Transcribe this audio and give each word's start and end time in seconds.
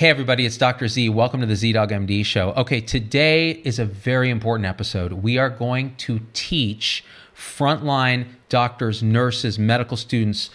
Hey, 0.00 0.08
everybody, 0.08 0.46
it's 0.46 0.56
Dr. 0.56 0.88
Z. 0.88 1.10
Welcome 1.10 1.40
to 1.42 1.46
the 1.46 1.52
ZDoggMD 1.52 2.24
show. 2.24 2.52
Okay, 2.52 2.80
today 2.80 3.50
is 3.64 3.78
a 3.78 3.84
very 3.84 4.30
important 4.30 4.64
episode. 4.64 5.12
We 5.12 5.36
are 5.36 5.50
going 5.50 5.94
to 5.96 6.22
teach 6.32 7.04
frontline 7.36 8.24
doctors, 8.48 9.02
nurses, 9.02 9.58
medical 9.58 9.98
students, 9.98 10.48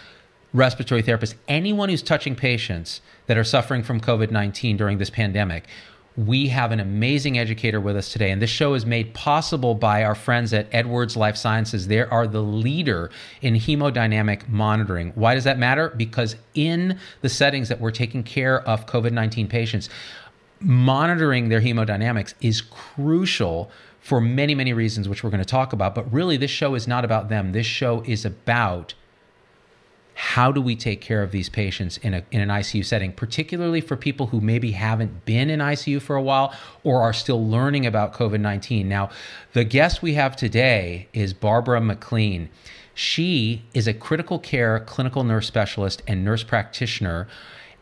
respiratory 0.52 1.04
therapists, 1.04 1.36
anyone 1.48 1.90
who's 1.90 2.02
touching 2.02 2.36
patients 2.36 3.02
that 3.28 3.38
are 3.38 3.44
suffering 3.44 3.84
from 3.84 4.02
COVID 4.02 4.32
19 4.32 4.78
during 4.78 4.98
this 4.98 5.12
pandemic 5.12 5.66
we 6.18 6.48
have 6.48 6.72
an 6.72 6.80
amazing 6.80 7.38
educator 7.38 7.82
with 7.82 7.98
us 7.98 8.12
today. 8.12 8.32
And 8.32 8.42
this 8.42 8.50
show 8.50 8.74
is 8.74 8.86
made 8.86 9.14
possible 9.14 9.76
by 9.76 10.04
our 10.04 10.16
friends 10.16 10.54
at 10.54 10.68
Edwards 10.72 11.18
Lifesciences. 11.18 11.88
They 11.88 12.02
are 12.02 12.26
the 12.26 12.42
leader 12.42 13.12
in 13.42 13.56
hemodynamic 13.56 14.48
monitoring. 14.48 15.12
Why 15.16 15.36
does 15.36 15.44
that 15.44 15.60
matter? 15.60 15.90
Because 15.90 16.38
in 16.54 17.00
the 17.22 17.30
settings 17.30 17.68
that 17.68 17.82
we're 17.82 17.92
taking 17.92 18.24
care 18.24 18.62
of 18.62 18.86
COVID 18.86 19.12
19 19.12 19.48
patients, 19.48 19.90
monitoring 20.62 21.50
their 21.50 21.62
hemodynamics 21.62 22.34
is 22.40 22.62
crucial 22.62 23.70
for 24.00 24.22
many, 24.22 24.56
many 24.56 24.72
reasons, 24.72 25.10
which 25.10 25.24
we're 25.24 25.32
going 25.32 25.44
to 25.44 25.46
talk 25.46 25.74
about. 25.74 25.96
But 25.96 26.12
really, 26.14 26.38
this 26.38 26.52
show 26.52 26.76
is 26.76 26.88
not 26.88 27.04
about 27.04 27.28
them. 27.28 27.52
This 27.52 27.66
show 27.66 28.04
is 28.06 28.24
about 28.24 28.94
how 30.16 30.50
do 30.50 30.62
we 30.62 30.76
take 30.76 31.02
care 31.02 31.22
of 31.22 31.32
these 31.32 31.50
patients 31.50 31.98
in, 31.98 32.14
a, 32.14 32.24
in 32.32 32.40
an 32.40 32.48
ICU 32.48 32.86
setting, 32.86 33.12
particularly 33.12 33.82
for 33.82 33.98
people 33.98 34.28
who 34.28 34.40
maybe 34.40 34.72
haven't 34.72 35.26
been 35.26 35.50
in 35.50 35.60
ICU 35.60 36.02
for 36.02 36.16
a 36.16 36.22
while 36.22 36.56
or 36.84 37.02
are 37.02 37.14
still 37.14 37.46
learning 37.46 37.86
about 37.86 38.14
COVID 38.14 38.40
19? 38.40 38.88
Now, 38.88 39.10
the 39.52 39.66
guest 39.66 40.02
we 40.02 40.14
have 40.14 40.36
today 40.36 41.10
is 41.14 41.34
Barbara 41.34 41.82
McLean. 41.82 42.50
She 42.94 43.64
is 43.74 43.88
a 43.88 43.94
critical 43.94 44.40
care 44.40 44.80
clinical 44.80 45.26
nurse 45.26 45.48
specialist 45.48 46.02
and 46.08 46.24
nurse 46.24 46.44
practitioner 46.44 47.28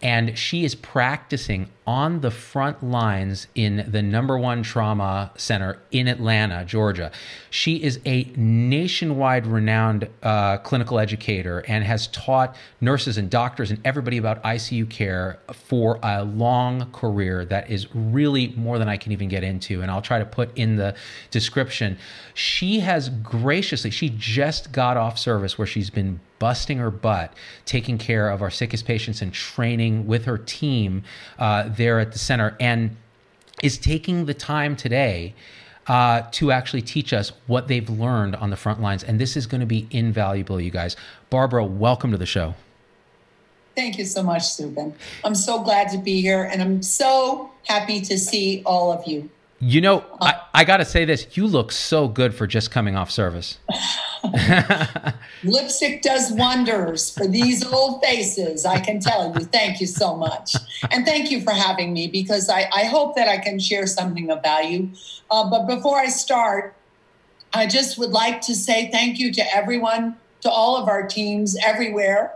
and 0.03 0.37
she 0.37 0.65
is 0.65 0.75
practicing 0.75 1.69
on 1.85 2.21
the 2.21 2.31
front 2.31 2.83
lines 2.83 3.47
in 3.55 3.85
the 3.89 4.01
number 4.01 4.37
one 4.37 4.63
trauma 4.63 5.31
center 5.35 5.79
in 5.91 6.07
Atlanta, 6.07 6.63
Georgia. 6.65 7.11
She 7.49 7.83
is 7.83 7.99
a 8.05 8.23
nationwide 8.35 9.45
renowned 9.45 10.07
uh, 10.21 10.57
clinical 10.57 10.99
educator 10.99 11.59
and 11.67 11.83
has 11.83 12.07
taught 12.07 12.55
nurses 12.79 13.17
and 13.17 13.29
doctors 13.29 13.69
and 13.69 13.79
everybody 13.85 14.17
about 14.17 14.41
ICU 14.43 14.89
care 14.89 15.39
for 15.51 15.99
a 16.03 16.23
long 16.23 16.91
career 16.91 17.43
that 17.45 17.69
is 17.69 17.93
really 17.93 18.49
more 18.55 18.79
than 18.79 18.87
I 18.87 18.97
can 18.97 19.11
even 19.11 19.27
get 19.27 19.43
into. 19.43 19.81
And 19.81 19.91
I'll 19.91 20.01
try 20.01 20.19
to 20.19 20.25
put 20.25 20.57
in 20.57 20.77
the 20.77 20.95
description. 21.31 21.97
She 22.33 22.79
has 22.79 23.09
graciously, 23.09 23.91
she 23.91 24.09
just 24.09 24.71
got 24.71 24.95
off 24.95 25.19
service 25.19 25.57
where 25.57 25.67
she's 25.67 25.89
been 25.89 26.19
busting 26.43 26.77
her 26.77 26.91
butt 26.91 27.33
taking 27.63 27.97
care 27.97 28.29
of 28.29 28.41
our 28.41 28.49
sickest 28.49 28.85
patients 28.85 29.21
and 29.21 29.31
training 29.31 30.05
with 30.05 30.25
her 30.25 30.37
team 30.37 31.01
uh, 31.39 31.69
there 31.77 31.99
at 31.99 32.11
the 32.11 32.19
center 32.19 32.55
and 32.59 32.95
is 33.61 33.77
taking 33.77 34.25
the 34.25 34.33
time 34.33 34.75
today 34.75 35.33
uh, 35.87 36.23
to 36.31 36.51
actually 36.51 36.81
teach 36.81 37.13
us 37.13 37.31
what 37.47 37.67
they've 37.67 37.89
learned 37.89 38.35
on 38.35 38.49
the 38.49 38.55
front 38.55 38.81
lines. 38.81 39.03
And 39.03 39.19
this 39.19 39.35
is 39.35 39.47
going 39.47 39.61
to 39.61 39.67
be 39.67 39.87
invaluable, 39.91 40.59
you 40.59 40.71
guys. 40.71 40.95
Barbara, 41.29 41.65
welcome 41.65 42.11
to 42.11 42.17
the 42.17 42.25
show. 42.25 42.55
Thank 43.75 43.97
you 43.97 44.05
so 44.05 44.21
much, 44.21 44.53
Zubin. 44.53 44.93
I'm 45.23 45.35
so 45.35 45.61
glad 45.63 45.89
to 45.89 45.97
be 45.97 46.21
here, 46.21 46.43
and 46.43 46.61
I'm 46.61 46.83
so 46.83 47.49
happy 47.65 48.01
to 48.01 48.19
see 48.19 48.61
all 48.65 48.91
of 48.91 49.07
you. 49.07 49.29
You 49.59 49.81
know, 49.81 49.99
uh, 50.21 50.33
I, 50.53 50.61
I 50.61 50.63
got 50.63 50.77
to 50.77 50.85
say 50.85 51.05
this. 51.05 51.35
You 51.35 51.47
look 51.47 51.71
so 51.71 52.07
good 52.07 52.35
for 52.35 52.45
just 52.45 52.69
coming 52.69 52.95
off 52.95 53.09
service. 53.09 53.57
Lipstick 55.43 56.01
does 56.01 56.31
wonders 56.31 57.09
for 57.09 57.27
these 57.27 57.65
old 57.65 58.01
faces, 58.01 58.65
I 58.65 58.79
can 58.79 58.99
tell 58.99 59.33
you. 59.33 59.45
Thank 59.45 59.81
you 59.81 59.87
so 59.87 60.15
much. 60.15 60.55
And 60.91 61.05
thank 61.05 61.29
you 61.29 61.41
for 61.41 61.51
having 61.51 61.93
me 61.93 62.07
because 62.07 62.49
I, 62.49 62.69
I 62.73 62.85
hope 62.85 63.15
that 63.15 63.27
I 63.27 63.37
can 63.37 63.59
share 63.59 63.85
something 63.85 64.29
of 64.31 64.41
value. 64.41 64.89
Uh, 65.29 65.49
but 65.49 65.67
before 65.67 65.97
I 65.97 66.07
start, 66.07 66.75
I 67.53 67.67
just 67.67 67.97
would 67.97 68.11
like 68.11 68.41
to 68.41 68.55
say 68.55 68.89
thank 68.91 69.19
you 69.19 69.33
to 69.33 69.55
everyone, 69.55 70.15
to 70.41 70.49
all 70.49 70.77
of 70.77 70.87
our 70.87 71.05
teams 71.05 71.57
everywhere 71.63 72.35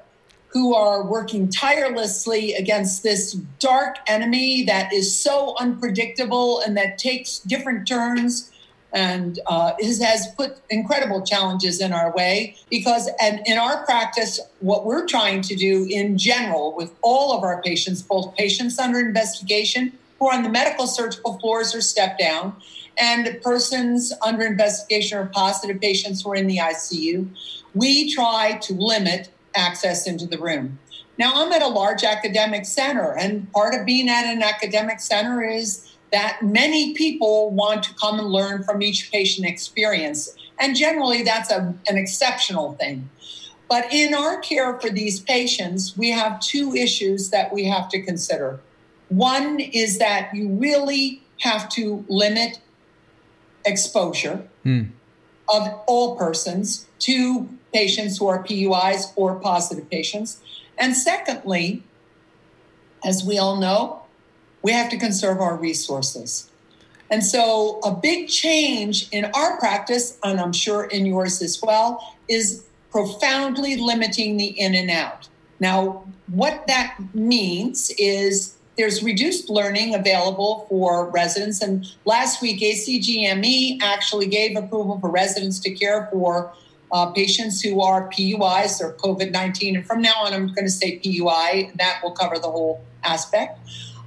who 0.49 0.73
are 0.73 1.03
working 1.03 1.49
tirelessly 1.49 2.53
against 2.53 3.03
this 3.03 3.33
dark 3.59 3.97
enemy 4.07 4.63
that 4.63 4.91
is 4.93 5.17
so 5.17 5.55
unpredictable 5.59 6.61
and 6.61 6.75
that 6.77 6.97
takes 6.97 7.39
different 7.39 7.87
turns 7.87 8.51
and 8.93 9.39
uh, 9.47 9.73
has 9.81 10.27
put 10.37 10.57
incredible 10.69 11.21
challenges 11.25 11.81
in 11.81 11.91
our 11.91 12.13
way 12.15 12.55
because 12.69 13.09
and 13.21 13.41
in 13.45 13.57
our 13.57 13.83
practice 13.85 14.39
what 14.59 14.85
we're 14.85 15.05
trying 15.05 15.41
to 15.41 15.55
do 15.55 15.85
in 15.89 16.17
general 16.17 16.75
with 16.75 16.93
all 17.01 17.37
of 17.37 17.43
our 17.43 17.61
patients 17.61 18.01
both 18.01 18.35
patients 18.35 18.79
under 18.79 18.99
investigation 18.99 19.91
who 20.19 20.27
are 20.27 20.35
on 20.35 20.43
the 20.43 20.49
medical 20.49 20.87
surgical 20.87 21.37
floors 21.39 21.75
or 21.75 21.81
step 21.81 22.17
down 22.17 22.55
and 22.97 23.39
persons 23.43 24.13
under 24.25 24.45
investigation 24.45 25.17
or 25.17 25.25
positive 25.27 25.79
patients 25.81 26.21
who 26.21 26.31
are 26.31 26.35
in 26.35 26.47
the 26.47 26.57
icu 26.57 27.27
we 27.73 28.13
try 28.13 28.57
to 28.61 28.73
limit 28.73 29.29
access 29.55 30.07
into 30.07 30.25
the 30.25 30.37
room. 30.37 30.79
Now 31.17 31.33
i'm 31.35 31.51
at 31.51 31.61
a 31.61 31.67
large 31.67 32.03
academic 32.03 32.65
center 32.65 33.17
and 33.17 33.51
part 33.51 33.75
of 33.75 33.85
being 33.85 34.07
at 34.07 34.25
an 34.25 34.41
academic 34.41 34.99
center 34.99 35.43
is 35.43 35.86
that 36.11 36.41
many 36.41 36.93
people 36.93 37.51
want 37.51 37.83
to 37.83 37.93
come 37.95 38.19
and 38.19 38.29
learn 38.29 38.63
from 38.63 38.81
each 38.81 39.11
patient 39.11 39.47
experience. 39.47 40.35
And 40.59 40.75
generally, 40.75 41.23
that's 41.23 41.51
a, 41.51 41.75
an 41.87 41.97
exceptional 41.97 42.73
thing. 42.73 43.09
But 43.69 43.91
in 43.91 44.13
our 44.13 44.39
care 44.39 44.79
for 44.79 44.89
these 44.89 45.19
patients, 45.19 45.97
we 45.97 46.11
have 46.11 46.39
two 46.39 46.73
issues 46.73 47.29
that 47.31 47.53
we 47.53 47.65
have 47.65 47.89
to 47.89 48.01
consider. 48.01 48.61
One 49.09 49.59
is 49.59 49.99
that 49.99 50.33
you 50.33 50.49
really 50.49 51.21
have 51.39 51.69
to 51.69 52.05
limit 52.07 52.59
exposure 53.65 54.47
mm. 54.65 54.89
of 55.49 55.67
all 55.87 56.15
persons 56.15 56.87
to 56.99 57.49
patients 57.73 58.17
who 58.17 58.27
are 58.27 58.43
PUIs 58.43 59.11
or 59.15 59.35
positive 59.35 59.89
patients. 59.89 60.41
And 60.77 60.95
secondly, 60.95 61.83
as 63.03 63.23
we 63.23 63.37
all 63.37 63.57
know, 63.57 64.03
we 64.61 64.71
have 64.71 64.89
to 64.89 64.97
conserve 64.97 65.39
our 65.39 65.55
resources. 65.55 66.49
And 67.09 67.23
so, 67.23 67.79
a 67.85 67.95
big 67.95 68.27
change 68.27 69.07
in 69.11 69.25
our 69.33 69.57
practice, 69.59 70.17
and 70.23 70.39
I'm 70.39 70.51
sure 70.51 70.85
in 70.85 71.05
yours 71.05 71.41
as 71.41 71.61
well, 71.61 72.15
is 72.27 72.65
profoundly 72.91 73.77
limiting 73.77 74.37
the 74.37 74.47
in 74.47 74.75
and 74.75 74.89
out. 74.89 75.29
Now, 75.59 76.03
what 76.27 76.67
that 76.67 76.97
means 77.13 77.91
is 77.97 78.57
there's 78.77 79.01
reduced 79.01 79.49
learning 79.49 79.95
available 79.95 80.65
for 80.69 81.09
residents. 81.09 81.61
And 81.61 81.85
last 82.05 82.41
week, 82.41 82.59
ACGME 82.59 83.81
actually 83.81 84.27
gave 84.27 84.55
approval 84.55 84.99
for 84.99 85.09
residents 85.09 85.59
to 85.61 85.71
care 85.71 86.07
for 86.11 86.53
uh, 86.91 87.07
patients 87.11 87.61
who 87.61 87.81
are 87.81 88.09
PUIs 88.09 88.79
or 88.81 88.93
COVID 88.93 89.31
19. 89.31 89.77
And 89.77 89.85
from 89.85 90.01
now 90.01 90.13
on, 90.19 90.33
I'm 90.33 90.47
going 90.47 90.65
to 90.65 90.71
say 90.71 90.99
PUI, 90.99 91.71
that 91.77 92.01
will 92.03 92.11
cover 92.11 92.37
the 92.37 92.49
whole 92.49 92.83
aspect. 93.03 93.59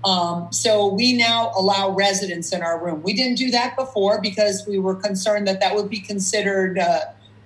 Um, 0.05 0.53
so 0.53 0.93
we 0.93 1.13
now 1.13 1.53
allow 1.57 1.91
residents 1.91 2.53
in 2.53 2.63
our 2.63 2.83
room. 2.83 3.03
We 3.03 3.13
didn't 3.13 3.37
do 3.37 3.51
that 3.51 3.77
before 3.77 4.21
because 4.21 4.65
we 4.67 4.79
were 4.79 4.95
concerned 4.95 5.47
that 5.47 5.61
that 5.61 5.75
would 5.75 5.91
be 5.91 6.01
considered 6.01 6.79
uh, 6.79 7.01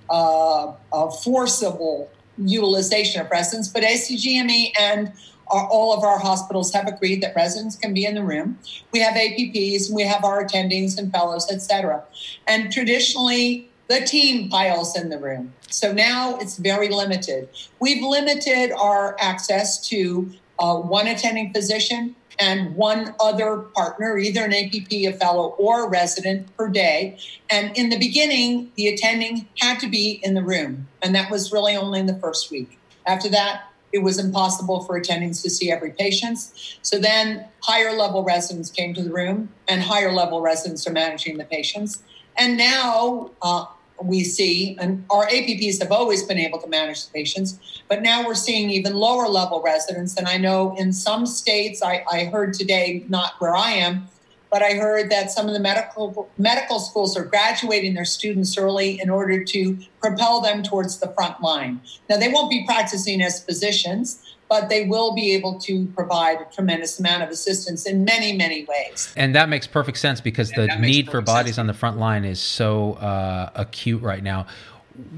uh, 0.08 0.72
a 0.92 1.10
forcible 1.10 2.10
utilization 2.38 3.20
of 3.20 3.30
residents. 3.30 3.68
But 3.68 3.82
ACGME 3.82 4.72
and 4.78 5.12
our, 5.48 5.66
all 5.68 5.96
of 5.96 6.04
our 6.04 6.18
hospitals 6.18 6.72
have 6.72 6.86
agreed 6.86 7.22
that 7.22 7.34
residents 7.34 7.76
can 7.76 7.92
be 7.92 8.04
in 8.04 8.14
the 8.14 8.24
room. 8.24 8.58
We 8.92 9.00
have 9.00 9.14
APPs, 9.14 9.92
we 9.92 10.02
have 10.02 10.24
our 10.24 10.44
attendings 10.44 10.96
and 10.96 11.12
fellows, 11.12 11.50
etc. 11.50 12.04
And 12.46 12.72
traditionally, 12.72 13.68
the 13.88 14.00
team 14.00 14.48
piles 14.48 14.96
in 14.96 15.10
the 15.10 15.18
room. 15.18 15.52
So 15.68 15.92
now 15.92 16.38
it's 16.38 16.56
very 16.56 16.88
limited. 16.88 17.48
We've 17.80 18.02
limited 18.02 18.72
our 18.72 19.16
access 19.20 19.86
to 19.88 20.30
uh, 20.58 20.76
one 20.76 21.06
attending 21.06 21.52
physician 21.52 22.14
and 22.38 22.74
one 22.74 23.14
other 23.20 23.58
partner, 23.74 24.18
either 24.18 24.44
an 24.44 24.52
APP, 24.52 24.92
a 24.92 25.12
fellow, 25.12 25.54
or 25.58 25.86
a 25.86 25.88
resident 25.88 26.54
per 26.56 26.68
day. 26.68 27.18
And 27.50 27.76
in 27.76 27.90
the 27.90 27.98
beginning, 27.98 28.72
the 28.76 28.88
attending 28.88 29.48
had 29.60 29.80
to 29.80 29.88
be 29.88 30.20
in 30.22 30.34
the 30.34 30.42
room, 30.42 30.88
and 31.02 31.14
that 31.14 31.30
was 31.30 31.52
really 31.52 31.76
only 31.76 32.00
in 32.00 32.06
the 32.06 32.18
first 32.18 32.50
week. 32.50 32.78
After 33.06 33.28
that, 33.30 33.70
it 33.92 34.02
was 34.02 34.18
impossible 34.18 34.82
for 34.82 35.00
attendings 35.00 35.40
to 35.42 35.50
see 35.50 35.70
every 35.70 35.90
patient. 35.90 36.38
So 36.82 36.98
then 36.98 37.46
higher 37.60 37.92
level 37.92 38.24
residents 38.24 38.70
came 38.70 38.92
to 38.94 39.02
the 39.02 39.12
room, 39.12 39.50
and 39.68 39.82
higher 39.82 40.12
level 40.12 40.40
residents 40.40 40.86
are 40.86 40.92
managing 40.92 41.38
the 41.38 41.44
patients. 41.44 42.02
And 42.36 42.56
now, 42.56 43.30
uh, 43.40 43.66
we 44.02 44.24
see, 44.24 44.76
and 44.80 45.04
our 45.10 45.26
APPs 45.26 45.80
have 45.80 45.92
always 45.92 46.22
been 46.22 46.38
able 46.38 46.60
to 46.60 46.68
manage 46.68 47.06
the 47.06 47.12
patients, 47.12 47.58
but 47.88 48.02
now 48.02 48.26
we're 48.26 48.34
seeing 48.34 48.70
even 48.70 48.94
lower 48.94 49.28
level 49.28 49.62
residents. 49.62 50.16
And 50.16 50.26
I 50.26 50.36
know 50.36 50.74
in 50.76 50.92
some 50.92 51.26
states, 51.26 51.82
I, 51.82 52.04
I 52.10 52.24
heard 52.24 52.54
today, 52.54 53.04
not 53.08 53.34
where 53.38 53.54
I 53.54 53.70
am, 53.70 54.08
but 54.54 54.62
I 54.62 54.74
heard 54.74 55.10
that 55.10 55.32
some 55.32 55.48
of 55.48 55.52
the 55.52 55.58
medical 55.58 56.30
medical 56.38 56.78
schools 56.78 57.16
are 57.16 57.24
graduating 57.24 57.94
their 57.94 58.04
students 58.04 58.56
early 58.56 59.00
in 59.02 59.10
order 59.10 59.42
to 59.42 59.76
propel 60.00 60.40
them 60.40 60.62
towards 60.62 60.98
the 60.98 61.08
front 61.08 61.42
line. 61.42 61.80
Now 62.08 62.18
they 62.18 62.28
won't 62.28 62.50
be 62.50 62.64
practicing 62.64 63.20
as 63.20 63.44
physicians, 63.44 64.23
but 64.48 64.68
they 64.68 64.86
will 64.86 65.14
be 65.14 65.34
able 65.34 65.58
to 65.60 65.86
provide 65.88 66.40
a 66.40 66.44
tremendous 66.54 66.98
amount 66.98 67.22
of 67.22 67.30
assistance 67.30 67.86
in 67.86 68.04
many, 68.04 68.36
many 68.36 68.64
ways. 68.64 69.12
And 69.16 69.34
that 69.34 69.48
makes 69.48 69.66
perfect 69.66 69.98
sense 69.98 70.20
because 70.20 70.50
and 70.52 70.70
the 70.70 70.76
need 70.78 71.10
for 71.10 71.20
bodies 71.20 71.54
sense. 71.54 71.58
on 71.58 71.66
the 71.66 71.74
front 71.74 71.98
line 71.98 72.24
is 72.24 72.40
so 72.40 72.94
uh, 72.94 73.50
acute 73.54 74.02
right 74.02 74.22
now. 74.22 74.46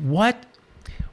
What 0.02 0.44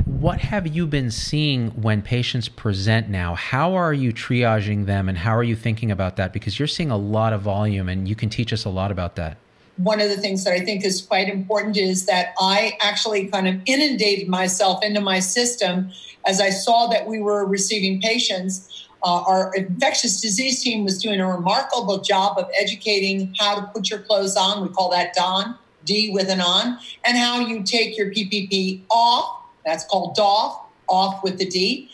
what 0.06 0.39
have 0.39 0.68
you 0.68 0.86
been 0.86 1.12
seeing 1.12 1.69
when 1.81 2.01
patients 2.01 2.50
present 2.50 3.07
now? 3.07 3.36
How 3.36 3.74
are 3.74 3.94
you 3.94 4.12
triaging 4.12 4.86
them 4.86 5.07
and 5.07 5.18
how 5.18 5.36
are 5.36 5.44
you 5.44 5.56
thinking 5.56 5.92
about 5.92 6.18
that? 6.18 6.33
Because 6.33 6.60
you're 6.60 6.68
seeing 6.68 6.92
a 6.92 6.98
lot 6.98 7.31
of 7.31 7.42
volume 7.42 7.88
and 7.88 8.07
you 8.07 8.15
can 8.15 8.30
teach 8.30 8.51
us 8.51 8.65
a 8.65 8.69
lot 8.69 8.92
about 8.92 9.15
that. 9.15 9.38
One 9.77 9.99
of 9.99 10.09
the 10.09 10.17
things 10.17 10.43
that 10.43 10.53
I 10.53 10.59
think 10.59 10.85
is 10.85 11.01
quite 11.01 11.29
important 11.29 11.77
is 11.77 12.05
that 12.05 12.33
I 12.39 12.77
actually 12.81 13.27
kind 13.27 13.47
of 13.47 13.55
inundated 13.65 14.27
myself 14.27 14.83
into 14.83 15.01
my 15.01 15.19
system 15.19 15.91
as 16.25 16.39
I 16.39 16.51
saw 16.51 16.87
that 16.87 17.07
we 17.07 17.19
were 17.19 17.45
receiving 17.45 18.01
patients. 18.01 18.87
Uh, 19.03 19.23
our 19.27 19.53
infectious 19.55 20.21
disease 20.21 20.63
team 20.63 20.85
was 20.85 21.01
doing 21.01 21.19
a 21.19 21.27
remarkable 21.27 21.99
job 21.99 22.37
of 22.37 22.49
educating 22.57 23.33
how 23.37 23.55
to 23.55 23.67
put 23.67 23.89
your 23.89 23.99
clothes 23.99 24.37
on. 24.37 24.61
We 24.61 24.69
call 24.69 24.91
that 24.91 25.13
DON, 25.13 25.57
D 25.83 26.11
with 26.13 26.29
an 26.29 26.39
on, 26.39 26.77
and 27.03 27.17
how 27.17 27.39
you 27.39 27.63
take 27.63 27.97
your 27.97 28.11
PPE 28.11 28.83
off 28.89 29.43
that's 29.65 29.85
called 29.85 30.15
DOFF, 30.15 30.59
off 30.87 31.23
with 31.23 31.37
the 31.37 31.45
D. 31.45 31.89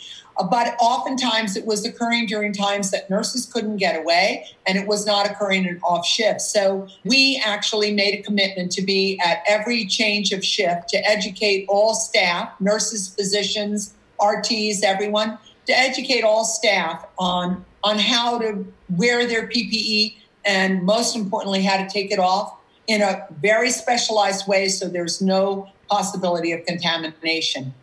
But 0.50 0.76
oftentimes 0.80 1.58
it 1.58 1.66
was 1.66 1.86
occurring 1.86 2.28
during 2.28 2.54
times 2.54 2.92
that 2.92 3.10
nurses 3.10 3.46
couldn't 3.46 3.78
get 3.78 4.00
away 4.00 4.46
and 4.66 4.78
it 4.78 4.88
was 4.88 5.06
not 5.06 5.30
occurring 5.30 5.66
in 5.66 5.80
off 5.84 6.06
shift. 6.06 6.42
So 6.42 6.88
we 7.04 7.42
actually 7.46 7.94
made 7.94 8.20
a 8.20 8.24
commitment 8.24 8.72
to 8.74 8.82
be 8.82 9.20
at 9.24 9.44
every 9.48 9.86
change 9.86 10.32
of 10.32 10.44
shift 10.44 10.90
to 10.90 10.98
educate 11.06 11.66
all 11.68 11.94
staff, 11.94 12.54
nurses, 12.62 13.10
physicians, 13.10 13.94
RTs, 14.20 14.84
everyone, 14.84 15.38
to 15.68 15.78
educate 15.78 16.24
all 16.24 16.46
staff 16.46 17.06
on, 17.18 17.66
on 17.84 18.00
how 18.00 18.40
to 18.40 18.66
wear 18.90 19.26
their 19.28 19.48
PPE 19.48 20.16
and 20.46 20.84
most 20.84 21.16
importantly, 21.16 21.64
how 21.64 21.78
to 21.78 21.88
take 21.90 22.12
it 22.12 22.20
off 22.20 22.56
in 22.88 23.02
a 23.02 23.28
very 23.42 23.70
specialized 23.70 24.48
way 24.48 24.68
so 24.68 24.88
there's 24.88 25.22
no 25.22 25.70
possibility 25.90 26.52
of 26.52 26.66
contamination. 26.66 27.74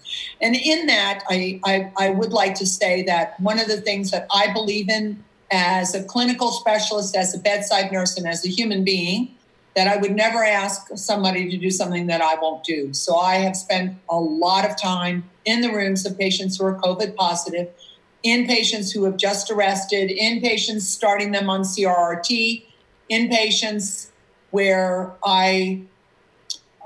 And 0.40 0.54
in 0.54 0.86
that, 0.86 1.24
I, 1.28 1.60
I, 1.64 1.92
I, 1.98 2.10
would 2.10 2.32
like 2.32 2.54
to 2.56 2.66
say 2.66 3.02
that 3.02 3.38
one 3.40 3.58
of 3.58 3.66
the 3.66 3.80
things 3.80 4.10
that 4.12 4.26
I 4.32 4.52
believe 4.52 4.88
in 4.88 5.24
as 5.50 5.94
a 5.94 6.02
clinical 6.04 6.50
specialist, 6.52 7.16
as 7.16 7.34
a 7.34 7.38
bedside 7.38 7.92
nurse, 7.92 8.16
and 8.16 8.26
as 8.26 8.44
a 8.44 8.48
human 8.48 8.84
being, 8.84 9.36
that 9.74 9.88
I 9.88 9.96
would 9.98 10.16
never 10.16 10.42
ask 10.42 10.88
somebody 10.94 11.50
to 11.50 11.56
do 11.58 11.70
something 11.70 12.06
that 12.06 12.22
I 12.22 12.34
won't 12.40 12.64
do. 12.64 12.94
So 12.94 13.16
I 13.16 13.36
have 13.36 13.54
spent 13.54 13.96
a 14.08 14.18
lot 14.18 14.68
of 14.68 14.76
time 14.80 15.28
in 15.44 15.60
the 15.60 15.70
rooms 15.70 16.06
of 16.06 16.18
patients 16.18 16.56
who 16.56 16.64
are 16.64 16.74
COVID 16.80 17.14
positive, 17.14 17.68
in 18.22 18.46
patients 18.46 18.90
who 18.90 19.04
have 19.04 19.18
just 19.18 19.50
arrested, 19.50 20.10
in 20.10 20.40
patients 20.40 20.88
starting 20.88 21.30
them 21.32 21.50
on 21.50 21.60
CRRT, 21.60 22.64
in 23.10 23.28
patients 23.28 24.10
where 24.50 25.14
I 25.22 25.82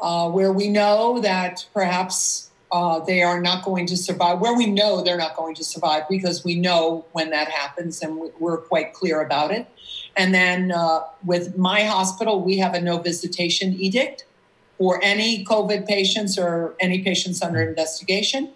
uh, 0.00 0.30
where 0.30 0.52
we 0.52 0.68
know 0.68 1.20
that 1.20 1.66
perhaps 1.72 2.50
uh, 2.72 3.00
they 3.00 3.22
are 3.22 3.40
not 3.40 3.64
going 3.64 3.86
to 3.86 3.96
survive, 3.96 4.40
where 4.40 4.54
we 4.54 4.66
know 4.66 5.02
they're 5.02 5.18
not 5.18 5.36
going 5.36 5.54
to 5.56 5.64
survive 5.64 6.04
because 6.08 6.44
we 6.44 6.54
know 6.54 7.04
when 7.12 7.30
that 7.30 7.48
happens 7.48 8.00
and 8.00 8.30
we're 8.38 8.58
quite 8.58 8.92
clear 8.92 9.20
about 9.20 9.50
it. 9.50 9.66
And 10.16 10.34
then 10.34 10.72
uh, 10.72 11.00
with 11.24 11.56
my 11.56 11.82
hospital, 11.82 12.42
we 12.42 12.58
have 12.58 12.74
a 12.74 12.80
no 12.80 12.98
visitation 12.98 13.72
edict 13.74 14.24
for 14.78 15.00
any 15.02 15.44
COVID 15.44 15.86
patients 15.86 16.38
or 16.38 16.74
any 16.80 17.02
patients 17.02 17.42
under 17.42 17.60
investigation. 17.60 18.50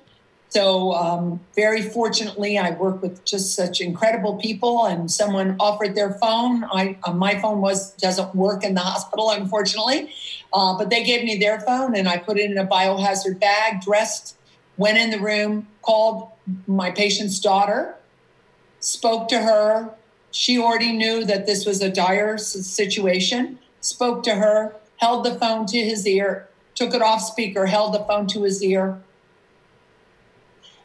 So, 0.55 0.93
um, 0.93 1.41
very 1.57 1.83
fortunately, 1.83 2.57
I 2.59 2.71
work 2.71 3.03
with 3.03 3.25
just 3.25 3.57
such 3.57 3.81
incredible 3.81 4.37
people. 4.37 4.87
And 4.87 5.11
someone 5.11 5.57
offered 5.59 5.97
their 5.97 6.13
phone. 6.13 6.63
I 6.63 6.97
uh, 7.03 7.13
my 7.13 7.41
phone 7.41 7.61
was 7.61 7.93
doesn't 7.95 8.37
work 8.37 8.63
in 8.63 8.75
the 8.75 8.81
hospital, 8.81 9.31
unfortunately, 9.31 10.13
uh, 10.53 10.79
but 10.79 10.91
they 10.91 11.03
gave 11.03 11.25
me 11.25 11.39
their 11.39 11.59
phone, 11.59 11.97
and 11.97 12.09
I 12.09 12.19
put 12.19 12.39
it 12.39 12.49
in 12.49 12.57
a 12.57 12.65
biohazard 12.65 13.41
bag, 13.41 13.81
dressed, 13.81 14.37
went 14.77 14.97
in 14.97 15.11
the 15.11 15.19
room, 15.19 15.67
called 15.83 16.31
my 16.69 16.93
patient's 16.93 17.41
daughter, 17.41 17.97
spoke 18.79 19.27
to 19.31 19.41
her. 19.41 19.91
She 20.31 20.57
already 20.57 20.93
knew 20.93 21.25
that 21.25 21.47
this 21.47 21.67
was 21.67 21.83
a 21.83 21.91
dire 21.91 22.39
situation. 22.39 23.59
Spoke 23.81 24.23
to 24.23 24.37
her, 24.37 24.77
held 24.99 25.25
the 25.25 25.35
phone 25.35 25.67
to 25.67 25.79
his 25.79 26.07
ear, 26.07 26.49
took 26.77 26.95
it 26.95 27.03
off 27.03 27.23
speaker, 27.23 27.67
held 27.67 27.93
the 27.93 28.05
phone 28.05 28.29
to 28.29 28.45
his 28.45 28.63
ear 28.63 29.03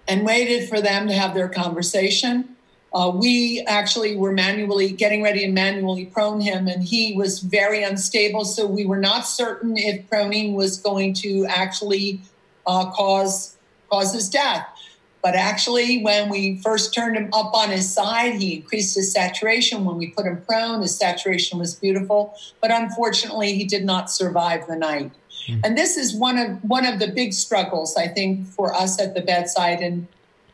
and 0.10 0.26
waited 0.26 0.68
for 0.68 0.82
them 0.82 1.08
to 1.08 1.14
have 1.14 1.36
their 1.36 1.48
conversation. 1.48 2.56
Uh, 2.92 3.12
we 3.16 3.64
actually 3.68 4.16
were 4.16 4.32
manually 4.32 4.92
getting 4.92 5.22
ready 5.22 5.42
to 5.42 5.52
manually 5.52 6.06
prone 6.06 6.42
him, 6.42 6.68
and 6.68 6.84
he 6.84 7.14
was 7.16 7.40
very 7.40 7.84
unstable. 7.84 8.44
So 8.44 8.66
we 8.66 8.86
were 8.86 8.98
not 8.98 9.28
certain 9.28 9.78
if 9.78 10.10
proning 10.10 10.56
was 10.56 10.80
going 10.80 11.14
to 11.16 11.46
actually 11.46 12.22
uh, 12.66 12.90
cause 12.90 13.56
cause 13.92 14.14
his 14.14 14.30
death. 14.30 14.68
But 15.22 15.36
actually, 15.36 16.02
when 16.02 16.30
we 16.30 16.58
first 16.58 16.94
turned 16.94 17.18
him 17.18 17.30
up 17.34 17.54
on 17.54 17.70
his 17.70 17.92
side, 17.92 18.36
he 18.36 18.56
increased 18.56 18.96
his 18.96 19.12
saturation. 19.12 19.84
When 19.84 19.98
we 19.98 20.08
put 20.08 20.26
him 20.26 20.42
prone, 20.48 20.82
his 20.82 20.98
saturation 20.98 21.60
was 21.60 21.76
beautiful. 21.76 22.36
But 22.62 22.72
unfortunately, 22.72 23.54
he 23.54 23.66
did 23.66 23.84
not 23.84 24.10
survive 24.10 24.66
the 24.68 24.78
night. 24.78 25.12
Mm. 25.50 25.62
And 25.64 25.78
this 25.78 25.98
is 25.98 26.16
one 26.16 26.38
of 26.38 26.64
one 26.64 26.86
of 26.86 27.00
the 27.00 27.08
big 27.08 27.34
struggles 27.34 27.96
I 27.98 28.08
think 28.08 28.48
for 28.48 28.74
us 28.74 29.00
at 29.00 29.14
the 29.16 29.22
bedside. 29.22 29.80
And 29.80 30.08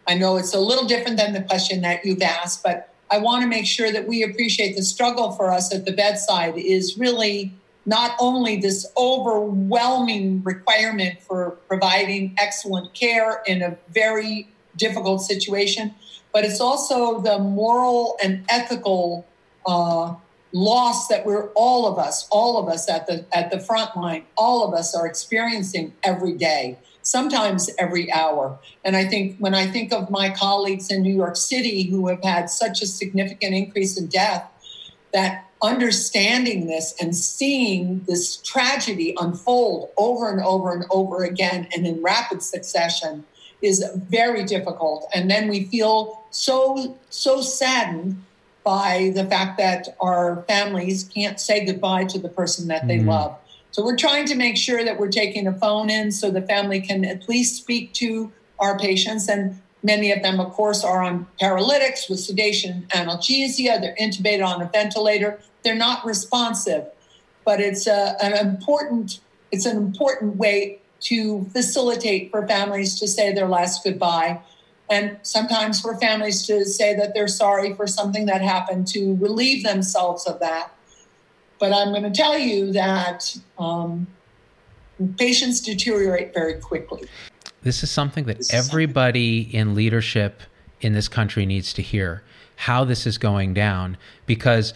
I 0.07 0.15
know 0.15 0.38
it's 0.38 0.53
a 0.53 0.59
little 0.59 0.86
different 0.86 1.18
than 1.18 1.33
the 1.33 1.42
question 1.42 1.81
that 1.81 2.06
you've 2.06 2.21
asked, 2.21 2.63
but 2.63 2.94
I 3.12 3.19
want 3.19 3.44
to 3.44 3.47
make 3.47 3.65
sure 3.65 3.92
that 3.92 4.07
we 4.07 4.24
appreciate 4.24 4.75
the 4.75 4.83
struggle 4.83 5.31
for 5.31 5.51
us 5.51 5.74
at 5.74 5.86
the 5.86 5.92
bedside 5.92 6.57
is 6.57 6.97
really 6.97 7.53
not 7.86 8.15
only 8.19 8.57
this 8.57 8.86
overwhelming 8.97 10.42
requirement 10.44 11.21
for 11.21 11.51
providing 11.68 12.33
excellent 12.38 12.94
care 12.94 13.44
in 13.45 13.62
a 13.62 13.77
very 13.94 14.47
difficult 14.75 15.21
situation, 15.21 15.94
but 16.33 16.44
it's 16.44 16.59
also 16.59 17.21
the 17.21 17.38
moral 17.38 18.18
and 18.24 18.44
ethical 18.50 19.25
uh, 19.68 20.15
loss 20.56 21.10
that 21.10 21.25
we're 21.25 21.50
all 21.50 21.86
of 21.86 22.00
us, 22.00 22.30
all 22.31 22.57
of 22.57 22.69
us 22.74 22.90
at 22.90 23.06
the 23.07 23.26
at 23.33 23.52
the 23.52 23.59
front 23.59 23.95
line, 23.97 24.24
all 24.38 24.66
of 24.66 24.74
us 24.74 24.95
are 24.95 25.06
experiencing 25.06 25.94
every 26.02 26.31
day, 26.31 26.80
sometimes 27.02 27.69
every 27.78 28.09
hour. 28.09 28.57
And 28.85 28.95
I 28.95 29.06
think 29.06 29.38
when 29.38 29.54
I 29.54 29.68
think 29.68 29.92
of 29.92 30.09
my 30.09 30.30
colleagues 30.30 30.90
in 30.90 31.02
New 31.02 31.14
York 31.14 31.35
City 31.35 31.83
who 31.83 32.07
have 32.07 32.24
had 32.24 32.50
such 32.50 32.81
a 32.81 32.85
significant 32.85 33.54
increase 33.54 33.97
in 33.97 34.07
death, 34.07 34.50
that 35.12 35.45
understanding 35.62 36.68
this 36.68 36.95
and 37.02 37.14
seeing 37.14 38.06
this 38.07 38.38
tragedy 38.38 39.14
unfold 39.19 39.90
over 39.97 40.31
and 40.31 40.42
over 40.42 40.71
and 40.71 40.85
over 40.90 41.26
again 41.26 41.68
and 41.76 41.85
in 41.85 42.02
rapid 42.02 42.42
succession 42.42 43.26
is 43.62 43.83
very 44.09 44.45
difficult. 44.45 45.09
And 45.14 45.30
then 45.30 45.50
we 45.50 45.66
feel 45.66 46.24
so 46.31 46.97
so 47.09 47.42
saddened 47.42 48.24
by 48.66 49.12
the 49.14 49.24
fact 49.24 49.60
that 49.60 49.95
our 50.02 50.44
families 50.48 51.04
can't 51.04 51.40
say 51.40 51.64
goodbye 51.64 52.04
to 52.06 52.19
the 52.19 52.28
person 52.28 52.68
that 52.68 52.88
they 52.88 52.98
mm-hmm. 52.98 53.10
love. 53.10 53.38
So 53.69 53.84
we're 53.84 53.95
trying 53.95 54.26
to 54.26 54.36
make 54.36 54.57
sure 54.57 54.84
that 54.84 55.00
we're 55.00 55.12
taking 55.12 55.45
a 55.45 55.54
phone 55.54 55.90
in 55.90 56.12
so 56.12 56.31
the 56.31 56.42
family 56.42 56.81
can 56.81 57.06
at 57.06 57.30
least 57.30 57.56
speak 57.57 57.94
to 57.94 58.31
our 58.57 58.78
patients. 58.80 59.30
And 59.30 59.62
many 59.84 60.12
of 60.12 60.24
them, 60.24 60.40
of 60.40 60.52
course, 60.54 60.84
are 60.84 61.04
on 61.04 61.28
paralytics 61.40 62.10
with 62.10 62.19
sedation 62.19 62.88
analgesia. 62.90 63.80
They're 63.80 63.95
intubated 64.02 64.44
on 64.44 64.62
a 64.62 64.69
ventilator. 64.74 65.40
They're 65.64 65.76
not 65.76 66.04
responsive, 66.04 66.88
but 67.45 67.60
it's 67.62 67.86
a, 67.86 68.16
an 68.22 68.34
important 68.34 69.19
it's 69.52 69.66
an 69.66 69.78
important 69.78 70.38
way 70.38 70.80
to 71.02 71.45
facilitate 71.54 72.31
for 72.31 72.48
families 72.48 73.00
to 73.00 73.07
say 73.07 73.31
their 73.31 73.48
last 73.48 73.84
goodbye 73.84 74.42
and 74.89 75.18
sometimes 75.23 75.81
for 75.81 75.97
families 75.97 76.45
to 76.47 76.65
say 76.65 76.95
that 76.95 77.13
they're 77.13 77.27
sorry 77.27 77.73
for 77.73 77.87
something 77.87 78.25
that 78.27 78.42
happened 78.42 78.87
to 78.87 79.15
relieve 79.15 79.63
themselves 79.63 80.27
of 80.27 80.39
that. 80.39 80.71
But 81.59 81.73
I'm 81.73 81.89
going 81.89 82.04
to 82.04 82.11
tell 82.11 82.37
you 82.37 82.71
that 82.73 83.35
um, 83.57 84.07
patients 85.18 85.61
deteriorate 85.61 86.33
very 86.33 86.56
quickly. 86.56 87.07
This 87.63 87.81
is 87.81 87.89
something 87.89 88.25
that 88.25 88.54
everybody 88.54 89.42
in 89.42 89.73
leadership 89.73 90.42
in 90.81 90.94
this 90.94 91.07
country 91.07 91.45
needs 91.45 91.73
to 91.73 91.81
hear 91.81 92.23
how 92.57 92.83
this 92.85 93.07
is 93.07 93.18
going 93.18 93.54
down 93.54 93.97
because 94.25 94.73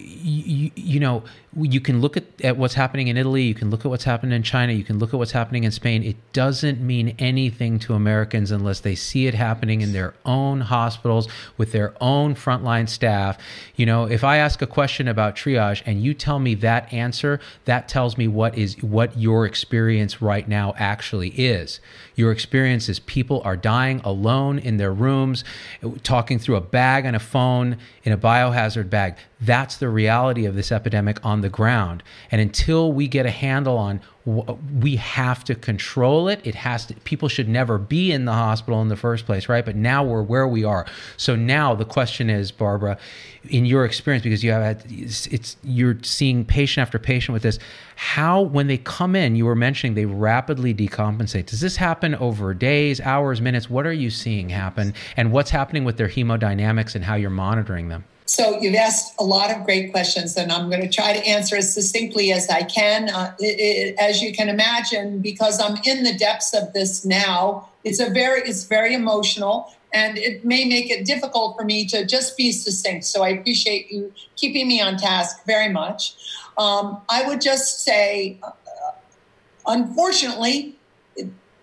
you, 0.00 0.70
you 0.74 1.00
know, 1.00 1.22
you 1.56 1.80
can 1.80 2.00
look 2.00 2.16
at, 2.16 2.24
at 2.42 2.56
what's 2.56 2.74
happening 2.74 3.08
in 3.08 3.16
Italy, 3.16 3.42
you 3.42 3.54
can 3.54 3.70
look 3.70 3.84
at 3.84 3.88
what's 3.88 4.04
happening 4.04 4.34
in 4.36 4.42
China, 4.42 4.72
you 4.72 4.84
can 4.84 4.98
look 4.98 5.12
at 5.12 5.16
what's 5.16 5.32
happening 5.32 5.64
in 5.64 5.70
Spain. 5.70 6.02
It 6.02 6.16
doesn't 6.32 6.80
mean 6.80 7.14
anything 7.18 7.78
to 7.80 7.94
Americans 7.94 8.50
unless 8.50 8.80
they 8.80 8.94
see 8.94 9.26
it 9.26 9.34
happening 9.34 9.80
in 9.80 9.92
their 9.92 10.14
own 10.24 10.60
hospitals 10.60 11.28
with 11.56 11.72
their 11.72 11.94
own 12.00 12.34
frontline 12.34 12.88
staff. 12.88 13.36
You 13.76 13.86
know, 13.86 14.04
if 14.04 14.22
I 14.22 14.36
ask 14.36 14.62
a 14.62 14.66
question 14.66 15.08
about 15.08 15.34
triage 15.34 15.82
and 15.86 16.02
you 16.02 16.14
tell 16.14 16.38
me 16.38 16.54
that 16.56 16.92
answer, 16.92 17.40
that 17.64 17.88
tells 17.88 18.16
me 18.16 18.28
what 18.28 18.56
is 18.56 18.80
what 18.82 19.18
your 19.18 19.44
experience 19.44 20.22
right 20.22 20.46
now 20.48 20.74
actually 20.78 21.30
is. 21.30 21.80
Your 22.20 22.32
experience 22.32 22.90
is 22.90 22.98
people 22.98 23.40
are 23.46 23.56
dying 23.56 24.02
alone 24.04 24.58
in 24.58 24.76
their 24.76 24.92
rooms, 24.92 25.42
talking 26.02 26.38
through 26.38 26.56
a 26.56 26.60
bag 26.60 27.06
and 27.06 27.16
a 27.16 27.18
phone 27.18 27.78
in 28.04 28.12
a 28.12 28.18
biohazard 28.18 28.90
bag. 28.90 29.16
That's 29.40 29.78
the 29.78 29.88
reality 29.88 30.44
of 30.44 30.54
this 30.54 30.70
epidemic 30.70 31.24
on 31.24 31.40
the 31.40 31.48
ground. 31.48 32.02
And 32.30 32.38
until 32.38 32.92
we 32.92 33.08
get 33.08 33.24
a 33.24 33.30
handle 33.30 33.78
on 33.78 34.02
we 34.80 34.96
have 34.96 35.44
to 35.44 35.54
control 35.54 36.28
it. 36.28 36.40
It 36.44 36.54
has 36.54 36.86
to 36.86 36.94
people 36.94 37.28
should 37.28 37.48
never 37.48 37.78
be 37.78 38.12
in 38.12 38.24
the 38.24 38.32
hospital 38.32 38.80
in 38.82 38.88
the 38.88 38.96
first 38.96 39.26
place 39.26 39.48
right? 39.48 39.64
But 39.64 39.76
now 39.76 40.04
we're 40.04 40.22
where 40.22 40.46
we 40.46 40.64
are. 40.64 40.86
So 41.16 41.36
now 41.36 41.74
the 41.74 41.84
question 41.84 42.30
is 42.30 42.50
barbara 42.52 42.98
in 43.48 43.64
your 43.64 43.84
experience 43.84 44.22
because 44.22 44.44
you 44.44 44.50
have 44.50 44.62
had 44.62 44.84
it's, 44.88 45.26
it's 45.28 45.56
you're 45.62 45.98
seeing 46.02 46.44
patient 46.44 46.82
after 46.86 46.98
patient 46.98 47.32
with 47.32 47.42
this 47.42 47.58
how 47.96 48.42
when 48.42 48.66
they 48.66 48.78
come 48.78 49.16
in 49.16 49.34
you 49.34 49.44
were 49.44 49.54
mentioning 49.54 49.94
they 49.94 50.06
rapidly 50.06 50.74
decompensate. 50.74 51.46
Does 51.46 51.60
this 51.60 51.76
happen 51.76 52.14
over 52.16 52.54
days 52.54 53.00
hours 53.00 53.40
minutes? 53.40 53.68
What 53.68 53.86
are 53.86 53.92
you 53.92 54.10
seeing 54.10 54.48
happen? 54.48 54.94
And 55.16 55.32
what's 55.32 55.50
happening 55.50 55.84
with 55.84 55.96
their 55.96 56.08
hemodynamics 56.08 56.94
and 56.94 57.04
how 57.04 57.14
you're 57.16 57.30
monitoring 57.30 57.88
them 57.88 58.04
so 58.30 58.60
you've 58.60 58.76
asked 58.76 59.12
a 59.18 59.24
lot 59.24 59.50
of 59.50 59.64
great 59.64 59.90
questions, 59.90 60.36
and 60.36 60.52
I'm 60.52 60.70
going 60.70 60.82
to 60.82 60.88
try 60.88 61.12
to 61.12 61.26
answer 61.26 61.56
as 61.56 61.74
succinctly 61.74 62.30
as 62.30 62.48
I 62.48 62.62
can. 62.62 63.10
Uh, 63.10 63.34
it, 63.40 63.58
it, 63.58 63.96
as 63.98 64.22
you 64.22 64.32
can 64.32 64.48
imagine, 64.48 65.18
because 65.18 65.60
I'm 65.60 65.76
in 65.84 66.04
the 66.04 66.14
depths 66.14 66.54
of 66.54 66.72
this 66.72 67.04
now, 67.04 67.68
it's 67.82 67.98
a 67.98 68.08
very 68.08 68.42
it's 68.42 68.62
very 68.66 68.94
emotional, 68.94 69.74
and 69.92 70.16
it 70.16 70.44
may 70.44 70.64
make 70.64 70.90
it 70.92 71.04
difficult 71.04 71.56
for 71.58 71.64
me 71.64 71.84
to 71.86 72.06
just 72.06 72.36
be 72.36 72.52
succinct. 72.52 73.04
So 73.04 73.24
I 73.24 73.30
appreciate 73.30 73.90
you 73.90 74.12
keeping 74.36 74.68
me 74.68 74.80
on 74.80 74.96
task 74.96 75.44
very 75.44 75.68
much. 75.68 76.14
Um, 76.56 77.00
I 77.08 77.26
would 77.26 77.40
just 77.40 77.80
say, 77.80 78.38
uh, 78.44 78.52
unfortunately, 79.66 80.76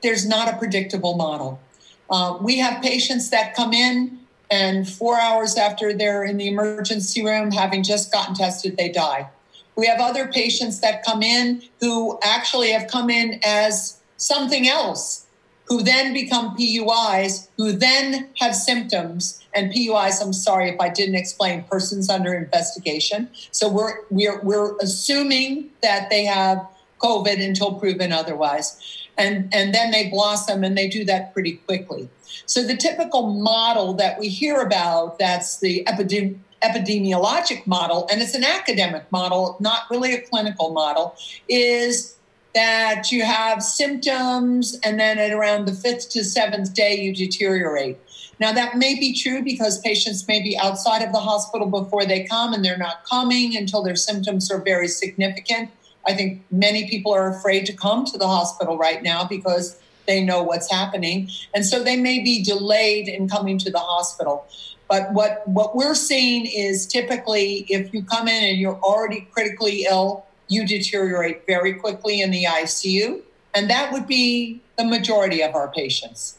there's 0.01 0.27
not 0.27 0.53
a 0.53 0.57
predictable 0.57 1.15
model. 1.15 1.61
Uh, 2.09 2.37
we 2.41 2.57
have 2.57 2.83
patients 2.83 3.29
that 3.29 3.55
come 3.55 3.71
in 3.71 4.16
and 4.49 4.87
four 4.87 5.19
hours 5.19 5.57
after 5.57 5.93
they're 5.93 6.23
in 6.23 6.37
the 6.37 6.47
emergency 6.47 7.23
room, 7.23 7.51
having 7.51 7.83
just 7.83 8.11
gotten 8.11 8.35
tested, 8.35 8.77
they 8.77 8.89
die. 8.89 9.29
We 9.75 9.87
have 9.87 9.99
other 9.99 10.27
patients 10.27 10.79
that 10.81 11.03
come 11.03 11.21
in 11.21 11.61
who 11.79 12.17
actually 12.23 12.71
have 12.71 12.87
come 12.89 13.09
in 13.09 13.39
as 13.43 13.99
something 14.17 14.67
else, 14.67 15.25
who 15.65 15.83
then 15.83 16.13
become 16.13 16.57
PUIs, 16.57 17.47
who 17.57 17.73
then 17.73 18.29
have 18.39 18.55
symptoms. 18.55 19.43
And 19.53 19.71
PUIs, 19.71 20.21
I'm 20.21 20.33
sorry 20.33 20.69
if 20.69 20.79
I 20.79 20.89
didn't 20.89 21.15
explain, 21.15 21.63
persons 21.63 22.09
under 22.09 22.33
investigation. 22.33 23.29
So 23.51 23.69
we're 23.69 23.99
we're 24.09 24.41
we're 24.41 24.75
assuming 24.77 25.69
that 25.81 26.09
they 26.09 26.25
have 26.25 26.65
COVID 26.99 27.43
until 27.43 27.75
proven 27.75 28.11
otherwise. 28.11 28.96
And 29.17 29.53
and 29.53 29.73
then 29.73 29.91
they 29.91 30.09
blossom 30.09 30.63
and 30.63 30.77
they 30.77 30.87
do 30.87 31.03
that 31.05 31.33
pretty 31.33 31.53
quickly. 31.53 32.09
So 32.45 32.63
the 32.63 32.77
typical 32.77 33.33
model 33.33 33.93
that 33.95 34.19
we 34.19 34.29
hear 34.29 34.61
about, 34.61 35.19
that's 35.19 35.59
the 35.59 35.87
epidemic 35.87 36.37
epidemiologic 36.63 37.67
model, 37.67 38.07
and 38.11 38.19
it's 38.19 38.33
an 38.33 38.43
academic 38.43 39.11
model, 39.11 39.57
not 39.59 39.81
really 39.91 40.15
a 40.15 40.21
clinical 40.21 40.71
model, 40.71 41.15
is 41.47 42.17
that 42.55 43.11
you 43.11 43.23
have 43.23 43.61
symptoms 43.61 44.79
and 44.83 44.99
then 44.99 45.19
at 45.19 45.31
around 45.31 45.67
the 45.67 45.73
fifth 45.73 46.09
to 46.09 46.23
seventh 46.23 46.73
day 46.73 46.99
you 46.99 47.13
deteriorate. 47.13 47.97
Now, 48.39 48.51
that 48.53 48.77
may 48.77 48.95
be 48.95 49.13
true 49.13 49.43
because 49.43 49.79
patients 49.79 50.27
may 50.27 50.41
be 50.41 50.57
outside 50.57 51.03
of 51.03 51.11
the 51.11 51.19
hospital 51.19 51.67
before 51.67 52.05
they 52.05 52.23
come 52.23 52.53
and 52.53 52.63
they're 52.63 52.77
not 52.77 53.03
coming 53.09 53.55
until 53.55 53.83
their 53.83 53.95
symptoms 53.95 54.51
are 54.51 54.59
very 54.59 54.87
significant. 54.87 55.69
I 56.07 56.13
think 56.13 56.43
many 56.51 56.89
people 56.89 57.11
are 57.13 57.29
afraid 57.29 57.65
to 57.65 57.73
come 57.73 58.05
to 58.05 58.17
the 58.17 58.27
hospital 58.27 58.77
right 58.77 59.03
now 59.03 59.25
because 59.25 59.79
they 60.07 60.23
know 60.23 60.41
what's 60.41 60.71
happening. 60.71 61.29
And 61.53 61.65
so 61.65 61.83
they 61.83 61.97
may 61.97 62.19
be 62.23 62.41
delayed 62.41 63.07
in 63.07 63.27
coming 63.27 63.57
to 63.59 63.69
the 63.69 63.79
hospital. 63.79 64.47
But 64.87 65.11
what, 65.11 65.45
what 65.47 65.75
we're 65.75 65.95
seeing 65.95 66.45
is 66.45 66.87
typically 66.87 67.65
if 67.69 67.93
you 67.93 68.03
come 68.03 68.27
in 68.27 68.43
and 68.43 68.57
you're 68.57 68.79
already 68.79 69.27
critically 69.31 69.83
ill, 69.83 70.25
you 70.47 70.65
deteriorate 70.65 71.45
very 71.45 71.73
quickly 71.73 72.21
in 72.21 72.31
the 72.31 72.45
ICU. 72.45 73.21
And 73.53 73.69
that 73.69 73.91
would 73.91 74.07
be 74.07 74.61
the 74.77 74.85
majority 74.85 75.43
of 75.43 75.55
our 75.55 75.67
patients. 75.67 76.37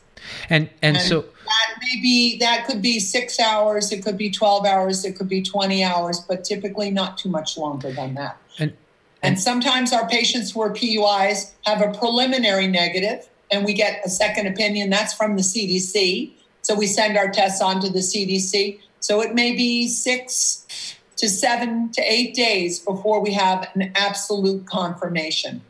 And, 0.48 0.70
and, 0.82 0.96
and 0.96 1.06
so 1.06 1.20
that 1.20 1.78
may 1.80 2.00
be 2.00 2.38
that 2.38 2.66
could 2.66 2.82
be 2.82 3.00
six 3.00 3.38
hours, 3.38 3.92
it 3.92 4.02
could 4.04 4.18
be 4.18 4.30
12 4.30 4.66
hours, 4.66 5.04
it 5.04 5.16
could 5.16 5.28
be 5.28 5.42
20 5.42 5.84
hours, 5.84 6.20
but 6.20 6.44
typically 6.44 6.90
not 6.90 7.18
too 7.18 7.28
much 7.28 7.56
longer 7.56 7.92
than 7.92 8.14
that. 8.14 8.36
And, 8.58 8.76
and, 9.22 9.38
sometimes 9.38 9.92
our 9.92 10.08
patients 10.08 10.52
who 10.52 10.60
are 10.60 10.70
PUIs 10.70 11.52
have 11.66 11.82
a 11.82 11.96
preliminary 11.98 12.66
negative 12.66 13.28
and 13.50 13.64
we 13.64 13.72
get 13.72 14.00
a 14.04 14.08
second 14.08 14.46
opinion. 14.46 14.90
That's 14.90 15.14
from 15.14 15.36
the 15.36 15.42
CDC. 15.42 16.32
So 16.62 16.74
we 16.74 16.86
send 16.86 17.16
our 17.16 17.30
tests 17.30 17.62
on 17.62 17.80
to 17.80 17.88
the 17.88 18.00
CDC. 18.00 18.80
So 19.00 19.22
it 19.22 19.34
may 19.34 19.52
be 19.52 19.88
six 19.88 20.96
to 21.16 21.28
seven 21.28 21.90
to 21.92 22.00
eight 22.02 22.34
days 22.34 22.78
before 22.78 23.20
we 23.20 23.32
have 23.32 23.68
an 23.74 23.92
absolute 23.94 24.66
confirmation. 24.66 25.62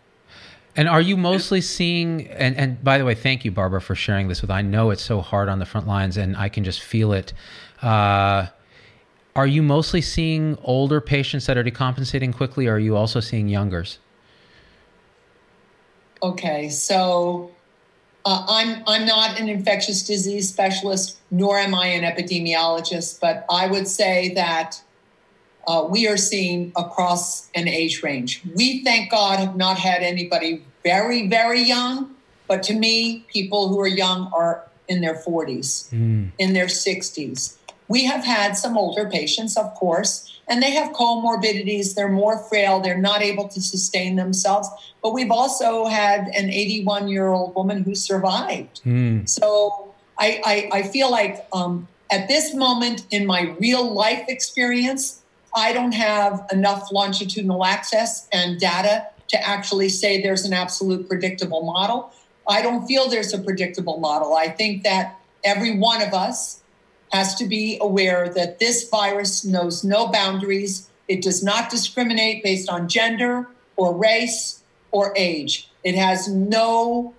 And 0.77 0.89
are 0.89 1.01
you 1.01 1.17
mostly 1.17 1.61
seeing? 1.61 2.29
And, 2.29 2.57
and 2.57 2.85
by 2.85 2.99
the 2.99 3.05
way, 3.05 3.15
thank 3.15 3.45
you, 3.45 3.51
Barbara, 3.51 3.81
for 3.81 3.95
sharing 3.95 4.29
this 4.29 4.43
with. 4.43 4.51
I 4.51 4.63
know 4.63 4.91
it's 4.91 5.03
so 5.03 5.21
hard 5.21 5.49
on 5.49 5.59
the 5.59 5.67
front 5.67 5.89
lines, 5.89 6.17
and 6.17 6.37
I 6.37 6.49
can 6.49 6.63
just 6.63 6.81
feel 6.81 7.13
it. 7.13 7.33
Uh, 7.83 8.47
are 9.39 9.47
you 9.47 9.63
mostly 9.63 10.01
seeing 10.01 10.59
older 10.65 11.01
patients 11.01 11.47
that 11.47 11.57
are 11.57 11.63
decompensating 11.63 12.35
quickly, 12.35 12.67
or 12.67 12.75
are 12.75 12.79
you 12.81 12.97
also 12.97 13.21
seeing 13.21 13.47
youngers? 13.47 14.01
Okay, 16.21 16.69
so 16.71 17.53
uh, 18.25 18.45
I'm 18.49 18.83
I'm 18.89 19.07
not 19.07 19.39
an 19.39 19.49
infectious 19.49 20.03
disease 20.03 20.49
specialist, 20.49 21.19
nor 21.31 21.57
am 21.57 21.73
I 21.73 21.87
an 21.87 22.03
epidemiologist, 22.03 23.21
but 23.21 23.47
I 23.49 23.69
would 23.69 23.87
say 23.87 24.35
that 24.35 24.83
uh, 25.69 25.87
we 25.89 26.09
are 26.09 26.17
seeing 26.17 26.73
across 26.77 27.49
an 27.55 27.69
age 27.69 28.03
range. 28.03 28.43
We, 28.57 28.83
thank 28.83 29.09
God, 29.09 29.39
have 29.39 29.55
not 29.55 29.79
had 29.79 30.03
anybody 30.03 30.65
very 30.83 31.29
very 31.29 31.63
young, 31.63 32.13
but 32.49 32.65
to 32.65 32.75
me, 32.75 33.25
people 33.29 33.69
who 33.69 33.79
are 33.79 33.87
young 33.87 34.33
are 34.35 34.65
in 34.89 35.01
their 35.01 35.15
40s, 35.15 35.95
mm. 35.95 36.33
in 36.39 36.55
their 36.55 36.67
60s. 36.67 37.55
We 37.89 38.05
have 38.05 38.25
had 38.25 38.57
some 38.57 38.77
older 38.77 39.09
patients, 39.09 39.57
of 39.57 39.75
course, 39.75 40.41
and 40.47 40.63
they 40.63 40.71
have 40.73 40.93
comorbidities. 40.93 41.95
They're 41.95 42.09
more 42.09 42.39
frail. 42.39 42.81
They're 42.81 42.99
not 42.99 43.23
able 43.23 43.49
to 43.49 43.61
sustain 43.61 44.17
themselves. 44.17 44.69
But 45.03 45.13
we've 45.15 45.31
also 45.31 45.87
had 45.87 46.29
an 46.29 46.51
81 46.51 47.09
year 47.09 47.29
old 47.29 47.55
woman 47.55 47.83
who 47.83 47.95
survived. 47.95 48.83
Mm. 48.85 49.29
So 49.29 49.95
I, 50.19 50.41
I, 50.45 50.79
I, 50.79 50.83
feel 50.83 51.11
like 51.11 51.47
um, 51.53 51.89
at 52.11 52.29
this 52.29 52.55
moment 52.55 53.07
in 53.11 53.27
my 53.27 53.55
real 53.61 53.93
life 53.93 54.25
experience, 54.29 55.23
I 55.55 55.73
don't 55.73 55.93
have 55.93 56.47
enough 56.53 56.91
longitudinal 56.93 57.65
access 57.65 58.29
and 58.33 58.59
data 58.59 59.07
to 59.29 59.47
actually 59.47 59.89
say 59.89 60.21
there's 60.21 60.45
an 60.45 60.53
absolute 60.53 61.09
predictable 61.09 61.63
model. 61.63 62.13
I 62.49 62.63
don't 62.63 62.87
feel 62.87 63.09
there's 63.09 63.35
a 63.35 63.39
predictable 63.39 63.99
model. 63.99 64.35
I 64.35 64.49
think 64.49 64.83
that 64.85 65.21
every 65.45 65.79
one 65.79 66.03
of 66.03 66.15
us 66.15 66.58
has 67.13 67.35
to 67.37 67.47
be 67.47 67.79
aware 67.81 68.29
that 68.29 68.59
this 68.59 68.89
virus 68.89 69.45
knows 69.45 69.85
no 69.85 70.09
boundaries. 70.09 70.89
It 71.09 71.23
does 71.23 71.43
not 71.43 71.71
discriminate 71.71 72.43
based 72.43 72.69
on 72.69 72.89
gender 72.89 73.49
or 73.77 73.95
race 73.95 74.63
or 74.91 75.15
age. 75.17 75.71
It 75.85 75.95
has 75.95 76.29
no 76.29 77.15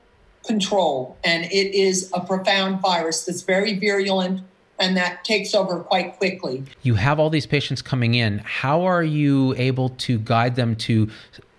control, 0.45 1.17
and 1.23 1.45
it 1.45 1.75
is 1.75 2.09
a 2.13 2.21
profound 2.21 2.81
virus 2.81 3.25
that's 3.25 3.41
very 3.41 3.77
virulent 3.77 4.41
and 4.79 4.95
that 4.95 5.25
takes 5.25 5.53
over 5.53 5.81
quite 5.81 6.17
quickly. 6.17 6.63
You 6.83 6.95
have 6.95 7.19
all 7.19 7.29
these 7.29 7.45
patients 7.45 7.81
coming 7.81 8.15
in. 8.15 8.39
How 8.39 8.83
are 8.83 9.03
you 9.03 9.53
able 9.57 9.89
to 9.89 10.17
guide 10.19 10.55
them 10.55 10.75
to 10.77 11.09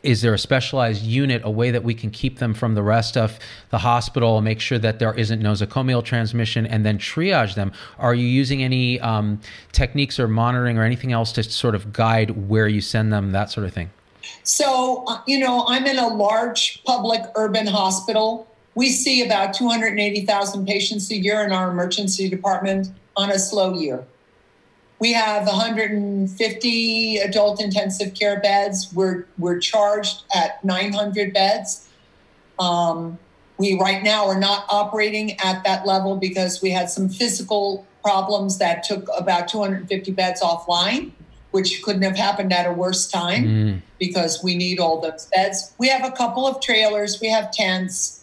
is 0.02 0.22
there 0.22 0.32
a 0.32 0.38
specialized 0.38 1.02
unit, 1.02 1.42
a 1.44 1.50
way 1.50 1.70
that 1.70 1.84
we 1.84 1.94
can 1.94 2.10
keep 2.10 2.38
them 2.38 2.54
from 2.54 2.74
the 2.74 2.82
rest 2.82 3.16
of 3.16 3.38
the 3.70 3.78
hospital, 3.78 4.40
make 4.40 4.60
sure 4.60 4.78
that 4.78 4.98
there 4.98 5.12
isn't 5.14 5.42
nosocomial 5.42 6.04
transmission, 6.04 6.66
and 6.66 6.84
then 6.84 6.98
triage 6.98 7.54
them? 7.54 7.72
Are 7.98 8.14
you 8.14 8.26
using 8.26 8.62
any 8.62 8.98
um, 9.00 9.40
techniques 9.72 10.18
or 10.18 10.28
monitoring 10.28 10.78
or 10.78 10.84
anything 10.84 11.12
else 11.12 11.32
to 11.32 11.42
sort 11.42 11.74
of 11.74 11.92
guide 11.92 12.48
where 12.48 12.68
you 12.68 12.80
send 12.80 13.12
them, 13.12 13.32
that 13.32 13.50
sort 13.50 13.66
of 13.66 13.72
thing? 13.72 13.90
So, 14.42 15.04
uh, 15.06 15.20
you 15.26 15.38
know, 15.38 15.64
I'm 15.68 15.86
in 15.86 15.98
a 15.98 16.08
large 16.08 16.82
public 16.84 17.22
urban 17.34 17.66
hospital. 17.66 18.46
We 18.74 18.90
see 18.90 19.24
about 19.24 19.54
280,000 19.54 20.66
patients 20.66 21.10
a 21.10 21.16
year 21.16 21.42
in 21.44 21.52
our 21.52 21.70
emergency 21.70 22.28
department 22.28 22.88
on 23.16 23.30
a 23.30 23.38
slow 23.38 23.74
year. 23.74 24.04
We 25.00 25.14
have 25.14 25.46
150 25.46 27.16
adult 27.18 27.62
intensive 27.62 28.12
care 28.12 28.38
beds. 28.38 28.92
We're 28.92 29.26
we're 29.38 29.58
charged 29.58 30.24
at 30.34 30.62
900 30.62 31.32
beds. 31.32 31.88
Um, 32.58 33.18
we 33.56 33.78
right 33.78 34.02
now 34.02 34.26
are 34.26 34.38
not 34.38 34.66
operating 34.68 35.40
at 35.40 35.64
that 35.64 35.86
level 35.86 36.16
because 36.16 36.60
we 36.60 36.70
had 36.70 36.90
some 36.90 37.08
physical 37.08 37.86
problems 38.02 38.58
that 38.58 38.82
took 38.82 39.08
about 39.16 39.48
250 39.48 40.12
beds 40.12 40.42
offline, 40.42 41.12
which 41.50 41.82
couldn't 41.82 42.02
have 42.02 42.16
happened 42.16 42.52
at 42.52 42.66
a 42.66 42.72
worse 42.72 43.08
time 43.10 43.44
mm. 43.44 43.82
because 43.98 44.42
we 44.42 44.54
need 44.54 44.78
all 44.78 45.00
those 45.00 45.26
beds. 45.34 45.74
We 45.78 45.88
have 45.88 46.04
a 46.04 46.10
couple 46.14 46.46
of 46.46 46.60
trailers, 46.60 47.20
we 47.20 47.28
have 47.28 47.50
tents. 47.52 48.22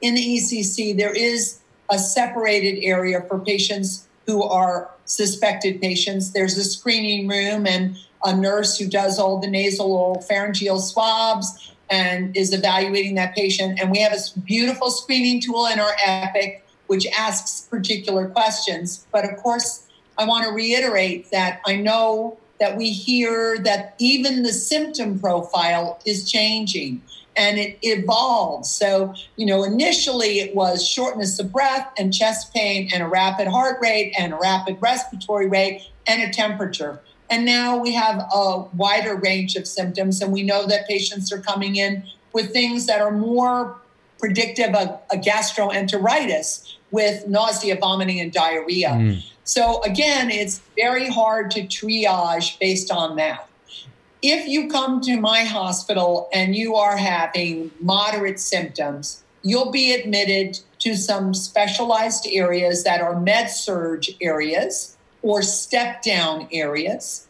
In 0.00 0.14
the 0.14 0.20
ECC, 0.20 0.96
there 0.96 1.14
is 1.14 1.60
a 1.90 1.98
separated 1.98 2.82
area 2.82 3.22
for 3.22 3.38
patients 3.38 4.06
who 4.26 4.42
are 4.42 4.90
suspected 5.04 5.80
patients. 5.80 6.32
There's 6.32 6.56
a 6.56 6.64
screening 6.64 7.28
room 7.28 7.66
and 7.66 7.96
a 8.24 8.34
nurse 8.34 8.78
who 8.78 8.88
does 8.88 9.18
all 9.18 9.38
the 9.38 9.46
nasal 9.46 9.92
or 9.92 10.22
pharyngeal 10.22 10.80
swabs 10.80 11.72
and 11.90 12.34
is 12.36 12.52
evaluating 12.52 13.14
that 13.16 13.34
patient. 13.34 13.78
And 13.80 13.90
we 13.90 14.00
have 14.00 14.12
a 14.12 14.40
beautiful 14.40 14.90
screening 14.90 15.40
tool 15.40 15.66
in 15.66 15.78
our 15.78 15.94
Epic, 16.04 16.64
which 16.86 17.06
asks 17.08 17.62
particular 17.62 18.28
questions. 18.28 19.06
But 19.12 19.30
of 19.30 19.36
course, 19.36 19.86
I 20.16 20.24
want 20.24 20.46
to 20.46 20.52
reiterate 20.52 21.30
that 21.30 21.60
I 21.66 21.76
know 21.76 22.38
that 22.60 22.76
we 22.76 22.90
hear 22.90 23.58
that 23.58 23.94
even 23.98 24.42
the 24.42 24.52
symptom 24.52 25.18
profile 25.18 26.00
is 26.06 26.30
changing 26.30 27.02
and 27.36 27.58
it 27.58 27.78
evolves. 27.82 28.70
So, 28.70 29.14
you 29.36 29.46
know, 29.46 29.64
initially 29.64 30.40
it 30.40 30.54
was 30.54 30.86
shortness 30.86 31.38
of 31.38 31.52
breath 31.52 31.92
and 31.98 32.12
chest 32.12 32.52
pain 32.54 32.88
and 32.92 33.02
a 33.02 33.06
rapid 33.06 33.48
heart 33.48 33.78
rate 33.80 34.14
and 34.18 34.32
a 34.32 34.36
rapid 34.36 34.78
respiratory 34.80 35.48
rate 35.48 35.82
and 36.06 36.22
a 36.22 36.32
temperature. 36.32 37.00
And 37.30 37.44
now 37.44 37.78
we 37.78 37.92
have 37.94 38.22
a 38.32 38.64
wider 38.74 39.16
range 39.16 39.56
of 39.56 39.66
symptoms, 39.66 40.20
and 40.20 40.32
we 40.32 40.42
know 40.42 40.66
that 40.66 40.86
patients 40.86 41.32
are 41.32 41.40
coming 41.40 41.76
in 41.76 42.04
with 42.32 42.52
things 42.52 42.86
that 42.86 43.00
are 43.00 43.10
more 43.10 43.78
predictive 44.18 44.74
of 44.74 45.00
a 45.10 45.16
gastroenteritis 45.16 46.76
with 46.90 47.26
nausea, 47.26 47.76
vomiting, 47.76 48.20
and 48.20 48.32
diarrhea. 48.32 48.90
Mm. 48.90 49.24
So, 49.44 49.82
again, 49.82 50.30
it's 50.30 50.60
very 50.76 51.08
hard 51.08 51.50
to 51.52 51.62
triage 51.62 52.58
based 52.58 52.90
on 52.90 53.16
that. 53.16 53.48
If 54.26 54.48
you 54.48 54.68
come 54.68 55.02
to 55.02 55.20
my 55.20 55.44
hospital 55.44 56.30
and 56.32 56.56
you 56.56 56.76
are 56.76 56.96
having 56.96 57.70
moderate 57.78 58.40
symptoms, 58.40 59.22
you'll 59.42 59.70
be 59.70 59.92
admitted 59.92 60.60
to 60.78 60.96
some 60.96 61.34
specialized 61.34 62.26
areas 62.30 62.84
that 62.84 63.02
are 63.02 63.20
med 63.20 63.50
surg 63.50 64.06
areas 64.22 64.96
or 65.20 65.42
step 65.42 66.02
down 66.02 66.48
areas. 66.52 67.26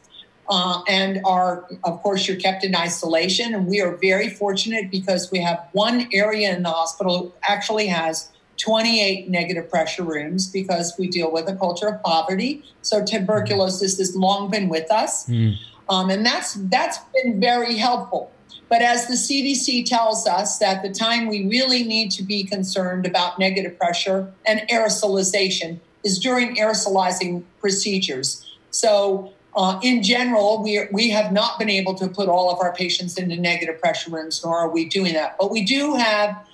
Uh, 0.49 0.83
and 0.87 1.21
are, 1.25 1.67
of 1.83 2.01
course, 2.05 2.29
you're 2.29 2.37
kept 2.37 2.63
in 2.63 2.77
isolation. 2.77 3.55
And 3.55 3.67
we 3.67 3.81
are 3.81 3.97
very 3.97 4.29
fortunate 4.29 4.89
because 4.89 5.33
we 5.33 5.41
have 5.41 5.67
one 5.73 6.07
area 6.13 6.55
in 6.55 6.63
the 6.63 6.71
hospital 6.71 7.35
actually 7.43 7.89
has 7.89 8.31
28 8.59 9.29
negative 9.29 9.69
pressure 9.69 10.05
rooms 10.05 10.47
because 10.47 10.95
we 10.97 11.09
deal 11.09 11.33
with 11.33 11.49
a 11.49 11.57
culture 11.57 11.89
of 11.89 12.01
poverty. 12.05 12.63
So 12.83 13.05
tuberculosis 13.05 13.99
has 13.99 14.15
long 14.15 14.49
been 14.49 14.69
with 14.69 14.93
us, 14.93 15.27
mm. 15.27 15.57
Um, 15.89 16.11
and 16.11 16.25
that's 16.25 16.55
that's 16.55 16.99
been 17.15 17.41
very 17.41 17.77
helpful. 17.77 18.31
But 18.69 18.83
as 18.83 19.07
the 19.07 19.15
CDC 19.15 19.85
tells 19.85 20.27
us, 20.27 20.59
that 20.59 20.83
the 20.83 20.91
time 20.91 21.29
we 21.29 21.47
really 21.47 21.85
need 21.85 22.11
to 22.13 22.23
be 22.23 22.45
concerned 22.45 23.07
about 23.07 23.39
negative 23.39 23.79
pressure 23.79 24.33
and 24.47 24.63
aerosolization 24.71 25.81
is 26.03 26.19
during 26.19 26.57
aerosolizing 26.57 27.45
procedures. 27.61 28.45
So, 28.71 29.33
uh, 29.57 29.79
in 29.83 30.03
general, 30.03 30.63
we, 30.63 30.87
we 30.91 31.11
have 31.11 31.33
not 31.33 31.59
been 31.59 31.71
able 31.71 31.95
to 31.95 32.09
put 32.09 32.29
all 32.29 32.51
of 32.51 32.59
our 32.61 32.75
patients 32.75 33.17
into 33.17 33.37
negative 33.37 33.81
pressure 33.81 34.11
rooms, 34.11 34.43
nor 34.45 34.59
are 34.59 34.69
we 34.69 34.85
doing 34.87 35.15
that. 35.15 35.37
But 35.39 35.53
we 35.53 35.65
do 35.65 35.95
have 35.95 36.45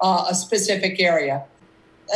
uh, 0.00 0.26
a 0.30 0.34
specific 0.34 0.98
area. 0.98 1.44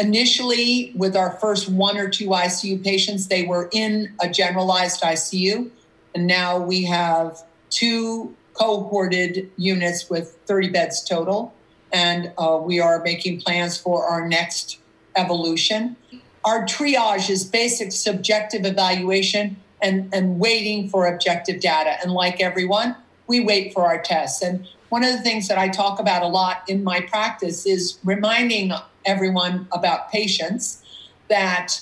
Initially, 0.00 0.93
with 0.95 1.17
our 1.17 1.33
first 1.33 1.69
one 1.69 1.99
or 1.99 2.09
two 2.09 2.29
ICU 2.29 2.83
patients, 2.83 3.27
they 3.27 3.45
were 3.45 3.69
in 3.73 4.15
a 4.21 4.31
generalized 4.31 5.03
ICU. 5.03 5.71
And 6.14 6.26
now 6.26 6.59
we 6.59 6.85
have 6.85 7.43
two 7.71 8.35
cohorted 8.55 9.50
units 9.57 10.11
with 10.11 10.37
30 10.47 10.71
beds 10.71 11.02
total. 11.02 11.54
And 11.93 12.32
uh, 12.39 12.58
we 12.63 12.80
are 12.80 13.02
making 13.02 13.41
plans 13.41 13.76
for 13.76 14.04
our 14.04 14.26
next 14.28 14.78
evolution 15.17 15.97
our 16.45 16.65
triage 16.65 17.28
is 17.28 17.45
basic 17.45 17.93
subjective 17.93 18.65
evaluation 18.65 19.56
and, 19.82 20.13
and 20.13 20.39
waiting 20.39 20.89
for 20.89 21.06
objective 21.06 21.61
data. 21.61 21.97
And 22.02 22.13
like 22.13 22.41
everyone, 22.41 22.97
we 23.26 23.41
wait 23.41 23.73
for 23.73 23.84
our 23.84 24.00
tests. 24.00 24.43
And 24.43 24.67
one 24.89 25.04
of 25.04 25.13
the 25.13 25.23
things 25.23 25.49
that 25.49 25.58
I 25.58 25.69
talk 25.69 26.00
about 26.00 26.23
a 26.23 26.26
lot 26.26 26.63
in 26.69 26.82
my 26.82 27.00
practice 27.00 27.67
is 27.67 27.99
reminding 28.04 28.73
everyone 29.04 29.69
about 29.73 30.11
patients 30.11 30.82
that 31.28 31.80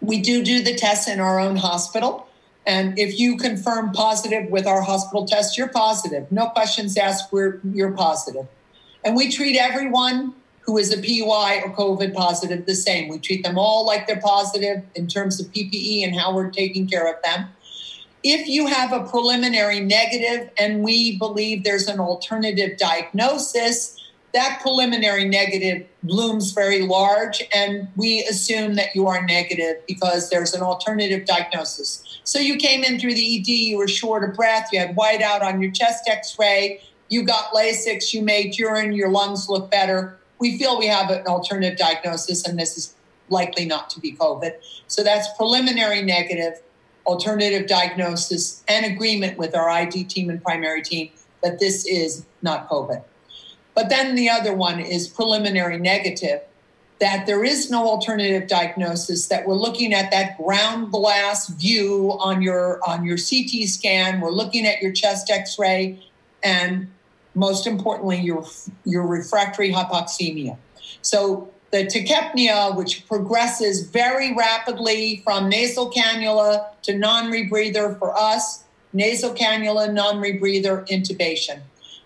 we 0.00 0.20
do 0.20 0.42
do 0.42 0.62
the 0.62 0.74
tests 0.74 1.08
in 1.08 1.20
our 1.20 1.38
own 1.38 1.56
hospital. 1.56 2.28
And 2.66 2.98
if 2.98 3.18
you 3.18 3.36
confirm 3.36 3.92
positive 3.92 4.50
with 4.50 4.66
our 4.66 4.80
hospital 4.80 5.26
test, 5.26 5.58
you're 5.58 5.68
positive. 5.68 6.30
No 6.32 6.48
questions 6.48 6.96
asked, 6.96 7.32
we're, 7.32 7.60
you're 7.62 7.92
positive. 7.92 8.46
And 9.04 9.14
we 9.14 9.30
treat 9.30 9.56
everyone 9.56 10.34
who 10.60 10.78
is 10.78 10.92
a 10.92 10.96
PUI 10.96 11.62
or 11.62 11.74
COVID 11.74 12.14
positive 12.14 12.64
the 12.64 12.74
same. 12.74 13.08
We 13.08 13.18
treat 13.18 13.44
them 13.44 13.58
all 13.58 13.84
like 13.84 14.06
they're 14.06 14.20
positive 14.20 14.82
in 14.94 15.08
terms 15.08 15.38
of 15.38 15.48
PPE 15.48 16.04
and 16.04 16.18
how 16.18 16.34
we're 16.34 16.50
taking 16.50 16.86
care 16.86 17.06
of 17.06 17.22
them. 17.22 17.48
If 18.22 18.48
you 18.48 18.66
have 18.66 18.90
a 18.90 19.04
preliminary 19.04 19.80
negative 19.80 20.50
and 20.58 20.82
we 20.82 21.18
believe 21.18 21.64
there's 21.64 21.86
an 21.86 22.00
alternative 22.00 22.78
diagnosis, 22.78 24.00
that 24.34 24.58
preliminary 24.60 25.24
negative 25.24 25.86
looms 26.02 26.52
very 26.52 26.82
large, 26.82 27.42
and 27.54 27.88
we 27.96 28.22
assume 28.24 28.74
that 28.74 28.94
you 28.94 29.06
are 29.06 29.24
negative 29.24 29.76
because 29.88 30.28
there's 30.28 30.52
an 30.52 30.60
alternative 30.60 31.24
diagnosis. 31.24 32.20
So 32.24 32.38
you 32.38 32.56
came 32.56 32.84
in 32.84 33.00
through 33.00 33.14
the 33.14 33.38
ED, 33.38 33.48
you 33.48 33.78
were 33.78 33.88
short 33.88 34.28
of 34.28 34.36
breath, 34.36 34.68
you 34.72 34.80
had 34.80 34.96
whiteout 34.96 35.42
on 35.42 35.62
your 35.62 35.70
chest 35.70 36.08
x 36.08 36.36
ray, 36.38 36.82
you 37.08 37.22
got 37.24 37.54
Lasix, 37.54 38.12
you 38.12 38.22
made 38.22 38.58
urine, 38.58 38.92
your 38.92 39.08
lungs 39.08 39.48
look 39.48 39.70
better 39.70 40.18
we 40.38 40.58
feel 40.58 40.78
we 40.78 40.86
have 40.86 41.10
an 41.10 41.26
alternative 41.26 41.78
diagnosis 41.78 42.46
and 42.46 42.58
this 42.58 42.76
is 42.76 42.94
likely 43.28 43.64
not 43.64 43.88
to 43.90 44.00
be 44.00 44.14
COVID. 44.14 44.52
So 44.88 45.02
that's 45.02 45.26
preliminary 45.36 46.02
negative, 46.02 46.60
alternative 47.06 47.66
diagnosis, 47.66 48.62
and 48.68 48.84
agreement 48.84 49.38
with 49.38 49.54
our 49.54 49.70
ID 49.70 50.04
team 50.04 50.28
and 50.28 50.42
primary 50.42 50.82
team 50.82 51.10
that 51.42 51.60
this 51.60 51.86
is 51.86 52.26
not 52.42 52.68
COVID. 52.68 53.02
But 53.74 53.88
then 53.88 54.14
the 54.14 54.30
other 54.30 54.54
one 54.54 54.80
is 54.80 55.08
preliminary 55.08 55.78
negative, 55.78 56.40
that 57.00 57.26
there 57.26 57.44
is 57.44 57.70
no 57.70 57.86
alternative 57.86 58.48
diagnosis, 58.48 59.26
that 59.26 59.46
we're 59.46 59.56
looking 59.56 59.92
at 59.92 60.10
that 60.12 60.38
ground 60.38 60.92
glass 60.92 61.48
view 61.48 62.16
on 62.20 62.40
your 62.40 62.80
on 62.88 63.04
your 63.04 63.16
CT 63.16 63.68
scan, 63.68 64.20
we're 64.20 64.30
looking 64.30 64.64
at 64.64 64.80
your 64.80 64.92
chest 64.92 65.28
x-ray, 65.30 66.00
and 66.42 66.88
most 67.34 67.66
importantly, 67.66 68.20
your, 68.20 68.46
your 68.84 69.06
refractory 69.06 69.72
hypoxemia. 69.72 70.56
So 71.02 71.50
the 71.72 71.84
tachypnea, 71.84 72.76
which 72.76 73.06
progresses 73.08 73.88
very 73.88 74.32
rapidly 74.34 75.20
from 75.24 75.48
nasal 75.48 75.90
cannula 75.90 76.66
to 76.82 76.96
non-rebreather 76.96 77.98
for 77.98 78.16
us, 78.16 78.64
nasal 78.92 79.34
cannula, 79.34 79.92
non-rebreather, 79.92 80.86
intubation. 80.88 81.62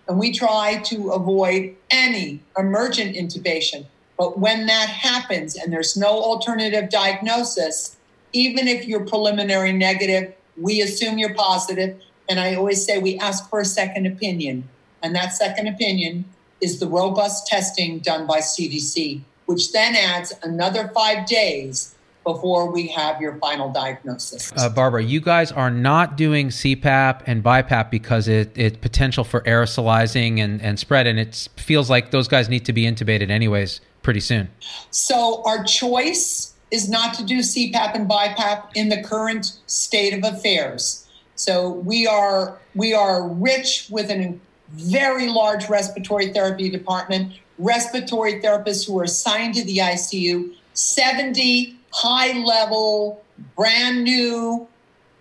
And 0.09 0.17
we 0.17 0.33
try 0.33 0.81
to 0.85 1.11
avoid 1.11 1.75
any 1.91 2.41
emergent 2.57 3.15
intubation. 3.15 3.85
But 4.17 4.39
when 4.39 4.65
that 4.65 4.89
happens 4.89 5.55
and 5.55 5.71
there's 5.71 5.95
no 5.95 6.09
alternative 6.09 6.89
diagnosis, 6.89 7.95
even 8.33 8.67
if 8.67 8.87
you're 8.87 9.05
preliminary 9.05 9.71
negative, 9.71 10.33
we 10.57 10.81
assume 10.81 11.19
you're 11.19 11.35
positive. 11.35 12.01
And 12.27 12.39
I 12.39 12.55
always 12.55 12.83
say 12.83 12.97
we 12.97 13.19
ask 13.19 13.47
for 13.51 13.59
a 13.59 13.65
second 13.65 14.07
opinion. 14.07 14.67
And 15.03 15.15
that 15.15 15.33
second 15.33 15.67
opinion 15.67 16.25
is 16.59 16.79
the 16.79 16.87
robust 16.87 17.45
testing 17.45 17.99
done 17.99 18.25
by 18.25 18.39
CDC, 18.39 19.21
which 19.45 19.71
then 19.71 19.95
adds 19.95 20.33
another 20.41 20.89
five 20.93 21.27
days 21.27 21.95
before 22.33 22.71
we 22.71 22.87
have 22.87 23.19
your 23.19 23.37
final 23.37 23.71
diagnosis. 23.71 24.51
Uh, 24.55 24.69
Barbara, 24.69 25.03
you 25.03 25.19
guys 25.19 25.51
are 25.51 25.71
not 25.71 26.15
doing 26.15 26.49
CPAP 26.49 27.23
and 27.25 27.43
BiPAP 27.43 27.89
because 27.89 28.27
it, 28.27 28.51
it's 28.55 28.77
potential 28.77 29.23
for 29.23 29.41
aerosolizing 29.41 30.39
and, 30.39 30.61
and 30.61 30.77
spread, 30.77 31.07
and 31.07 31.19
it 31.19 31.47
feels 31.55 31.89
like 31.89 32.11
those 32.11 32.27
guys 32.27 32.47
need 32.47 32.65
to 32.65 32.73
be 32.73 32.83
intubated 32.83 33.31
anyways 33.31 33.81
pretty 34.03 34.19
soon. 34.19 34.47
So 34.91 35.41
our 35.45 35.63
choice 35.63 36.53
is 36.69 36.87
not 36.87 37.15
to 37.15 37.23
do 37.23 37.39
CPAP 37.39 37.95
and 37.95 38.07
BiPAP 38.07 38.75
in 38.75 38.89
the 38.89 39.01
current 39.01 39.57
state 39.65 40.13
of 40.13 40.23
affairs. 40.23 41.07
So 41.35 41.69
we 41.69 42.05
are 42.05 42.59
we 42.75 42.93
are 42.93 43.27
rich 43.27 43.87
with 43.89 44.11
an 44.11 44.39
very 44.71 45.29
large 45.29 45.67
respiratory 45.67 46.31
therapy 46.31 46.69
department, 46.69 47.33
respiratory 47.57 48.39
therapists 48.39 48.85
who 48.85 48.99
are 48.99 49.03
assigned 49.03 49.55
to 49.55 49.63
the 49.63 49.77
ICU, 49.77 50.53
70 50.73 51.78
high 51.91 52.37
level, 52.43 53.23
brand 53.55 54.03
new 54.03 54.67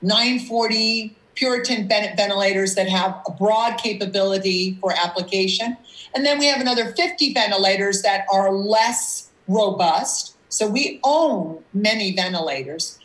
940 0.02 1.16
Puritan 1.35 1.88
ventilators 1.88 2.74
that 2.74 2.88
have 2.88 3.22
a 3.28 3.31
broad 3.31 3.78
capability 3.78 4.76
for 4.81 4.92
application. 4.92 5.76
And 6.14 6.26
then 6.26 6.38
we 6.38 6.46
have 6.46 6.61
another 6.61 6.92
50 6.92 7.33
ventilators 7.33 8.02
that 8.02 8.26
are 8.33 8.52
less 8.52 9.31
robust. 9.46 10.35
So 10.48 10.68
we 10.68 10.98
own 11.04 11.62
many 11.72 12.14
ventilators. 12.14 12.98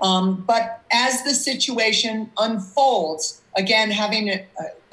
Um, 0.00 0.44
but 0.46 0.82
as 0.90 1.24
the 1.24 1.34
situation 1.34 2.30
unfolds, 2.38 3.42
again, 3.56 3.90
having 3.90 4.30
uh, 4.30 4.42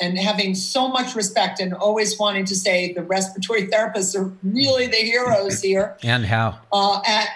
and 0.02 0.18
having 0.18 0.56
so 0.56 0.88
much 0.88 1.16
respect 1.16 1.60
and 1.60 1.74
always 1.74 2.18
wanting 2.18 2.44
to 2.46 2.56
say 2.56 2.92
the 2.92 3.04
respiratory 3.04 3.68
therapists 3.68 4.20
are 4.20 4.34
really 4.44 4.88
the 4.88 4.98
heroes 4.98 5.62
here. 5.62 5.96
And 6.04 6.26
how? 6.26 6.60
Uh, 6.74 7.02
at, 7.06 7.28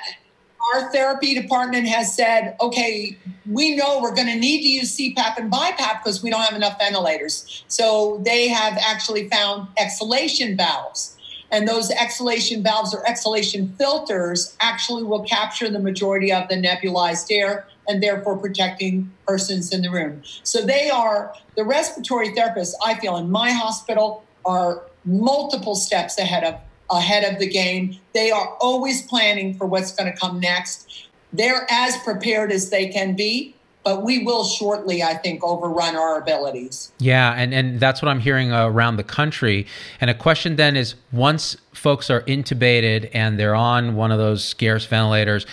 our 0.74 0.92
therapy 0.92 1.40
department 1.40 1.88
has 1.88 2.16
said, 2.16 2.56
okay, 2.60 3.18
we 3.50 3.76
know 3.76 4.00
we're 4.02 4.16
going 4.16 4.28
to 4.28 4.36
need 4.36 4.62
to 4.62 4.68
use 4.68 4.98
CPAP 4.98 5.38
and 5.38 5.52
BiPAP 5.52 6.04
because 6.04 6.24
we 6.24 6.30
don't 6.30 6.42
have 6.42 6.56
enough 6.56 6.80
ventilators. 6.80 7.64
So 7.68 8.22
they 8.26 8.48
have 8.48 8.78
actually 8.80 9.30
found 9.30 9.68
exhalation 9.78 10.58
valves. 10.58 11.18
And 11.52 11.68
those 11.68 11.92
exhalation 11.92 12.64
valves 12.64 12.94
or 12.94 13.08
exhalation 13.08 13.74
filters 13.78 14.58
actually 14.60 15.04
will 15.04 15.24
capture 15.24 15.70
the 15.70 15.80
majority 15.80 16.32
of 16.32 16.48
the 16.50 16.56
nebulized 16.56 17.28
air 17.32 17.68
and 17.88 18.02
therefore 18.02 18.38
protecting 18.38 19.12
persons 19.28 19.72
in 19.72 19.84
the 19.84 19.92
room. 19.92 20.24
So 20.44 20.66
they 20.66 20.90
are 20.90 21.34
the 21.56 21.64
respiratory 21.64 22.30
therapists, 22.30 22.74
I 22.84 22.96
feel, 22.96 23.16
in 23.18 23.30
my 23.30 23.52
hospital 23.52 24.24
are 24.44 24.84
multiple 25.06 25.76
steps 25.76 26.18
ahead 26.18 26.44
of 26.44 26.56
ahead 26.90 27.32
of 27.32 27.40
the 27.40 27.48
game. 27.48 27.98
They 28.14 28.32
are 28.32 28.56
always 28.60 29.02
planning 29.04 29.56
for 29.56 29.66
what's 29.66 29.92
going 29.92 30.12
to 30.12 30.18
come 30.18 30.40
next. 30.40 31.08
They're 31.34 31.66
as 31.70 31.98
prepared 31.98 32.52
as 32.52 32.70
they 32.70 32.90
can 32.90 33.16
be, 33.16 33.56
but 33.84 34.04
we 34.04 34.24
will 34.24 34.44
shortly, 34.44 35.04
I 35.04 35.16
think, 35.16 35.44
overrun 35.44 35.96
our 35.96 36.20
abilities. 36.20 36.92
Yeah, 37.00 37.34
and, 37.34 37.54
and 37.54 37.80
that's 37.80 38.02
what 38.02 38.10
I'm 38.10 38.20
hearing 38.20 38.52
around 38.52 38.98
the 38.98 39.04
country. 39.04 39.68
And 40.00 40.10
a 40.10 40.14
question 40.14 40.56
then 40.56 40.76
is 40.76 40.96
once 41.12 41.58
folks 41.74 42.10
are 42.10 42.22
intubated 42.22 43.10
and 43.14 43.40
they're 43.40 43.56
on 43.56 43.96
one 43.96 44.12
of 44.12 44.18
those 44.18 44.44
scarce 44.44 44.86
ventilators, 44.86 45.46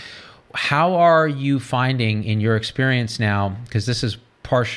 how 0.54 0.94
are 0.94 1.26
you 1.26 1.58
finding 1.58 2.24
in 2.24 2.40
your 2.40 2.56
experience 2.56 3.18
now, 3.18 3.56
because 3.64 3.86
this 3.86 4.04
is 4.04 4.18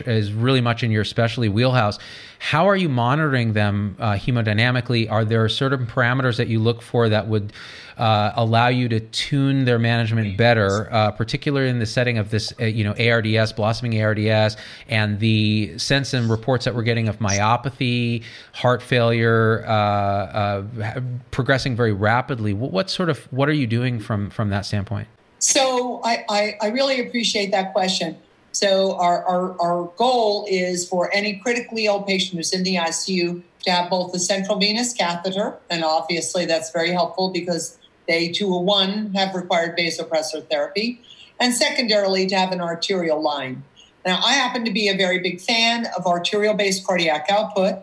is 0.06 0.32
really 0.32 0.62
much 0.62 0.84
in 0.84 0.92
your 0.92 1.04
specialty 1.04 1.50
wheelhouse. 1.50 2.00
How 2.40 2.68
are 2.68 2.76
you 2.76 2.90
monitoring 2.90 3.54
them 3.54 3.96
uh, 4.00 4.14
hemodynamically? 4.14 5.12
Are 5.12 5.26
there 5.26 5.48
certain 5.50 5.86
parameters 5.86 6.38
that 6.38 6.48
you 6.48 6.60
look 6.60 6.82
for 6.82 7.10
that 7.10 7.28
would 7.28 7.54
uh, 7.98 8.32
allow 8.36 8.68
you 8.68 8.90
to 8.90 9.00
tune 9.00 9.66
their 9.66 9.80
management 9.80 10.38
better, 10.38 10.92
uh, 10.92 11.12
particularly 11.12 11.70
in 11.70 11.80
the 11.80 11.86
setting 11.86 12.18
of 12.18 12.30
this, 12.30 12.54
uh, 12.60 12.66
you 12.66 12.84
know, 12.84 12.94
ARDS, 13.00 13.54
blossoming 13.54 14.02
ARDS, 14.02 14.58
and 14.90 15.20
the 15.20 15.78
sense 15.78 16.14
and 16.14 16.30
reports 16.30 16.66
that 16.66 16.76
we're 16.76 16.84
getting 16.84 17.08
of 17.08 17.20
myopathy, 17.20 18.24
heart 18.54 18.82
failure, 18.82 19.64
uh, 19.66 19.72
uh, 19.72 21.02
progressing 21.32 21.76
very 21.76 21.94
rapidly? 21.94 22.54
What, 22.54 22.72
what 22.72 22.90
sort 22.90 23.10
of 23.10 23.20
what 23.32 23.48
are 23.50 23.54
you 23.54 23.68
doing 23.68 24.00
from 24.00 24.30
from 24.30 24.50
that 24.50 24.66
standpoint? 24.66 25.08
So 25.40 26.02
I, 26.04 26.26
I, 26.30 26.58
I 26.62 26.68
really 26.70 27.06
appreciate 27.06 27.52
that 27.52 27.74
question. 27.74 28.18
So 28.56 28.96
our, 29.00 29.22
our, 29.26 29.62
our 29.62 29.92
goal 29.98 30.48
is 30.50 30.88
for 30.88 31.14
any 31.14 31.36
critically 31.36 31.88
ill 31.88 32.04
patient 32.04 32.38
who's 32.38 32.54
in 32.54 32.64
the 32.64 32.76
ICU 32.76 33.44
to 33.64 33.70
have 33.70 33.90
both 33.90 34.14
the 34.14 34.20
central 34.20 34.58
venous 34.58 34.94
catheter, 34.94 35.58
and 35.70 35.84
obviously 35.84 36.46
that's 36.46 36.72
very 36.72 36.92
helpful 36.92 37.32
because 37.32 37.78
they 38.08 38.30
201 38.30 39.14
have 39.14 39.36
required 39.36 39.78
vasopressor 39.78 40.50
therapy, 40.50 41.02
and 41.38 41.54
secondarily 41.54 42.28
to 42.28 42.36
have 42.38 42.54
an 42.54 42.62
arterial 42.62 43.22
line. 43.22 43.62
Now, 44.06 44.22
I 44.24 44.36
happen 44.36 44.64
to 44.64 44.72
be 44.72 44.88
a 44.88 44.96
very 44.96 45.20
big 45.20 45.42
fan 45.42 45.88
of 45.98 46.08
arterial 46.08 46.54
based 46.54 46.88
cardiac 46.88 47.26
output. 47.30 47.80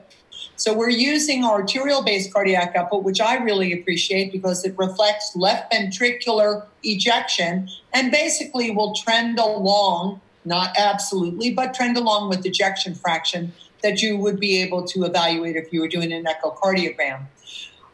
So 0.56 0.72
we're 0.72 0.88
using 0.88 1.44
arterial 1.44 2.02
based 2.02 2.32
cardiac 2.32 2.74
output, 2.74 3.02
which 3.02 3.20
I 3.20 3.34
really 3.34 3.78
appreciate 3.78 4.32
because 4.32 4.64
it 4.64 4.74
reflects 4.78 5.36
left 5.36 5.70
ventricular 5.70 6.64
ejection 6.82 7.68
and 7.92 8.10
basically 8.10 8.70
will 8.70 8.94
trend 8.94 9.38
along 9.38 10.22
not 10.44 10.74
absolutely, 10.76 11.52
but 11.52 11.74
trend 11.74 11.96
along 11.96 12.28
with 12.28 12.44
ejection 12.44 12.94
fraction 12.94 13.52
that 13.82 14.02
you 14.02 14.16
would 14.16 14.38
be 14.38 14.62
able 14.62 14.84
to 14.84 15.04
evaluate 15.04 15.56
if 15.56 15.72
you 15.72 15.80
were 15.80 15.88
doing 15.88 16.12
an 16.12 16.24
echocardiogram. 16.24 17.26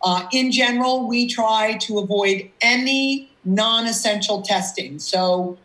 Uh, 0.02 0.26
in 0.32 0.52
general, 0.52 1.08
we 1.08 1.28
try 1.28 1.76
to 1.78 1.98
avoid 1.98 2.48
any 2.61 3.30
non 3.44 3.87
essential 3.87 4.42
testing. 4.42 4.98
So, 4.98 5.58